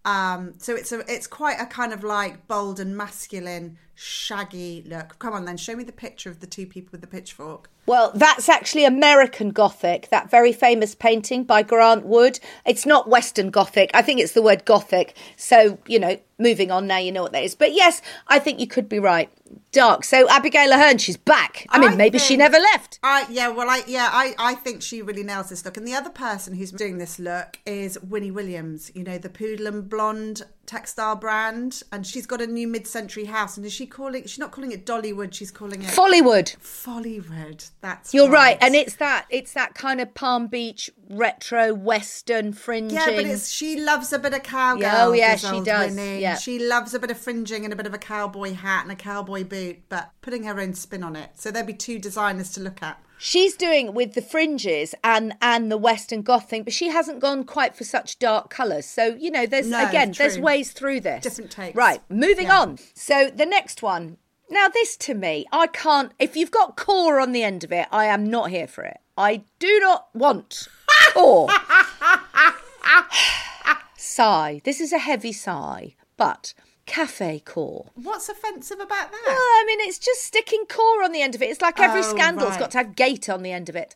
Um, 0.04 0.54
so 0.58 0.74
it's 0.74 0.92
a 0.92 1.00
it's 1.12 1.26
quite 1.26 1.60
a 1.60 1.66
kind 1.66 1.92
of 1.92 2.02
like 2.02 2.48
bold 2.48 2.80
and 2.80 2.96
masculine, 2.96 3.78
shaggy 3.94 4.84
look. 4.86 5.18
Come 5.18 5.34
on, 5.34 5.44
then 5.44 5.56
show 5.56 5.76
me 5.76 5.84
the 5.84 5.92
picture 5.92 6.30
of 6.30 6.40
the 6.40 6.46
two 6.46 6.66
people 6.66 6.90
with 6.92 7.00
the 7.00 7.06
pitchfork. 7.06 7.70
Well, 7.84 8.12
that's 8.14 8.48
actually 8.48 8.84
American 8.84 9.50
Gothic, 9.50 10.08
that 10.10 10.30
very 10.30 10.52
famous 10.52 10.94
painting 10.94 11.42
by 11.42 11.62
Grant 11.62 12.04
Wood. 12.04 12.38
It's 12.64 12.86
not 12.86 13.08
Western 13.08 13.50
Gothic. 13.50 13.90
I 13.92 14.02
think 14.02 14.20
it's 14.20 14.32
the 14.32 14.42
word 14.42 14.64
Gothic. 14.64 15.16
So, 15.36 15.78
you 15.86 15.98
know, 15.98 16.16
moving 16.38 16.70
on 16.70 16.86
now, 16.86 16.98
you 16.98 17.10
know 17.10 17.22
what 17.22 17.32
that 17.32 17.42
is. 17.42 17.56
But 17.56 17.72
yes, 17.72 18.00
I 18.28 18.38
think 18.38 18.60
you 18.60 18.68
could 18.68 18.88
be 18.88 18.98
right. 19.00 19.30
Dark. 19.70 20.04
So 20.04 20.28
Abigail 20.28 20.72
Ahern, 20.72 20.98
she's 20.98 21.16
back. 21.16 21.66
I 21.70 21.78
mean, 21.78 21.92
I 21.92 21.96
maybe 21.96 22.18
she 22.18 22.36
never 22.36 22.58
left. 22.58 22.98
I 23.02 23.26
yeah, 23.28 23.48
well, 23.48 23.68
I 23.68 23.82
yeah, 23.86 24.08
I 24.10 24.34
I 24.38 24.54
think 24.54 24.80
she 24.82 25.02
really 25.02 25.22
nails 25.22 25.50
this 25.50 25.64
look. 25.64 25.76
And 25.76 25.86
the 25.86 25.94
other 25.94 26.08
person 26.08 26.54
who's 26.54 26.72
doing 26.72 26.98
this 26.98 27.18
look 27.18 27.58
is 27.66 27.98
Winnie 28.00 28.30
Williams. 28.30 28.90
You 28.94 29.04
know, 29.04 29.18
the 29.18 29.28
poodle 29.28 29.66
and 29.66 29.88
blonde 29.88 30.42
textile 30.72 31.16
brand, 31.16 31.82
and 31.92 32.06
she's 32.06 32.26
got 32.26 32.40
a 32.40 32.46
new 32.46 32.66
mid-century 32.66 33.26
house. 33.26 33.58
And 33.58 33.66
is 33.66 33.72
she 33.74 33.86
calling? 33.86 34.22
She's 34.22 34.38
not 34.38 34.52
calling 34.52 34.72
it 34.72 34.86
Dollywood. 34.86 35.34
She's 35.34 35.50
calling 35.50 35.82
it 35.82 35.88
Follywood. 35.88 36.56
Follywood. 36.58 37.70
That's 37.82 38.14
You're 38.14 38.30
right. 38.30 38.56
And 38.60 38.74
it's 38.74 38.96
that 38.96 39.26
it's 39.28 39.52
that 39.52 39.74
kind 39.74 40.00
of 40.00 40.14
Palm 40.14 40.46
Beach 40.46 40.90
retro 41.10 41.74
western 41.74 42.54
fringing. 42.54 42.94
Yeah, 42.94 43.06
but 43.06 43.26
it's 43.26 43.50
she 43.50 43.80
loves 43.80 44.12
a 44.14 44.18
bit 44.18 44.32
of 44.32 44.42
cowgirl. 44.42 44.80
Yeah, 44.80 45.06
oh, 45.06 45.12
yeah, 45.12 45.36
she 45.36 45.60
does, 45.60 45.94
Winnie. 45.94 46.20
yeah. 46.20 46.36
She 46.36 46.58
loves 46.58 46.94
a 46.94 46.98
bit 46.98 47.10
of 47.10 47.18
fringing 47.18 47.64
and 47.64 47.72
a 47.72 47.76
bit 47.76 47.86
of 47.86 47.92
a 47.92 47.98
cowboy 47.98 48.54
hat 48.54 48.84
and 48.84 48.92
a 48.92 48.96
cowboy 48.96 49.44
boot, 49.44 49.80
but 49.90 50.10
putting 50.22 50.44
her 50.44 50.58
own 50.58 50.72
spin 50.72 51.02
on 51.02 51.16
it. 51.16 51.30
So 51.34 51.50
there'd 51.50 51.66
be 51.66 51.74
two 51.74 51.98
designers 51.98 52.50
to 52.52 52.60
look 52.60 52.82
at. 52.82 52.98
She's 53.24 53.54
doing 53.56 53.94
with 53.94 54.14
the 54.14 54.20
fringes 54.20 54.96
and 55.04 55.34
and 55.40 55.70
the 55.70 55.78
Western 55.78 56.22
goth 56.22 56.50
thing, 56.50 56.64
but 56.64 56.72
she 56.72 56.88
hasn't 56.88 57.20
gone 57.20 57.44
quite 57.44 57.76
for 57.76 57.84
such 57.84 58.18
dark 58.18 58.50
colours. 58.50 58.84
So 58.84 59.14
you 59.14 59.30
know, 59.30 59.46
there's 59.46 59.68
No, 59.68 59.88
again, 59.88 60.10
there's 60.18 60.40
ways 60.40 60.72
through 60.72 61.02
this. 61.02 61.22
Different 61.22 61.52
takes. 61.52 61.76
Right, 61.76 62.00
moving 62.08 62.48
Yeah. 62.48 62.58
on. 62.60 62.78
So 62.94 63.30
the 63.30 63.46
next 63.46 63.80
one. 63.80 64.16
Now 64.50 64.66
this 64.66 64.96
to 64.96 65.14
me, 65.14 65.46
I 65.52 65.68
can't. 65.68 66.10
If 66.18 66.36
you've 66.36 66.50
got 66.50 66.76
core 66.76 67.20
on 67.20 67.30
the 67.30 67.44
end 67.44 67.62
of 67.62 67.70
it, 67.70 67.86
I 67.92 68.06
am 68.06 68.28
not 68.28 68.50
here 68.50 68.66
for 68.66 68.82
it. 68.82 68.98
I 69.16 69.44
do 69.60 69.78
not 69.78 70.08
want 70.14 70.66
core. 71.14 71.48
sigh. 73.96 74.60
This 74.64 74.80
is 74.80 74.92
a 74.92 74.98
heavy 74.98 75.32
sigh, 75.32 75.94
but 76.16 76.54
cafe 76.86 77.40
core. 77.40 77.86
What's 77.94 78.28
offensive 78.28 78.78
about 78.80 79.10
that? 79.10 79.22
Well, 79.26 79.36
I 79.36 79.64
mean, 79.66 79.80
it's 79.80 79.98
just 79.98 80.22
sticking 80.22 80.64
core 80.66 81.02
on 81.02 81.12
the 81.12 81.22
end 81.22 81.34
of 81.34 81.42
it. 81.42 81.50
It's 81.50 81.60
like 81.62 81.78
every 81.80 82.00
Oh, 82.00 82.02
scandal's 82.02 82.50
right. 82.50 82.60
got 82.60 82.70
to 82.72 82.78
have 82.78 82.96
gate 82.96 83.28
on 83.28 83.42
the 83.42 83.52
end 83.52 83.68
of 83.68 83.76
it. 83.76 83.94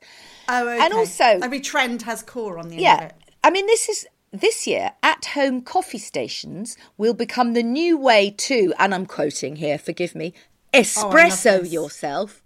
Oh, 0.48 0.68
okay. 0.68 0.84
And 0.84 0.94
also, 0.94 1.24
every 1.24 1.60
trend 1.60 2.02
has 2.02 2.22
core 2.22 2.58
on 2.58 2.68
the 2.68 2.76
end 2.76 2.80
of 2.80 2.82
yeah, 2.82 3.04
it. 3.06 3.14
I 3.42 3.50
mean, 3.50 3.66
this 3.66 3.88
is 3.88 4.06
this 4.32 4.66
year 4.66 4.92
at 5.02 5.24
home 5.26 5.62
coffee 5.62 5.98
stations 5.98 6.76
will 6.98 7.14
become 7.14 7.54
the 7.54 7.62
new 7.62 7.96
way 7.96 8.30
to, 8.36 8.74
and 8.78 8.94
I'm 8.94 9.06
quoting 9.06 9.56
here, 9.56 9.78
forgive 9.78 10.14
me, 10.14 10.34
oh, 10.74 10.78
espresso 10.80 11.60
this. 11.62 11.72
yourself. 11.72 12.42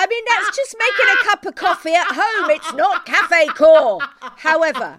I 0.00 0.06
mean, 0.08 0.24
that's 0.28 0.56
just 0.56 0.76
making 0.78 1.06
a 1.20 1.24
cup 1.24 1.46
of 1.46 1.54
coffee 1.54 1.94
at 1.94 2.06
home. 2.08 2.50
It's 2.50 2.72
not 2.74 3.04
cafe 3.04 3.46
core. 3.48 4.00
However, 4.36 4.98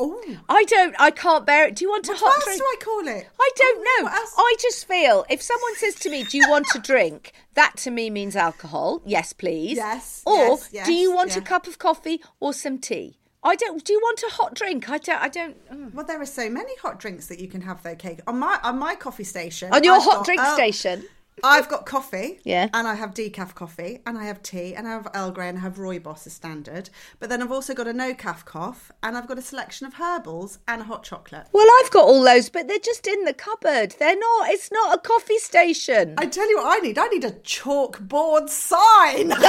Ooh. 0.00 0.38
I 0.48 0.64
don't. 0.64 0.94
I 0.98 1.10
can't 1.10 1.44
bear 1.44 1.66
it. 1.66 1.76
Do 1.76 1.84
you 1.84 1.90
want 1.90 2.08
a 2.08 2.12
What 2.12 2.20
hot 2.20 2.34
else 2.36 2.44
drink? 2.44 2.58
do 2.60 2.64
I 2.64 2.76
call 2.82 3.08
it? 3.18 3.28
I 3.38 3.50
don't 3.54 3.78
Oh, 3.86 4.02
know. 4.02 4.08
I 4.38 4.54
just 4.58 4.88
feel 4.88 5.26
if 5.28 5.42
someone 5.42 5.76
says 5.76 5.94
to 5.96 6.08
me, 6.08 6.24
"Do 6.24 6.38
you 6.38 6.48
want 6.48 6.68
a 6.74 6.78
drink?" 6.78 7.32
That 7.52 7.76
to 7.78 7.90
me 7.90 8.08
means 8.08 8.34
alcohol. 8.34 9.02
Yes, 9.04 9.34
please. 9.34 9.76
Yes, 9.76 10.22
Or 10.24 10.58
yes, 10.72 10.86
do 10.86 10.94
you 10.94 11.10
yes, 11.10 11.16
want 11.16 11.36
a 11.36 11.42
cup 11.42 11.66
of 11.66 11.78
coffee 11.78 12.22
or 12.40 12.54
some 12.54 12.78
tea? 12.78 13.18
I 13.42 13.56
don't. 13.56 13.82
Do 13.84 13.92
you 13.92 14.00
want 14.00 14.22
a 14.22 14.34
hot 14.34 14.54
drink? 14.54 14.90
I 14.90 14.98
don't. 14.98 15.22
I 15.22 15.28
don't. 15.28 15.70
mm. 15.70 15.94
Well, 15.94 16.04
there 16.04 16.20
are 16.20 16.26
so 16.26 16.50
many 16.50 16.76
hot 16.76 17.00
drinks 17.00 17.26
that 17.26 17.40
you 17.40 17.48
can 17.48 17.62
have 17.62 17.82
though, 17.82 17.96
Kate. 17.96 18.20
On 18.26 18.38
my 18.38 18.58
on 18.62 18.78
my 18.78 18.94
coffee 18.94 19.24
station. 19.24 19.72
On 19.72 19.82
your 19.82 19.96
I've 19.96 20.02
hot 20.02 20.16
got- 20.16 20.24
drink 20.26 20.40
oh, 20.44 20.54
station. 20.54 21.04
I've 21.42 21.70
got 21.70 21.86
coffee. 21.86 22.38
Yeah. 22.44 22.68
And 22.74 22.86
I 22.86 22.94
have 22.96 23.14
decaf 23.14 23.54
coffee, 23.54 24.00
and 24.06 24.18
I 24.18 24.24
have 24.24 24.42
tea, 24.42 24.74
and 24.74 24.86
I 24.86 24.90
have 24.90 25.08
Earl 25.14 25.30
Grey, 25.30 25.48
and 25.48 25.56
I 25.56 25.62
have 25.62 25.76
Rooibos 25.76 26.26
as 26.26 26.34
standard. 26.34 26.90
But 27.18 27.30
then 27.30 27.40
I've 27.40 27.50
also 27.50 27.72
got 27.72 27.86
a 27.86 27.94
no 27.94 28.12
caf 28.12 28.44
cough, 28.44 28.92
and 29.02 29.16
I've 29.16 29.26
got 29.26 29.38
a 29.38 29.42
selection 29.42 29.86
of 29.86 29.94
herbals 29.94 30.58
and 30.68 30.82
a 30.82 30.84
hot 30.84 31.02
chocolate. 31.02 31.46
Well, 31.52 31.66
I've 31.82 31.90
got 31.90 32.04
all 32.04 32.22
those, 32.22 32.50
but 32.50 32.68
they're 32.68 32.78
just 32.78 33.06
in 33.06 33.24
the 33.24 33.32
cupboard. 33.32 33.94
They're 33.98 34.18
not. 34.18 34.50
It's 34.50 34.70
not 34.70 34.94
a 34.94 34.98
coffee 35.00 35.38
station. 35.38 36.14
I 36.18 36.26
tell 36.26 36.46
you 36.50 36.58
what, 36.58 36.76
I 36.76 36.80
need. 36.80 36.98
I 36.98 37.08
need 37.08 37.24
a 37.24 37.30
chalkboard 37.30 38.50
sign. 38.50 39.30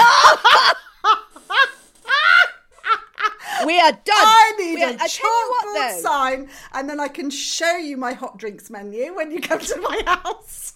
we 3.65 3.79
are 3.79 3.91
done. 3.91 4.01
I 4.15 4.53
need 4.57 4.75
We 4.75 4.83
are- 4.83 4.89
a 4.89 4.97
what, 4.97 5.09
chalkboard 5.11 5.99
sign, 6.01 6.49
and 6.73 6.89
then 6.89 6.99
I 6.99 7.07
can 7.07 7.29
show 7.29 7.75
you 7.77 7.97
my 7.97 8.13
hot 8.13 8.37
drinks 8.37 8.69
menu 8.69 9.13
when 9.15 9.31
you 9.31 9.39
come 9.41 9.59
to 9.59 9.81
my 9.81 10.01
house. 10.05 10.73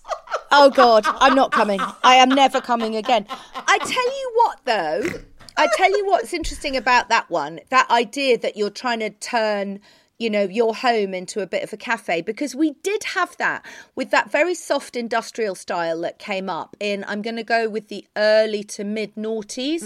Oh 0.52 0.70
God, 0.70 1.04
I'm 1.08 1.36
not 1.36 1.52
coming. 1.52 1.80
I 2.04 2.16
am 2.16 2.30
never 2.44 2.62
coming 2.62 2.96
again. 2.96 3.26
I 3.30 3.78
tell 3.80 3.90
you 4.20 4.32
what, 4.36 4.60
though. 4.66 5.20
I 5.58 5.68
tell 5.78 5.90
you 5.90 6.06
what's 6.06 6.34
interesting 6.34 6.76
about 6.76 7.08
that 7.10 7.30
one. 7.30 7.62
That 7.70 7.90
idea 7.90 8.38
that 8.40 8.58
you're 8.58 8.70
trying 8.70 9.00
to 9.00 9.10
turn, 9.10 9.80
you 10.18 10.30
know, 10.30 10.44
your 10.44 10.74
home 10.76 11.14
into 11.14 11.42
a 11.42 11.48
bit 11.48 11.64
of 11.64 11.74
a 11.74 11.78
cafe 11.78 12.22
because 12.22 12.56
we 12.56 12.72
did 12.84 13.04
have 13.04 13.36
that 13.38 13.66
with 13.96 14.12
that 14.12 14.32
very 14.32 14.56
soft 14.56 14.96
industrial 14.96 15.56
style 15.56 16.00
that 16.02 16.20
came 16.20 16.50
up 16.50 16.76
in. 16.80 17.04
I'm 17.08 17.22
going 17.22 17.36
to 17.36 17.44
go 17.44 17.68
with 17.70 17.90
the 17.90 18.06
early 18.16 18.64
to 18.64 18.84
mid 18.84 19.16
noughties, 19.16 19.82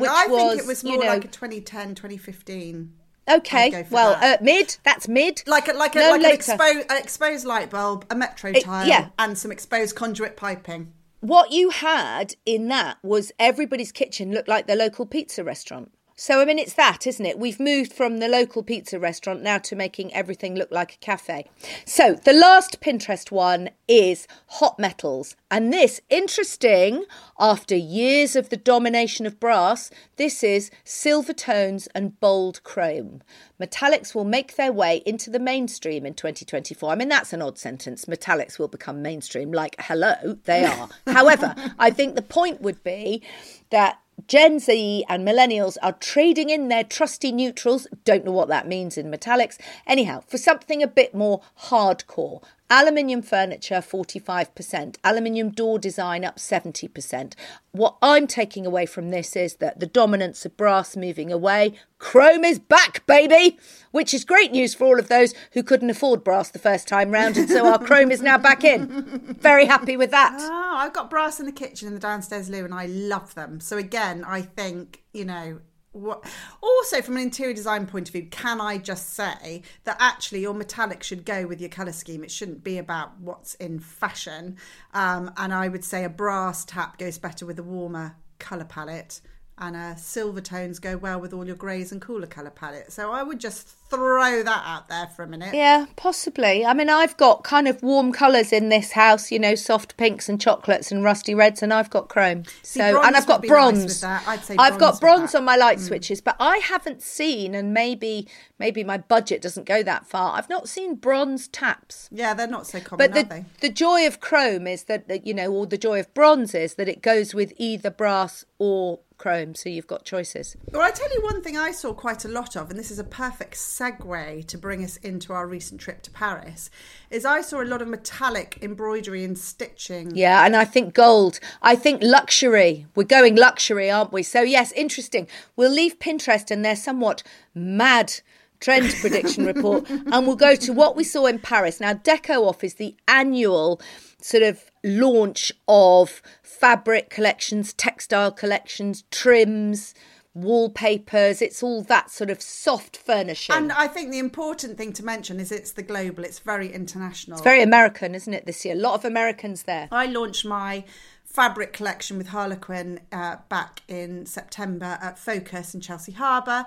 which 0.00 0.08
I 0.10 0.26
was, 0.26 0.50
think 0.52 0.62
it 0.62 0.66
was 0.66 0.82
you 0.84 0.94
more 0.94 1.04
know, 1.04 1.10
like 1.10 1.24
a 1.24 1.28
2010, 1.28 1.94
2015. 1.96 2.92
okay. 3.30 3.66
I'd 3.66 3.72
go 3.72 3.84
for 3.84 3.94
Well, 3.94 4.20
that. 4.20 4.40
uh, 4.40 4.42
mid. 4.42 4.76
That's 4.84 5.06
mid. 5.08 5.42
Like 5.46 5.68
a 5.68 5.72
like 5.74 5.94
a 5.96 5.98
No 5.98 6.10
like 6.12 6.24
an 6.24 6.30
exposed 6.32 6.90
an 6.90 6.96
exposed 6.98 7.44
light 7.44 7.70
bulb, 7.70 8.06
a 8.10 8.14
metro 8.14 8.50
It- 8.52 8.64
tile, 8.64 8.86
yeah. 8.86 9.08
and 9.18 9.36
some 9.36 9.52
exposed 9.52 9.94
conduit 9.96 10.36
piping. 10.36 10.92
what 11.20 11.52
you 11.52 11.70
had 11.70 12.34
in 12.44 12.68
that 12.68 12.98
was 13.02 13.32
everybody's 13.38 13.92
kitchen 13.92 14.30
looked 14.32 14.48
like 14.48 14.66
the 14.66 14.76
local 14.76 15.06
pizza 15.06 15.42
restaurant. 15.44 15.90
So, 16.16 16.40
I 16.40 16.44
mean, 16.44 16.60
it's 16.60 16.74
that, 16.74 17.08
isn't 17.08 17.26
it? 17.26 17.40
We've 17.40 17.58
moved 17.58 17.92
from 17.92 18.18
the 18.18 18.28
local 18.28 18.62
pizza 18.62 19.00
restaurant 19.00 19.42
now 19.42 19.58
to 19.58 19.74
making 19.74 20.14
everything 20.14 20.54
look 20.54 20.70
like 20.70 20.94
a 20.94 20.98
cafe. 20.98 21.50
So, 21.84 22.14
the 22.14 22.32
last 22.32 22.80
Pinterest 22.80 23.32
one 23.32 23.70
is 23.88 24.28
hot 24.46 24.78
metals. 24.78 25.34
And 25.50 25.72
this, 25.72 26.00
interesting, 26.10 27.04
after 27.40 27.74
years 27.74 28.36
of 28.36 28.50
the 28.50 28.56
domination 28.56 29.26
of 29.26 29.40
brass, 29.40 29.90
this 30.14 30.44
is 30.44 30.70
silver 30.84 31.32
tones 31.32 31.88
and 31.96 32.20
bold 32.20 32.62
chrome. 32.62 33.20
Metallics 33.60 34.14
will 34.14 34.24
make 34.24 34.54
their 34.54 34.72
way 34.72 35.02
into 35.04 35.30
the 35.30 35.40
mainstream 35.40 36.06
in 36.06 36.14
2024. 36.14 36.90
I 36.90 36.94
mean, 36.94 37.08
that's 37.08 37.32
an 37.32 37.42
odd 37.42 37.58
sentence. 37.58 38.04
Metallics 38.04 38.56
will 38.58 38.68
become 38.68 39.02
mainstream. 39.02 39.50
Like, 39.52 39.74
hello, 39.80 40.38
they 40.44 40.64
are. 40.64 40.88
However, 41.08 41.56
I 41.78 41.90
think 41.90 42.14
the 42.14 42.22
point 42.22 42.60
would 42.60 42.84
be 42.84 43.22
that 43.70 43.98
Gen 44.26 44.58
Z 44.58 45.04
and 45.08 45.26
millennials 45.26 45.76
are 45.82 45.92
trading 45.92 46.48
in 46.50 46.68
their 46.68 46.84
trusty 46.84 47.30
neutrals. 47.30 47.86
Don't 48.04 48.24
know 48.24 48.32
what 48.32 48.48
that 48.48 48.66
means 48.66 48.96
in 48.96 49.10
metallics. 49.10 49.58
Anyhow, 49.86 50.22
for 50.26 50.38
something 50.38 50.82
a 50.82 50.86
bit 50.88 51.14
more 51.14 51.42
hardcore. 51.64 52.42
Aluminium 52.70 53.20
furniture 53.20 53.76
45%, 53.76 54.96
aluminium 55.04 55.50
door 55.50 55.78
design 55.78 56.24
up 56.24 56.36
70%. 56.36 57.34
What 57.72 57.96
I'm 58.00 58.26
taking 58.26 58.64
away 58.64 58.86
from 58.86 59.10
this 59.10 59.36
is 59.36 59.56
that 59.56 59.80
the 59.80 59.86
dominance 59.86 60.46
of 60.46 60.56
brass 60.56 60.96
moving 60.96 61.30
away, 61.30 61.74
chrome 61.98 62.42
is 62.42 62.58
back, 62.58 63.04
baby, 63.06 63.58
which 63.90 64.14
is 64.14 64.24
great 64.24 64.50
news 64.50 64.74
for 64.74 64.86
all 64.86 64.98
of 64.98 65.08
those 65.08 65.34
who 65.52 65.62
couldn't 65.62 65.90
afford 65.90 66.24
brass 66.24 66.50
the 66.50 66.58
first 66.58 66.88
time 66.88 67.10
round, 67.10 67.36
and 67.36 67.50
so 67.50 67.66
our 67.66 67.78
chrome 67.84 68.10
is 68.10 68.22
now 68.22 68.38
back 68.38 68.64
in. 68.64 69.36
Very 69.38 69.66
happy 69.66 69.98
with 69.98 70.10
that. 70.10 70.34
Oh, 70.40 70.74
I've 70.76 70.94
got 70.94 71.10
brass 71.10 71.38
in 71.38 71.44
the 71.44 71.52
kitchen 71.52 71.88
in 71.88 71.94
the 71.94 72.00
downstairs 72.00 72.48
loo 72.48 72.64
and 72.64 72.72
I 72.72 72.86
love 72.86 73.34
them. 73.34 73.60
So 73.60 73.76
again, 73.76 74.24
I 74.26 74.40
think, 74.40 75.02
you 75.12 75.26
know, 75.26 75.60
what 75.94 76.24
also 76.60 77.00
from 77.00 77.16
an 77.16 77.22
interior 77.22 77.54
design 77.54 77.86
point 77.86 78.08
of 78.08 78.12
view 78.12 78.26
can 78.30 78.60
i 78.60 78.76
just 78.76 79.10
say 79.14 79.62
that 79.84 79.96
actually 80.00 80.40
your 80.40 80.52
metallic 80.54 81.02
should 81.02 81.24
go 81.24 81.46
with 81.46 81.60
your 81.60 81.70
color 81.70 81.92
scheme. 81.92 82.24
It 82.24 82.30
shouldn't 82.30 82.64
be 82.64 82.78
about 82.78 83.18
what's 83.20 83.54
in 83.54 83.78
fashion. 83.78 84.56
Um, 84.92 85.32
and 85.36 85.52
i 85.52 85.68
would 85.68 85.84
say 85.84 86.04
a 86.04 86.08
brass 86.08 86.64
tap 86.64 86.98
goes 86.98 87.18
better 87.18 87.46
with 87.46 87.58
a 87.58 87.62
warmer 87.62 88.16
color 88.38 88.64
palette 88.64 89.20
and 89.56 89.76
uh, 89.76 89.94
silver 89.94 90.40
tones 90.40 90.78
go 90.80 90.96
well 90.96 91.20
with 91.20 91.32
all 91.32 91.46
your 91.46 91.54
greys 91.54 91.92
and 91.92 92.00
cooler 92.00 92.26
colour 92.26 92.50
palette. 92.50 92.92
So 92.92 93.12
I 93.12 93.22
would 93.22 93.38
just 93.38 93.68
throw 93.88 94.42
that 94.42 94.62
out 94.66 94.88
there 94.88 95.06
for 95.06 95.22
a 95.22 95.26
minute. 95.28 95.54
Yeah, 95.54 95.86
possibly. 95.94 96.66
I 96.66 96.74
mean, 96.74 96.90
I've 96.90 97.16
got 97.16 97.44
kind 97.44 97.68
of 97.68 97.80
warm 97.82 98.12
colours 98.12 98.52
in 98.52 98.68
this 98.68 98.92
house, 98.92 99.30
you 99.30 99.38
know, 99.38 99.54
soft 99.54 99.96
pinks 99.96 100.28
and 100.28 100.40
chocolates 100.40 100.90
and 100.90 101.04
rusty 101.04 101.34
reds, 101.34 101.62
and 101.62 101.72
I've 101.72 101.90
got 101.90 102.08
chrome. 102.08 102.44
See, 102.62 102.80
so, 102.80 103.00
and 103.00 103.16
I've 103.16 103.26
got 103.26 103.42
bronze. 103.42 104.02
Nice 104.02 104.26
I'd 104.26 104.44
say 104.44 104.56
I've 104.58 104.78
got 104.78 105.00
bronze 105.00 105.34
on 105.34 105.44
my 105.44 105.56
light 105.56 105.78
mm. 105.78 105.86
switches, 105.86 106.20
but 106.20 106.34
I 106.40 106.58
haven't 106.58 107.02
seen, 107.02 107.54
and 107.54 107.72
maybe 107.72 108.26
maybe 108.58 108.82
my 108.82 108.98
budget 108.98 109.42
doesn't 109.42 109.66
go 109.66 109.82
that 109.82 110.06
far. 110.06 110.36
I've 110.36 110.48
not 110.48 110.68
seen 110.68 110.96
bronze 110.96 111.48
taps. 111.48 112.08
Yeah, 112.10 112.34
they're 112.34 112.46
not 112.46 112.66
so 112.66 112.80
common, 112.80 113.10
but 113.10 113.28
the, 113.28 113.44
the 113.60 113.68
joy 113.68 114.06
of 114.06 114.20
chrome 114.20 114.66
is 114.66 114.84
that, 114.84 115.26
you 115.26 115.34
know, 115.34 115.52
or 115.52 115.66
the 115.66 115.78
joy 115.78 116.00
of 116.00 116.12
bronze 116.14 116.54
is 116.54 116.74
that 116.74 116.88
it 116.88 117.02
goes 117.02 117.34
with 117.34 117.52
either 117.56 117.90
brass 117.90 118.44
or 118.58 119.00
chrome 119.18 119.54
so 119.54 119.68
you've 119.68 119.86
got 119.86 120.04
choices. 120.04 120.56
Well 120.70 120.82
i 120.82 120.90
tell 120.90 121.12
you 121.12 121.22
one 121.22 121.42
thing 121.42 121.56
i 121.56 121.70
saw 121.70 121.92
quite 121.92 122.24
a 122.24 122.28
lot 122.28 122.56
of 122.56 122.70
and 122.70 122.78
this 122.78 122.90
is 122.90 122.98
a 122.98 123.04
perfect 123.04 123.54
segue 123.54 124.46
to 124.46 124.58
bring 124.58 124.84
us 124.84 124.96
into 124.98 125.32
our 125.32 125.46
recent 125.46 125.80
trip 125.80 126.02
to 126.02 126.10
paris 126.10 126.70
is 127.10 127.24
i 127.24 127.40
saw 127.40 127.62
a 127.62 127.64
lot 127.64 127.82
of 127.82 127.88
metallic 127.88 128.58
embroidery 128.62 129.24
and 129.24 129.38
stitching. 129.38 130.14
Yeah 130.14 130.44
and 130.44 130.56
i 130.56 130.64
think 130.64 130.94
gold. 130.94 131.40
I 131.62 131.76
think 131.76 132.02
luxury. 132.02 132.86
We're 132.94 133.04
going 133.04 133.36
luxury 133.36 133.90
aren't 133.90 134.12
we? 134.12 134.22
So 134.22 134.42
yes 134.42 134.72
interesting. 134.72 135.28
We'll 135.56 135.72
leave 135.72 135.98
pinterest 135.98 136.50
and 136.50 136.64
their 136.64 136.76
somewhat 136.76 137.22
mad 137.54 138.14
trend 138.60 138.94
prediction 139.00 139.44
report 139.46 139.88
and 139.88 140.26
we'll 140.26 140.36
go 140.36 140.54
to 140.56 140.72
what 140.72 140.96
we 140.96 141.04
saw 141.04 141.26
in 141.26 141.38
paris. 141.38 141.80
Now 141.80 141.94
deco 141.94 142.46
off 142.46 142.64
is 142.64 142.74
the 142.74 142.96
annual 143.08 143.80
sort 144.20 144.42
of 144.42 144.64
launch 144.82 145.52
of 145.68 146.22
fabric 146.64 147.10
collections, 147.10 147.74
textile 147.74 148.32
collections, 148.32 149.04
trims, 149.10 149.92
wallpapers. 150.32 151.42
It's 151.42 151.62
all 151.62 151.82
that 151.82 152.10
sort 152.10 152.30
of 152.30 152.40
soft 152.40 152.96
furnishing. 152.96 153.54
And 153.54 153.70
I 153.70 153.86
think 153.86 154.10
the 154.10 154.18
important 154.18 154.78
thing 154.78 154.94
to 154.94 155.04
mention 155.04 155.40
is 155.40 155.52
it's 155.52 155.72
the 155.72 155.82
global, 155.82 156.24
it's 156.24 156.38
very 156.38 156.72
international. 156.72 157.36
It's 157.36 157.44
very 157.44 157.60
American, 157.60 158.14
isn't 158.14 158.32
it, 158.32 158.46
this 158.46 158.64
year? 158.64 158.74
A 158.74 158.78
lot 158.78 158.94
of 158.94 159.04
Americans 159.04 159.64
there. 159.64 159.88
I 159.92 160.06
launched 160.06 160.46
my 160.46 160.84
fabric 161.22 161.74
collection 161.74 162.16
with 162.16 162.28
Harlequin 162.28 163.00
uh, 163.12 163.36
back 163.50 163.82
in 163.86 164.24
September 164.24 164.98
at 165.02 165.18
Focus 165.18 165.74
in 165.74 165.82
Chelsea 165.82 166.12
Harbour 166.12 166.64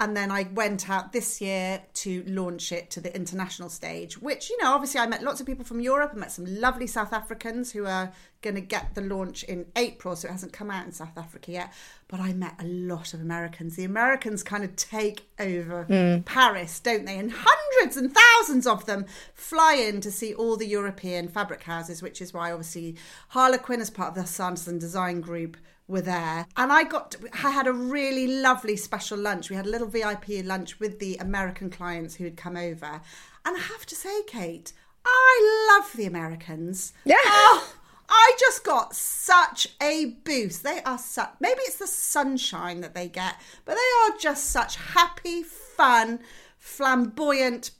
and 0.00 0.16
then 0.16 0.30
I 0.30 0.44
went 0.54 0.88
out 0.88 1.12
this 1.12 1.42
year 1.42 1.82
to 1.92 2.24
launch 2.26 2.72
it 2.72 2.90
to 2.92 3.02
the 3.02 3.14
international 3.14 3.68
stage, 3.68 4.18
which, 4.18 4.48
you 4.48 4.56
know, 4.62 4.72
obviously 4.72 4.98
I 4.98 5.06
met 5.06 5.22
lots 5.22 5.40
of 5.40 5.46
people 5.46 5.64
from 5.64 5.78
Europe. 5.78 6.12
I 6.14 6.18
met 6.18 6.32
some 6.32 6.46
lovely 6.46 6.86
South 6.86 7.12
Africans 7.12 7.70
who 7.70 7.84
are 7.84 8.10
going 8.40 8.54
to 8.54 8.62
get 8.62 8.94
the 8.94 9.02
launch 9.02 9.42
in 9.44 9.66
April, 9.76 10.16
so 10.16 10.26
it 10.26 10.32
hasn't 10.32 10.54
come 10.54 10.70
out 10.70 10.86
in 10.86 10.92
South 10.92 11.18
Africa 11.18 11.52
yet. 11.52 11.74
But 12.08 12.18
I 12.18 12.32
met 12.32 12.54
a 12.58 12.64
lot 12.64 13.12
of 13.12 13.20
Americans. 13.20 13.76
The 13.76 13.84
Americans 13.84 14.42
kind 14.42 14.64
of 14.64 14.74
take 14.74 15.28
over 15.38 15.84
mm. 15.84 16.24
Paris, 16.24 16.80
don't 16.80 17.04
they? 17.04 17.18
And 17.18 17.30
hundreds 17.36 17.98
and 17.98 18.10
thousands 18.10 18.66
of 18.66 18.86
them 18.86 19.04
fly 19.34 19.74
in 19.74 20.00
to 20.00 20.10
see 20.10 20.32
all 20.32 20.56
the 20.56 20.66
European 20.66 21.28
fabric 21.28 21.64
houses, 21.64 22.00
which 22.00 22.22
is 22.22 22.32
why 22.32 22.52
obviously 22.52 22.96
Harlequin, 23.28 23.82
as 23.82 23.90
part 23.90 24.08
of 24.08 24.14
the 24.14 24.26
Sanderson 24.26 24.78
Design 24.78 25.20
Group, 25.20 25.58
were 25.90 26.00
there. 26.00 26.46
And 26.56 26.72
I 26.72 26.84
got, 26.84 27.16
I 27.32 27.50
had 27.50 27.66
a 27.66 27.72
really 27.72 28.26
lovely 28.26 28.76
special 28.76 29.18
lunch. 29.18 29.50
We 29.50 29.56
had 29.56 29.66
a 29.66 29.70
little 29.70 29.88
VIP 29.88 30.44
lunch 30.44 30.80
with 30.80 30.98
the 30.98 31.16
American 31.16 31.70
clients 31.70 32.16
who 32.16 32.24
had 32.24 32.36
come 32.36 32.56
over. 32.56 33.00
And 33.44 33.56
I 33.56 33.60
have 33.60 33.86
to 33.86 33.94
say, 33.94 34.22
Kate, 34.26 34.72
I 35.04 35.70
love 35.72 35.92
the 35.94 36.06
Americans. 36.06 36.92
Yeah. 37.04 37.16
Oh, 37.24 37.74
I 38.08 38.34
just 38.38 38.64
got 38.64 38.94
such 38.94 39.68
a 39.80 40.16
boost. 40.24 40.62
They 40.62 40.80
are 40.84 40.98
such, 40.98 41.30
maybe 41.40 41.60
it's 41.60 41.76
the 41.76 41.86
sunshine 41.86 42.80
that 42.80 42.94
they 42.94 43.08
get, 43.08 43.36
but 43.64 43.74
they 43.74 44.14
are 44.14 44.18
just 44.18 44.46
such 44.46 44.76
happy, 44.76 45.42
fun, 45.42 46.20
flamboyant, 46.58 47.70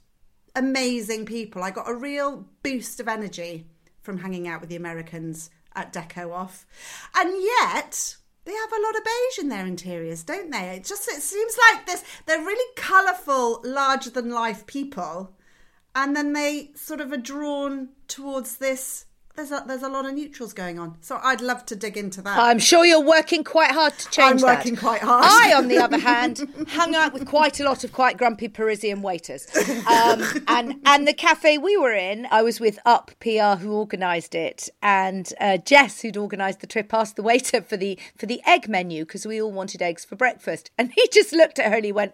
amazing 0.55 1.25
people. 1.25 1.63
I 1.63 1.71
got 1.71 1.89
a 1.89 1.95
real 1.95 2.45
boost 2.63 2.99
of 2.99 3.07
energy 3.07 3.67
from 4.01 4.19
hanging 4.19 4.47
out 4.47 4.61
with 4.61 4.69
the 4.69 4.75
Americans 4.75 5.49
at 5.75 5.93
Deco 5.93 6.33
Off. 6.33 6.65
And 7.15 7.41
yet, 7.41 8.17
they 8.45 8.53
have 8.53 8.71
a 8.71 8.81
lot 8.81 8.97
of 8.97 9.03
beige 9.03 9.39
in 9.39 9.49
their 9.49 9.65
interiors, 9.65 10.23
don't 10.23 10.51
they? 10.51 10.75
It 10.75 10.83
just 10.83 11.07
it 11.07 11.21
seems 11.21 11.57
like 11.69 11.85
this 11.85 12.03
they're 12.25 12.39
really 12.39 12.73
colourful, 12.75 13.61
larger 13.63 14.09
than 14.09 14.31
life 14.31 14.65
people. 14.65 15.35
And 15.93 16.15
then 16.15 16.33
they 16.33 16.71
sort 16.75 17.01
of 17.01 17.11
are 17.11 17.17
drawn 17.17 17.89
towards 18.07 18.57
this 18.57 19.05
there's 19.35 19.51
a, 19.51 19.63
there's 19.65 19.83
a 19.83 19.89
lot 19.89 20.05
of 20.05 20.13
neutrals 20.13 20.53
going 20.53 20.77
on. 20.77 20.97
So 21.01 21.19
I'd 21.21 21.41
love 21.41 21.65
to 21.67 21.75
dig 21.75 21.97
into 21.97 22.21
that. 22.21 22.37
I'm 22.37 22.59
sure 22.59 22.85
you're 22.85 23.03
working 23.03 23.43
quite 23.43 23.71
hard 23.71 23.97
to 23.97 24.09
change 24.09 24.43
I'm 24.43 24.57
working 24.57 24.75
that. 24.75 24.81
quite 24.81 25.01
hard. 25.01 25.25
I, 25.25 25.53
on 25.53 25.67
the 25.67 25.77
other 25.77 25.97
hand, 25.97 26.47
hung 26.69 26.95
out 26.95 27.13
with 27.13 27.25
quite 27.25 27.59
a 27.59 27.63
lot 27.63 27.83
of 27.83 27.91
quite 27.91 28.17
grumpy 28.17 28.47
Parisian 28.47 29.01
waiters. 29.01 29.47
Um, 29.87 30.23
and, 30.47 30.81
and 30.85 31.07
the 31.07 31.13
cafe 31.13 31.57
we 31.57 31.77
were 31.77 31.93
in, 31.93 32.27
I 32.29 32.41
was 32.41 32.59
with 32.59 32.79
Up 32.85 33.11
PR 33.19 33.61
who 33.61 33.73
organised 33.73 34.35
it. 34.35 34.69
And 34.81 35.31
uh, 35.39 35.57
Jess, 35.57 36.01
who'd 36.01 36.17
organised 36.17 36.59
the 36.59 36.67
trip, 36.67 36.93
asked 36.93 37.15
the 37.15 37.23
waiter 37.23 37.61
for 37.61 37.77
the, 37.77 37.97
for 38.15 38.25
the 38.25 38.41
egg 38.45 38.67
menu 38.67 39.05
because 39.05 39.25
we 39.25 39.41
all 39.41 39.51
wanted 39.51 39.81
eggs 39.81 40.03
for 40.05 40.15
breakfast. 40.15 40.71
And 40.77 40.91
he 40.93 41.07
just 41.11 41.33
looked 41.33 41.59
at 41.59 41.69
her 41.69 41.77
and 41.77 41.85
he 41.85 41.91
went, 41.91 42.13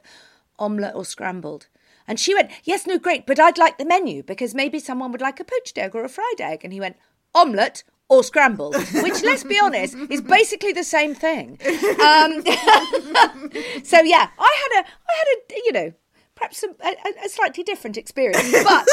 omelette 0.59 0.95
or 0.95 1.05
scrambled? 1.05 1.67
And 2.07 2.19
she 2.19 2.33
went, 2.33 2.51
Yes, 2.63 2.87
no, 2.87 2.97
great, 2.97 3.25
but 3.25 3.39
I'd 3.39 3.57
like 3.57 3.77
the 3.77 3.85
menu 3.85 4.23
because 4.23 4.55
maybe 4.55 4.79
someone 4.79 5.11
would 5.11 5.21
like 5.21 5.39
a 5.39 5.43
poached 5.43 5.77
egg 5.77 5.95
or 5.95 6.03
a 6.03 6.09
fried 6.09 6.39
egg. 6.39 6.61
And 6.63 6.71
he 6.71 6.79
went, 6.79 6.97
Omelette 7.35 7.83
or 8.09 8.23
scrambled, 8.23 8.75
which, 8.75 9.21
let's 9.23 9.43
be 9.43 9.59
honest, 9.59 9.95
is 10.09 10.21
basically 10.21 10.71
the 10.71 10.83
same 10.83 11.13
thing. 11.13 11.59
Um, 12.01 12.41
so 13.83 14.01
yeah, 14.01 14.29
I 14.39 14.57
had 14.63 14.81
a, 14.81 14.85
I 14.85 15.13
had 15.17 15.27
a, 15.35 15.55
you 15.65 15.71
know, 15.73 15.93
perhaps 16.35 16.63
a, 16.63 16.67
a, 16.85 17.25
a 17.25 17.29
slightly 17.29 17.63
different 17.63 17.97
experience, 17.97 18.51
but 18.63 18.87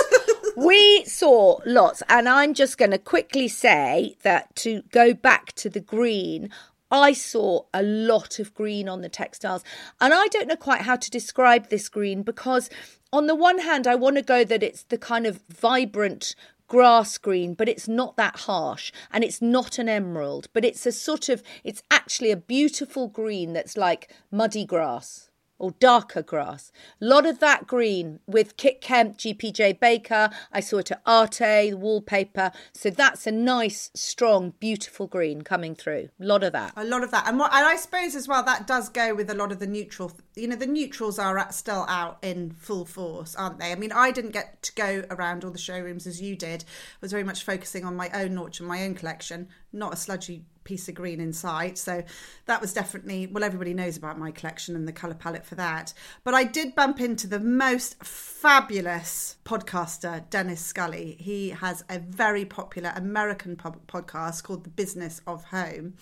we 0.57 1.05
saw 1.05 1.59
lots. 1.65 2.03
And 2.09 2.29
I'm 2.29 2.55
just 2.55 2.79
going 2.79 2.91
to 2.91 2.99
quickly 2.99 3.49
say 3.49 4.17
that 4.23 4.55
to 4.57 4.83
go 4.91 5.15
back 5.15 5.53
to 5.55 5.69
the 5.69 5.81
green, 5.81 6.51
I 6.95 7.13
saw 7.13 7.65
a 7.75 7.83
lot 7.83 8.39
of 8.39 8.55
green 8.55 8.89
on 8.89 9.01
the 9.01 9.09
textiles. 9.09 9.65
And 10.01 10.15
I 10.15 10.29
don't 10.29 10.47
know 10.47 10.55
quite 10.55 10.83
how 10.83 10.95
to 10.95 11.11
describe 11.11 11.69
this 11.69 11.89
green 11.89 12.23
because, 12.23 12.71
on 13.13 13.27
the 13.27 13.35
one 13.35 13.59
hand, 13.59 13.89
I 13.89 13.97
want 13.97 14.15
to 14.17 14.23
go 14.23 14.45
that 14.45 14.63
it's 14.63 14.85
the 14.85 14.97
kind 14.97 15.27
of 15.27 15.43
vibrant 15.49 16.37
grass 16.69 17.19
green, 17.19 17.55
but 17.55 17.69
it's 17.69 17.89
not 17.89 18.17
that 18.17 18.37
harsh. 18.41 18.93
And 19.11 19.25
it's 19.25 19.43
not 19.43 19.79
an 19.79 19.89
emerald, 19.89 20.47
but 20.53 20.65
it's 20.65 20.87
a 20.87 20.93
sort 20.93 21.29
of, 21.29 21.43
it's 21.65 21.83
actually 21.91 22.31
a 22.31 22.37
beautiful 22.37 23.09
green 23.09 23.53
that's 23.55 23.77
like 23.77 24.15
muddy 24.31 24.65
grass. 24.65 25.31
Or 25.59 25.73
darker 25.73 26.23
grass. 26.23 26.73
A 27.01 27.05
lot 27.05 27.27
of 27.27 27.39
that 27.41 27.67
green 27.67 28.21
with 28.27 28.57
Kit 28.57 28.81
Kemp, 28.81 29.17
GPJ 29.17 29.79
Baker. 29.79 30.31
I 30.53 30.61
saw 30.61 30.79
it 30.79 30.91
at 30.91 31.03
Arte, 31.07 31.73
wallpaper. 31.75 32.53
So 32.73 32.91
that's 32.91 33.27
a 33.27 33.33
nice, 33.33 33.91
strong, 33.95 34.55
beautiful 34.61 35.07
green 35.07 35.43
coming 35.43 35.75
through. 35.75 36.09
A 36.21 36.25
lot 36.25 36.43
of 36.43 36.53
that. 36.53 36.73
A 36.77 36.85
lot 36.85 37.03
of 37.03 37.11
that, 37.11 37.29
and 37.29 37.39
what 37.39 37.53
and 37.53 37.67
I 37.67 37.77
suppose 37.77 38.15
as 38.15 38.29
well 38.29 38.43
that 38.43 38.67
does 38.67 38.89
go 38.89 39.15
with 39.15 39.31
a 39.31 39.35
lot 39.35 39.53
of 39.53 39.59
the 39.59 39.67
neutral. 39.67 40.13
You 40.35 40.49
know, 40.49 40.57
the 40.57 40.67
neutrals 40.67 41.19
are 41.19 41.39
at, 41.39 41.55
still 41.55 41.87
out 41.89 42.19
in 42.23 42.51
full 42.51 42.85
force, 42.85 43.35
aren't 43.37 43.59
they? 43.59 43.73
I 43.73 43.77
mean, 43.77 43.93
I 43.93 44.11
didn't 44.11 44.33
get 44.33 44.63
to 44.63 44.75
go 44.75 45.05
around 45.11 45.45
all 45.45 45.51
the 45.51 45.59
showrooms 45.59 46.07
as 46.07 46.21
you 46.21 46.37
did. 46.37 46.65
I 46.65 46.99
was 47.01 47.13
very 47.13 47.25
much 47.25 47.45
focusing 47.45 47.85
on 47.85 47.97
my 47.97 48.11
own 48.13 48.35
launch 48.35 48.59
and 48.59 48.69
my 48.69 48.85
own 48.85 48.95
collection, 48.95 49.49
not 49.73 49.93
a 49.95 49.97
sludgy 49.97 50.45
piece 50.65 50.89
of 50.89 50.95
green 50.95 51.21
inside. 51.21 51.79
So 51.79 52.03
that 52.47 52.61
was 52.61 52.73
definitely, 52.73 53.27
well, 53.27 53.45
everybody 53.45 53.75
knows 53.75 53.97
about 53.97 54.19
my 54.19 54.31
collection 54.31 54.75
and 54.75 54.89
the 54.89 54.93
colour 54.93 55.15
palette 55.15 55.45
for 55.45 55.55
that. 55.55 55.95
But 56.25 56.35
I 56.35 56.45
did 56.45 56.75
bump 56.75 57.01
into 57.01 57.27
the 57.27 57.41
most 57.41 58.03
fabulous 58.03 59.37
podcaster, 59.45 60.29
Dennis 60.31 60.61
Scully. 60.61 61.17
He 61.21 61.51
has 61.51 61.85
a 61.89 61.99
very 61.99 62.45
popular 62.45 62.93
American 62.97 63.57
podcast 63.57 64.43
called 64.43 64.65
The 64.65 64.71
Business 64.71 65.21
of 65.27 65.45
Home 65.47 65.95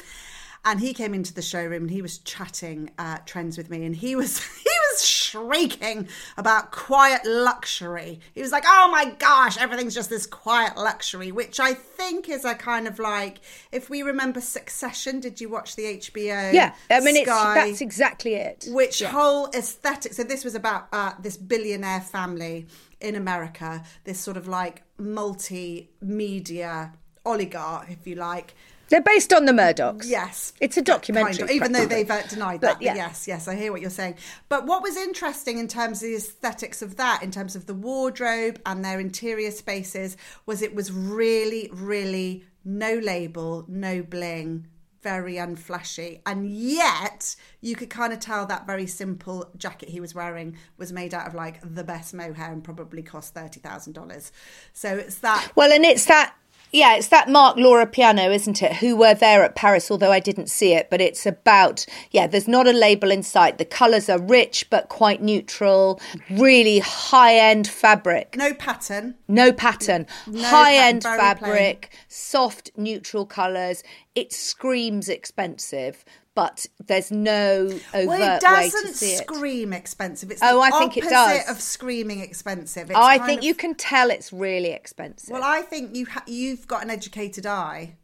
and 0.64 0.80
he 0.80 0.94
came 0.94 1.14
into 1.14 1.34
the 1.34 1.42
showroom 1.42 1.82
and 1.82 1.90
he 1.90 2.02
was 2.02 2.18
chatting 2.18 2.90
uh, 2.98 3.18
trends 3.26 3.56
with 3.56 3.68
me 3.70 3.84
and 3.84 3.96
he 3.96 4.14
was 4.14 4.38
he 4.62 4.70
was 4.90 5.04
shrieking 5.04 6.08
about 6.36 6.70
quiet 6.70 7.22
luxury. 7.24 8.20
He 8.34 8.42
was 8.42 8.52
like 8.52 8.64
oh 8.66 8.88
my 8.90 9.10
gosh 9.18 9.58
everything's 9.58 9.94
just 9.94 10.10
this 10.10 10.26
quiet 10.26 10.76
luxury 10.76 11.32
which 11.32 11.58
i 11.60 11.72
think 11.72 12.28
is 12.28 12.44
a 12.44 12.54
kind 12.54 12.86
of 12.86 12.98
like 12.98 13.40
if 13.70 13.88
we 13.88 14.02
remember 14.02 14.40
succession 14.40 15.20
did 15.20 15.40
you 15.40 15.48
watch 15.48 15.76
the 15.76 15.84
hbo 15.84 16.52
yeah 16.52 16.74
i 16.90 17.00
mean 17.00 17.16
it's 17.16 17.26
that's 17.26 17.80
exactly 17.80 18.34
it. 18.34 18.66
Which 18.68 19.00
yeah. 19.00 19.08
whole 19.08 19.48
aesthetic 19.54 20.12
so 20.12 20.24
this 20.24 20.44
was 20.44 20.54
about 20.54 20.88
uh, 20.92 21.12
this 21.20 21.36
billionaire 21.36 22.00
family 22.00 22.66
in 23.00 23.14
america 23.14 23.82
this 24.04 24.18
sort 24.20 24.36
of 24.36 24.48
like 24.48 24.82
multimedia 24.98 26.92
oligarch 27.24 27.90
if 27.90 28.06
you 28.06 28.16
like 28.16 28.54
they're 28.92 29.00
based 29.00 29.32
on 29.32 29.46
the 29.46 29.52
Murdochs. 29.52 30.06
Yes. 30.06 30.52
It's 30.60 30.76
a 30.76 30.82
documentary. 30.82 31.38
Kind 31.38 31.42
of, 31.44 31.50
even 31.50 31.72
though 31.72 31.86
they've 31.86 32.10
uh, 32.10 32.20
denied 32.26 32.60
that. 32.60 32.82
Yeah. 32.82 32.92
But 32.92 32.96
yes, 32.96 33.26
yes, 33.26 33.48
I 33.48 33.56
hear 33.56 33.72
what 33.72 33.80
you're 33.80 33.88
saying. 33.88 34.16
But 34.50 34.66
what 34.66 34.82
was 34.82 34.98
interesting 34.98 35.56
in 35.56 35.66
terms 35.66 36.02
of 36.02 36.10
the 36.10 36.16
aesthetics 36.16 36.82
of 36.82 36.96
that, 36.98 37.22
in 37.22 37.30
terms 37.30 37.56
of 37.56 37.64
the 37.64 37.72
wardrobe 37.72 38.60
and 38.66 38.84
their 38.84 39.00
interior 39.00 39.50
spaces, 39.50 40.18
was 40.44 40.60
it 40.60 40.74
was 40.74 40.92
really, 40.92 41.70
really 41.72 42.44
no 42.66 42.92
label, 42.98 43.64
no 43.66 44.02
bling, 44.02 44.66
very 45.00 45.36
unflashy. 45.36 46.20
And 46.26 46.50
yet 46.50 47.34
you 47.62 47.74
could 47.74 47.88
kind 47.88 48.12
of 48.12 48.20
tell 48.20 48.44
that 48.44 48.66
very 48.66 48.86
simple 48.86 49.50
jacket 49.56 49.88
he 49.88 50.00
was 50.00 50.14
wearing 50.14 50.58
was 50.76 50.92
made 50.92 51.14
out 51.14 51.26
of 51.26 51.34
like 51.34 51.60
the 51.62 51.82
best 51.82 52.12
mohair 52.12 52.52
and 52.52 52.62
probably 52.62 53.02
cost 53.02 53.34
$30,000. 53.34 54.30
So 54.74 54.96
it's 54.96 55.16
that. 55.20 55.50
Well, 55.56 55.72
and 55.72 55.86
it's 55.86 56.04
that 56.04 56.34
yeah, 56.72 56.96
it's 56.96 57.08
that 57.08 57.28
Mark 57.28 57.58
Loro 57.58 57.84
Piana, 57.84 58.22
isn't 58.30 58.62
it? 58.62 58.76
Who 58.76 58.96
were 58.96 59.12
there 59.12 59.44
at 59.44 59.54
Paris, 59.54 59.90
although 59.90 60.10
I 60.10 60.20
didn't 60.20 60.48
see 60.48 60.72
it. 60.72 60.88
But 60.90 61.02
it's 61.02 61.26
about, 61.26 61.84
yeah, 62.10 62.26
there's 62.26 62.48
not 62.48 62.66
a 62.66 62.72
label 62.72 63.10
in 63.10 63.22
sight. 63.22 63.58
The 63.58 63.66
colours 63.66 64.08
are 64.08 64.18
rich 64.18 64.70
but 64.70 64.88
quite 64.88 65.20
neutral, 65.22 66.00
really 66.30 66.78
high 66.78 67.34
end 67.34 67.68
fabric. 67.68 68.36
No 68.38 68.54
pattern. 68.54 69.16
No 69.28 69.52
pattern. 69.52 70.06
No 70.26 70.42
high 70.42 70.74
end 70.74 71.02
fabric, 71.02 71.90
plain. 71.90 72.00
soft, 72.08 72.70
neutral 72.76 73.26
colours. 73.26 73.82
It 74.14 74.32
screams 74.32 75.10
expensive, 75.10 76.04
but 76.34 76.66
there's 76.86 77.10
no 77.10 77.66
overt 77.94 78.06
well, 78.06 78.36
it 78.36 78.40
doesn't 78.40 78.84
way 78.84 78.90
to 78.90 78.96
see 78.96 79.16
scream 79.16 79.72
expensive. 79.72 80.30
It's 80.30 80.40
oh, 80.42 80.60
I 80.60 80.70
think 80.70 80.96
it 80.96 81.04
does. 81.04 81.48
of 81.48 81.60
screaming 81.60 82.20
expensive. 82.20 82.90
It's 82.90 82.98
oh, 82.98 83.02
I 83.02 83.18
think 83.18 83.40
of, 83.40 83.44
you 83.44 83.54
can 83.54 83.74
tell 83.74 84.10
it's 84.10 84.32
really 84.32 84.70
expensive. 84.70 85.30
Well, 85.30 85.44
I 85.44 85.62
think 85.62 85.94
you 85.94 86.06
ha- 86.06 86.24
you've 86.26 86.66
got 86.66 86.82
an 86.82 86.90
educated 86.90 87.46
eye. 87.46 87.96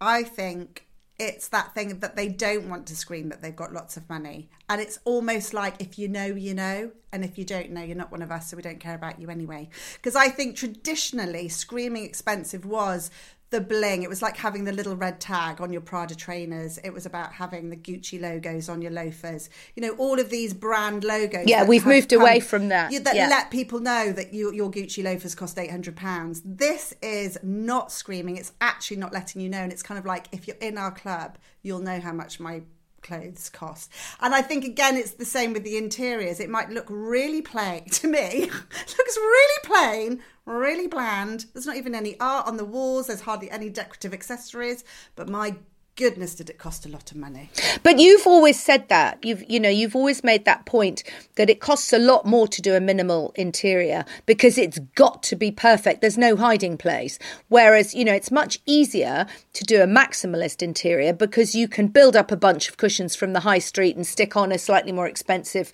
I 0.00 0.22
think 0.22 0.86
it's 1.18 1.48
that 1.48 1.74
thing 1.74 2.00
that 2.00 2.16
they 2.16 2.28
don't 2.28 2.68
want 2.68 2.86
to 2.86 2.96
scream 2.96 3.28
that 3.28 3.40
they've 3.40 3.54
got 3.56 3.72
lots 3.72 3.96
of 3.96 4.08
money, 4.10 4.50
and 4.68 4.80
it's 4.80 4.98
almost 5.04 5.54
like 5.54 5.80
if 5.80 5.98
you 5.98 6.08
know, 6.08 6.26
you 6.26 6.52
know, 6.52 6.90
and 7.12 7.24
if 7.24 7.38
you 7.38 7.44
don't 7.44 7.70
know, 7.70 7.82
you're 7.82 7.96
not 7.96 8.12
one 8.12 8.22
of 8.22 8.30
us, 8.30 8.50
so 8.50 8.56
we 8.56 8.62
don't 8.62 8.80
care 8.80 8.94
about 8.94 9.18
you 9.18 9.30
anyway. 9.30 9.70
Because 9.94 10.16
I 10.16 10.28
think 10.28 10.56
traditionally, 10.56 11.48
screaming 11.48 12.04
expensive 12.04 12.66
was 12.66 13.10
the 13.52 13.60
bling. 13.60 14.02
It 14.02 14.08
was 14.08 14.20
like 14.20 14.36
having 14.36 14.64
the 14.64 14.72
little 14.72 14.96
red 14.96 15.20
tag 15.20 15.60
on 15.60 15.72
your 15.72 15.82
Prada 15.82 16.16
trainers. 16.16 16.78
It 16.78 16.92
was 16.92 17.06
about 17.06 17.32
having 17.32 17.70
the 17.70 17.76
Gucci 17.76 18.20
logos 18.20 18.68
on 18.68 18.82
your 18.82 18.90
loafers. 18.90 19.48
You 19.76 19.82
know, 19.82 19.92
all 19.96 20.18
of 20.18 20.30
these 20.30 20.52
brand 20.52 21.04
logos. 21.04 21.46
Yeah, 21.46 21.64
we've 21.64 21.86
moved 21.86 22.10
come, 22.10 22.22
away 22.22 22.40
from 22.40 22.68
that. 22.70 22.90
You, 22.90 22.98
that 23.00 23.14
yeah. 23.14 23.28
let 23.28 23.52
people 23.52 23.78
know 23.78 24.10
that 24.10 24.34
you, 24.34 24.52
your 24.52 24.70
Gucci 24.70 25.04
loafers 25.04 25.36
cost 25.36 25.58
eight 25.58 25.70
hundred 25.70 25.94
pounds. 25.94 26.42
This 26.44 26.92
is 27.00 27.38
not 27.44 27.92
screaming. 27.92 28.36
It's 28.36 28.52
actually 28.60 28.96
not 28.96 29.12
letting 29.12 29.40
you 29.40 29.48
know, 29.48 29.58
and 29.58 29.70
it's 29.70 29.82
kind 29.82 29.98
of 29.98 30.04
like 30.04 30.26
if 30.32 30.48
you're 30.48 30.56
in 30.56 30.76
our 30.76 30.90
club, 30.90 31.38
you'll 31.62 31.80
know 31.80 32.00
how 32.00 32.12
much 32.12 32.40
my 32.40 32.62
clothes 33.02 33.50
cost. 33.50 33.92
And 34.20 34.34
I 34.34 34.42
think 34.42 34.64
again 34.64 34.96
it's 34.96 35.12
the 35.12 35.24
same 35.24 35.52
with 35.52 35.64
the 35.64 35.76
interiors. 35.76 36.40
It 36.40 36.50
might 36.50 36.70
look 36.70 36.86
really 36.88 37.42
plain 37.42 37.84
to 37.90 38.08
me. 38.08 38.50
looks 38.50 39.16
really 39.16 39.60
plain, 39.64 40.22
really 40.46 40.86
bland. 40.86 41.46
There's 41.52 41.66
not 41.66 41.76
even 41.76 41.94
any 41.94 42.18
art 42.20 42.46
on 42.46 42.56
the 42.56 42.64
walls. 42.64 43.06
There's 43.06 43.20
hardly 43.20 43.50
any 43.50 43.68
decorative 43.68 44.12
accessories, 44.12 44.84
but 45.16 45.28
my 45.28 45.56
goodness 46.02 46.34
did 46.34 46.50
it 46.50 46.58
cost 46.58 46.84
a 46.84 46.88
lot 46.88 47.12
of 47.12 47.16
money? 47.16 47.48
But 47.84 48.00
you've 48.00 48.26
always 48.26 48.58
said 48.58 48.88
that. 48.88 49.24
You've 49.24 49.48
you 49.48 49.60
know 49.60 49.68
you've 49.68 49.94
always 49.94 50.24
made 50.24 50.44
that 50.44 50.66
point 50.66 51.04
that 51.36 51.48
it 51.48 51.60
costs 51.60 51.92
a 51.92 51.98
lot 51.98 52.26
more 52.26 52.48
to 52.48 52.60
do 52.60 52.74
a 52.74 52.80
minimal 52.80 53.32
interior 53.36 54.04
because 54.26 54.58
it's 54.58 54.80
got 54.96 55.22
to 55.22 55.36
be 55.36 55.52
perfect. 55.52 56.00
There's 56.00 56.18
no 56.18 56.34
hiding 56.34 56.76
place. 56.76 57.20
Whereas 57.48 57.94
you 57.94 58.04
know 58.04 58.14
it's 58.14 58.32
much 58.32 58.58
easier 58.66 59.26
to 59.52 59.64
do 59.64 59.80
a 59.80 59.86
maximalist 59.86 60.60
interior 60.60 61.12
because 61.12 61.54
you 61.54 61.68
can 61.68 61.86
build 61.86 62.16
up 62.16 62.32
a 62.32 62.36
bunch 62.36 62.68
of 62.68 62.76
cushions 62.76 63.14
from 63.14 63.32
the 63.32 63.40
high 63.40 63.60
street 63.60 63.94
and 63.94 64.04
stick 64.04 64.36
on 64.36 64.50
a 64.50 64.58
slightly 64.58 64.90
more 64.90 65.06
expensive 65.06 65.72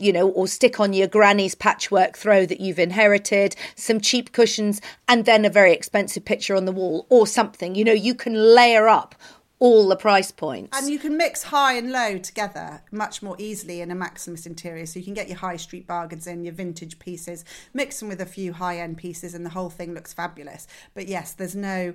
you 0.00 0.12
know, 0.12 0.28
or 0.30 0.46
stick 0.46 0.78
on 0.80 0.92
your 0.92 1.08
granny's 1.08 1.54
patchwork 1.54 2.16
throw 2.16 2.46
that 2.46 2.60
you've 2.60 2.78
inherited, 2.78 3.56
some 3.74 4.00
cheap 4.00 4.32
cushions, 4.32 4.80
and 5.08 5.24
then 5.24 5.44
a 5.44 5.50
very 5.50 5.72
expensive 5.72 6.24
picture 6.24 6.54
on 6.54 6.64
the 6.64 6.72
wall 6.72 7.06
or 7.08 7.26
something. 7.26 7.74
You 7.74 7.84
know, 7.84 7.92
you 7.92 8.14
can 8.14 8.34
layer 8.54 8.88
up 8.88 9.14
all 9.60 9.88
the 9.88 9.96
price 9.96 10.30
points. 10.30 10.76
And 10.78 10.90
you 10.90 10.98
can 10.98 11.16
mix 11.16 11.44
high 11.44 11.74
and 11.74 11.90
low 11.90 12.18
together 12.18 12.82
much 12.92 13.22
more 13.22 13.36
easily 13.38 13.80
in 13.80 13.90
a 13.90 13.94
Maximus 13.94 14.46
interior. 14.46 14.86
So 14.86 14.98
you 14.98 15.04
can 15.04 15.14
get 15.14 15.28
your 15.28 15.38
high 15.38 15.56
street 15.56 15.86
bargains 15.86 16.26
in, 16.26 16.44
your 16.44 16.54
vintage 16.54 16.98
pieces, 16.98 17.44
mix 17.74 18.00
them 18.00 18.08
with 18.08 18.20
a 18.20 18.26
few 18.26 18.52
high 18.52 18.78
end 18.78 18.98
pieces, 18.98 19.34
and 19.34 19.44
the 19.44 19.50
whole 19.50 19.70
thing 19.70 19.94
looks 19.94 20.12
fabulous. 20.12 20.66
But 20.94 21.08
yes, 21.08 21.32
there's 21.32 21.56
no. 21.56 21.94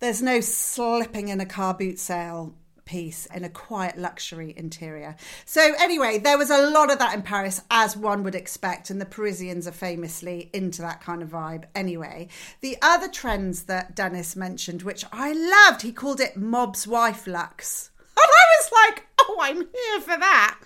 There's 0.00 0.20
no 0.20 0.40
slipping 0.40 1.28
in 1.28 1.40
a 1.40 1.46
car 1.46 1.74
boot 1.74 1.96
sale 1.96 2.56
piece 2.84 3.26
in 3.26 3.44
a 3.44 3.48
quiet 3.48 3.98
luxury 3.98 4.54
interior. 4.56 5.16
So, 5.44 5.74
anyway, 5.78 6.18
there 6.18 6.38
was 6.38 6.50
a 6.50 6.70
lot 6.70 6.90
of 6.90 6.98
that 6.98 7.14
in 7.14 7.22
Paris, 7.22 7.62
as 7.70 7.96
one 7.96 8.22
would 8.24 8.34
expect, 8.34 8.90
and 8.90 9.00
the 9.00 9.06
Parisians 9.06 9.66
are 9.66 9.72
famously 9.72 10.50
into 10.52 10.82
that 10.82 11.00
kind 11.00 11.22
of 11.22 11.30
vibe 11.30 11.64
anyway. 11.74 12.28
The 12.60 12.76
other 12.82 13.08
trends 13.08 13.64
that 13.64 13.94
Dennis 13.94 14.36
mentioned, 14.36 14.82
which 14.82 15.04
I 15.12 15.32
loved, 15.32 15.82
he 15.82 15.92
called 15.92 16.20
it 16.20 16.36
Mob's 16.36 16.86
Wife 16.86 17.26
Luxe. 17.26 17.90
And 18.14 18.30
I 18.30 18.44
was 18.60 18.70
like, 18.72 19.06
oh, 19.28 19.38
I'm 19.40 19.56
here 19.56 20.00
for 20.00 20.18
that. 20.18 20.58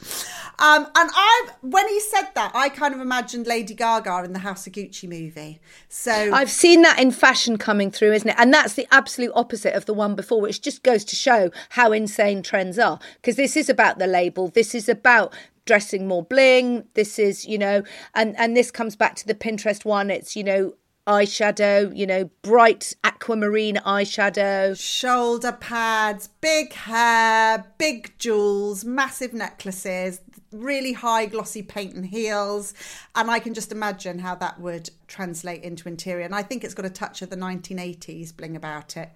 Um, 0.59 0.87
and 0.97 1.11
I, 1.13 1.49
when 1.61 1.87
he 1.89 2.01
said 2.01 2.29
that, 2.35 2.53
I 2.55 2.71
kind 2.71 2.95
of 2.95 3.01
imagined 3.01 3.47
Lady 3.47 3.75
Gaga 3.75 4.25
in 4.25 4.33
the 4.33 4.39
House 4.39 4.67
of 4.67 4.73
Gucci 4.73 5.09
movie. 5.09 5.61
So 5.89 6.13
I've 6.13 6.51
seen 6.51 6.83
that 6.83 6.99
in 6.99 7.11
fashion 7.11 7.59
coming 7.59 7.91
through, 7.91 8.13
isn't 8.13 8.29
it? 8.29 8.37
And 8.39 8.55
that's 8.55 8.75
the 8.75 8.87
absolute 8.91 9.33
opposite 9.35 9.75
of 9.75 9.85
the 9.85 9.93
one 9.93 10.15
before, 10.15 10.41
which 10.41 10.63
just 10.63 10.83
goes 10.83 11.05
to 11.07 11.17
show 11.17 11.51
how 11.71 11.93
insane 11.93 12.43
trends 12.43 12.79
are. 12.79 12.99
Because 13.17 13.37
this 13.37 13.57
is 13.57 13.69
about 13.69 13.99
the 13.99 14.07
label. 14.07 14.49
This 14.49 14.75
is 14.75 14.89
about 14.89 15.35
dressing 15.67 16.09
more 16.09 16.23
bling. 16.23 16.85
This 16.95 17.19
is, 17.19 17.45
you 17.45 17.59
know, 17.59 17.83
and 18.15 18.35
and 18.39 18.57
this 18.57 18.71
comes 18.71 18.97
back 18.97 19.15
to 19.17 19.27
the 19.27 19.35
Pinterest 19.35 19.85
one. 19.85 20.11
It's, 20.11 20.35
you 20.37 20.45
know, 20.45 20.75
eyeshadow, 21.07 21.97
you 21.97 22.07
know, 22.07 22.31
bright 22.43 22.95
aquamarine 23.05 23.77
eyeshadow, 23.77 24.79
shoulder 24.79 25.53
pads, 25.53 26.29
big 26.41 26.73
hair, 26.73 27.65
big 27.79 28.13
jewels, 28.19 28.85
massive 28.85 29.33
necklaces, 29.33 30.21
really 30.53 30.93
high 30.93 31.27
glossy 31.27 31.63
paint 31.63 31.95
and 31.95 32.07
heels. 32.07 32.75
And 33.15 33.31
I 33.31 33.39
can 33.39 33.55
just 33.55 33.73
imagine 33.73 34.19
how 34.19 34.35
that 34.37 34.61
would 34.61 34.91
translate 35.07 35.63
into 35.63 35.89
interior. 35.89 36.25
And 36.25 36.35
I 36.35 36.43
think 36.43 36.65
it's 36.65 36.75
got 36.75 36.87
a 36.87 36.91
touch 36.91 37.23
of 37.23 37.31
the 37.31 37.37
1980s 37.37 38.37
bling 38.37 38.57
about 38.57 38.97
it. 38.97 39.11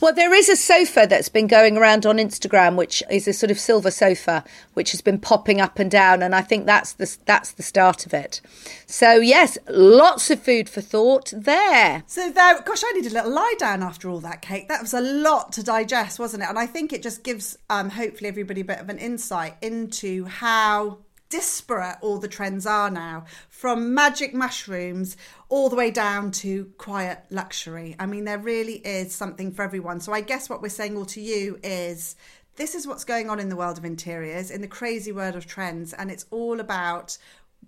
Well, 0.00 0.14
there 0.14 0.32
is 0.32 0.48
a 0.48 0.56
sofa 0.56 1.06
that's 1.08 1.28
been 1.28 1.46
going 1.46 1.76
around 1.76 2.06
on 2.06 2.18
Instagram, 2.18 2.76
which 2.76 3.02
is 3.10 3.26
a 3.26 3.32
sort 3.32 3.50
of 3.50 3.58
silver 3.58 3.90
sofa, 3.90 4.44
which 4.74 4.92
has 4.92 5.00
been 5.00 5.18
popping 5.18 5.60
up 5.60 5.78
and 5.78 5.90
down, 5.90 6.22
and 6.22 6.34
I 6.34 6.42
think 6.42 6.66
that's 6.66 6.92
the 6.92 7.16
that's 7.24 7.52
the 7.52 7.62
start 7.62 8.06
of 8.06 8.14
it. 8.14 8.40
So 8.86 9.14
yes, 9.14 9.58
lots 9.68 10.30
of 10.30 10.40
food 10.40 10.68
for 10.68 10.80
thought 10.80 11.32
there. 11.36 12.02
So 12.06 12.30
there, 12.30 12.60
gosh, 12.62 12.82
I 12.84 12.92
need 12.92 13.06
a 13.06 13.14
little 13.14 13.32
lie 13.32 13.54
down 13.58 13.82
after 13.82 14.08
all 14.08 14.20
that 14.20 14.42
cake. 14.42 14.68
That 14.68 14.82
was 14.82 14.94
a 14.94 15.00
lot 15.00 15.52
to 15.52 15.62
digest, 15.62 16.18
wasn't 16.18 16.42
it? 16.42 16.48
And 16.48 16.58
I 16.58 16.66
think 16.66 16.92
it 16.92 17.02
just 17.02 17.24
gives, 17.24 17.58
um, 17.70 17.90
hopefully, 17.90 18.28
everybody 18.28 18.60
a 18.60 18.64
bit 18.64 18.80
of 18.80 18.88
an 18.88 18.98
insight 18.98 19.56
into 19.60 20.24
how 20.26 20.98
disparate 21.34 21.96
all 22.00 22.18
the 22.18 22.28
trends 22.28 22.64
are 22.64 22.88
now 22.88 23.24
from 23.48 23.92
magic 23.92 24.32
mushrooms 24.32 25.16
all 25.48 25.68
the 25.68 25.74
way 25.74 25.90
down 25.90 26.30
to 26.30 26.66
quiet 26.78 27.24
luxury. 27.28 27.96
I 27.98 28.06
mean, 28.06 28.24
there 28.24 28.38
really 28.38 28.74
is 28.74 29.12
something 29.12 29.50
for 29.50 29.62
everyone. 29.62 29.98
So 29.98 30.12
I 30.12 30.20
guess 30.20 30.48
what 30.48 30.62
we're 30.62 30.68
saying 30.68 30.96
all 30.96 31.06
to 31.06 31.20
you 31.20 31.58
is 31.64 32.14
this 32.54 32.76
is 32.76 32.86
what's 32.86 33.02
going 33.02 33.30
on 33.30 33.40
in 33.40 33.48
the 33.48 33.56
world 33.56 33.78
of 33.78 33.84
interiors, 33.84 34.52
in 34.52 34.60
the 34.60 34.68
crazy 34.68 35.10
world 35.10 35.34
of 35.34 35.44
trends, 35.44 35.92
and 35.92 36.08
it's 36.08 36.24
all 36.30 36.60
about 36.60 37.18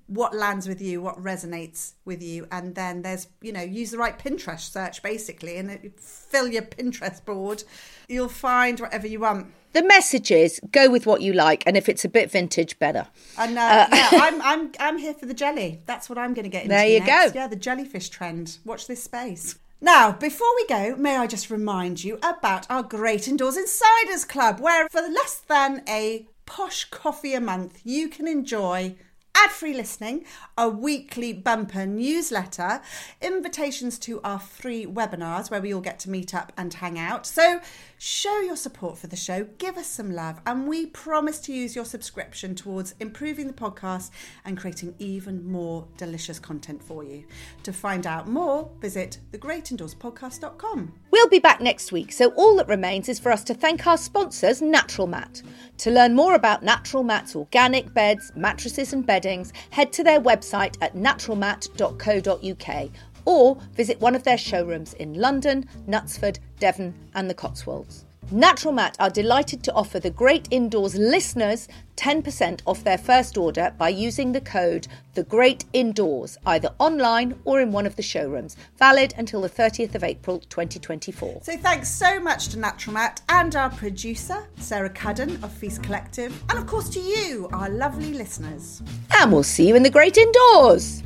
what 0.07 0.33
lands 0.33 0.69
with 0.69 0.81
you, 0.81 1.03
what 1.03 1.21
resonates 1.21 1.95
with 2.05 2.23
you, 2.23 2.47
and 2.53 2.77
then 2.77 3.03
there's 3.03 3.27
you 3.41 3.53
know 3.53 3.62
use 3.62 3.91
the 3.91 3.99
right 3.99 4.17
Pinterest 4.17 4.61
search 4.61 5.03
basically, 5.03 5.57
and 5.57 5.93
fill 5.99 6.47
your 6.47 6.62
Pinterest 6.62 7.25
board. 7.25 7.64
You'll 8.09 8.29
find 8.29 8.79
whatever 8.79 9.09
you 9.09 9.19
want. 9.19 9.53
The 9.77 9.83
message 9.83 10.31
is 10.31 10.59
go 10.70 10.89
with 10.89 11.05
what 11.05 11.20
you 11.20 11.35
like, 11.35 11.62
and 11.66 11.77
if 11.77 11.87
it's 11.87 12.03
a 12.03 12.09
bit 12.09 12.31
vintage, 12.31 12.79
better. 12.79 13.09
And 13.37 13.59
uh, 13.59 13.61
uh, 13.61 13.87
yeah, 13.93 14.09
I'm 14.12 14.41
I'm 14.41 14.72
I'm 14.81 14.97
here 14.97 15.12
for 15.12 15.27
the 15.27 15.35
jelly. 15.35 15.83
That's 15.85 16.09
what 16.09 16.16
I'm 16.16 16.33
going 16.33 16.45
to 16.45 16.49
get 16.49 16.62
into. 16.62 16.74
There 16.74 16.87
you 16.87 17.01
next. 17.01 17.35
go. 17.35 17.39
Yeah, 17.39 17.47
the 17.47 17.57
jellyfish 17.57 18.09
trend. 18.09 18.57
Watch 18.64 18.87
this 18.87 19.05
space. 19.05 19.59
Now, 19.83 20.12
before 20.12 20.49
we 20.57 20.66
go, 20.66 20.97
may 20.97 21.18
I 21.18 21.27
just 21.27 21.51
remind 21.51 22.03
you 22.03 22.18
about 22.22 22.64
our 22.70 22.83
Great 22.83 23.29
Indoors 23.29 23.59
Insiders 23.59 24.24
Club, 24.24 24.61
where 24.61 24.89
for 24.89 25.03
less 25.03 25.43
than 25.47 25.83
a 25.87 26.27
posh 26.47 26.87
coffee 26.87 27.35
a 27.35 27.41
month, 27.43 27.83
you 27.85 28.09
can 28.09 28.27
enjoy 28.27 28.97
ad 29.37 29.51
free 29.51 29.74
listening, 29.74 30.24
a 30.57 30.68
weekly 30.68 31.33
bumper 31.33 31.85
newsletter, 31.85 32.81
invitations 33.20 33.99
to 33.99 34.20
our 34.22 34.39
free 34.39 34.87
webinars 34.87 35.51
where 35.51 35.61
we 35.61 35.74
all 35.74 35.81
get 35.81 35.99
to 36.01 36.11
meet 36.11 36.35
up 36.35 36.53
and 36.57 36.72
hang 36.72 36.99
out. 36.99 37.27
So, 37.27 37.61
show 37.99 38.41
your 38.41 38.57
support 38.57 38.99
for 38.99 39.07
the 39.07 39.17
show, 39.17 39.45
give 39.59 39.77
us 39.77 39.87
some 39.87 40.11
love, 40.13 40.41
and 40.47 40.67
we 40.67 40.87
promise 40.87 41.39
to 41.41 41.53
use 41.53 41.75
your 41.75 41.85
subscription 41.85 42.55
towards 42.55 42.95
improving 43.01 43.47
the 43.47 43.53
podcast 43.53 44.11
and 44.45 44.59
creating 44.59 44.95
even 44.99 45.47
more 45.51 45.87
delicious 45.97 46.39
content 46.39 46.83
for 46.83 47.05
you. 47.05 47.25
To 47.63 47.73
find 47.73 48.07
out 48.07 48.29
more, 48.29 48.71
visit 48.81 49.19
thegreatindoorspodcast.com. 49.33 50.93
We'll 51.11 51.29
be 51.29 51.39
back 51.39 51.61
next 51.61 51.93
week, 51.93 52.13
so 52.13 52.31
all 52.33 52.57
that 52.57 52.69
remains 52.69 53.09
is 53.09 53.19
for 53.19 53.33
us 53.33 53.43
to 53.45 53.55
thank 53.55 53.87
our 53.87 53.97
sponsors, 53.97 54.61
Natural 54.61 55.07
Mat. 55.07 55.43
To 55.79 55.91
learn 55.91 56.15
more 56.15 56.35
about 56.35 56.63
Natural 56.63 57.03
Mat's 57.03 57.35
organic 57.37 57.93
beds, 57.95 58.33
mattresses, 58.35 58.93
and 58.93 59.07
beddings, 59.07 59.53
head 59.71 59.93
to 59.95 60.05
their 60.05 60.21
website 60.21 60.77
at 60.81 60.95
naturalmat.co.uk 60.95 62.91
or 63.27 63.59
visit 63.74 64.01
one 64.01 64.14
of 64.14 64.24
their 64.24 64.39
showrooms 64.39 64.95
in 64.95 65.12
London, 65.14 65.68
Knutsford, 65.87 66.39
Devon, 66.59 66.95
and 67.14 67.29
the 67.29 67.35
Cotswolds. 67.35 68.07
Natural 68.33 68.72
Mat 68.72 68.97
are 68.99 69.09
delighted 69.09 69.62
to 69.62 69.72
offer 69.74 70.01
the 70.01 70.11
Great 70.11 70.49
Indoors 70.51 70.97
listeners 70.97 71.68
10% 71.95 72.61
off 72.66 72.83
their 72.83 72.99
first 72.99 73.39
order 73.39 73.72
by 73.79 73.89
using 73.89 74.33
the 74.33 74.41
code 74.41 74.89
The 75.14 75.22
Great 75.22 75.64
Indoors, 75.72 76.37
either 76.45 76.74
online 76.81 77.39
or 77.45 77.61
in 77.61 77.70
one 77.70 77.87
of 77.87 77.95
the 77.95 78.03
showrooms, 78.03 78.57
valid 78.79 79.14
until 79.16 79.43
the 79.43 79.49
30th 79.49 79.95
of 79.95 80.03
April 80.03 80.41
2024. 80.41 81.43
So 81.45 81.57
thanks 81.57 81.89
so 81.89 82.18
much 82.18 82.49
to 82.49 82.59
Natural 82.59 82.95
Mat 82.95 83.20
and 83.29 83.55
our 83.55 83.70
producer, 83.70 84.49
Sarah 84.59 84.91
Cadden 84.91 85.41
of 85.45 85.53
Feast 85.53 85.85
Collective, 85.85 86.43
and 86.51 86.59
of 86.59 86.66
course 86.66 86.89
to 86.91 87.01
you, 87.01 87.49
our 87.53 87.68
lovely 87.68 88.12
listeners. 88.12 88.83
And 89.20 89.31
we'll 89.31 89.45
see 89.45 89.68
you 89.68 89.77
in 89.77 89.85
the 89.85 89.91
Great 89.91 90.18
Indoors. 90.18 91.05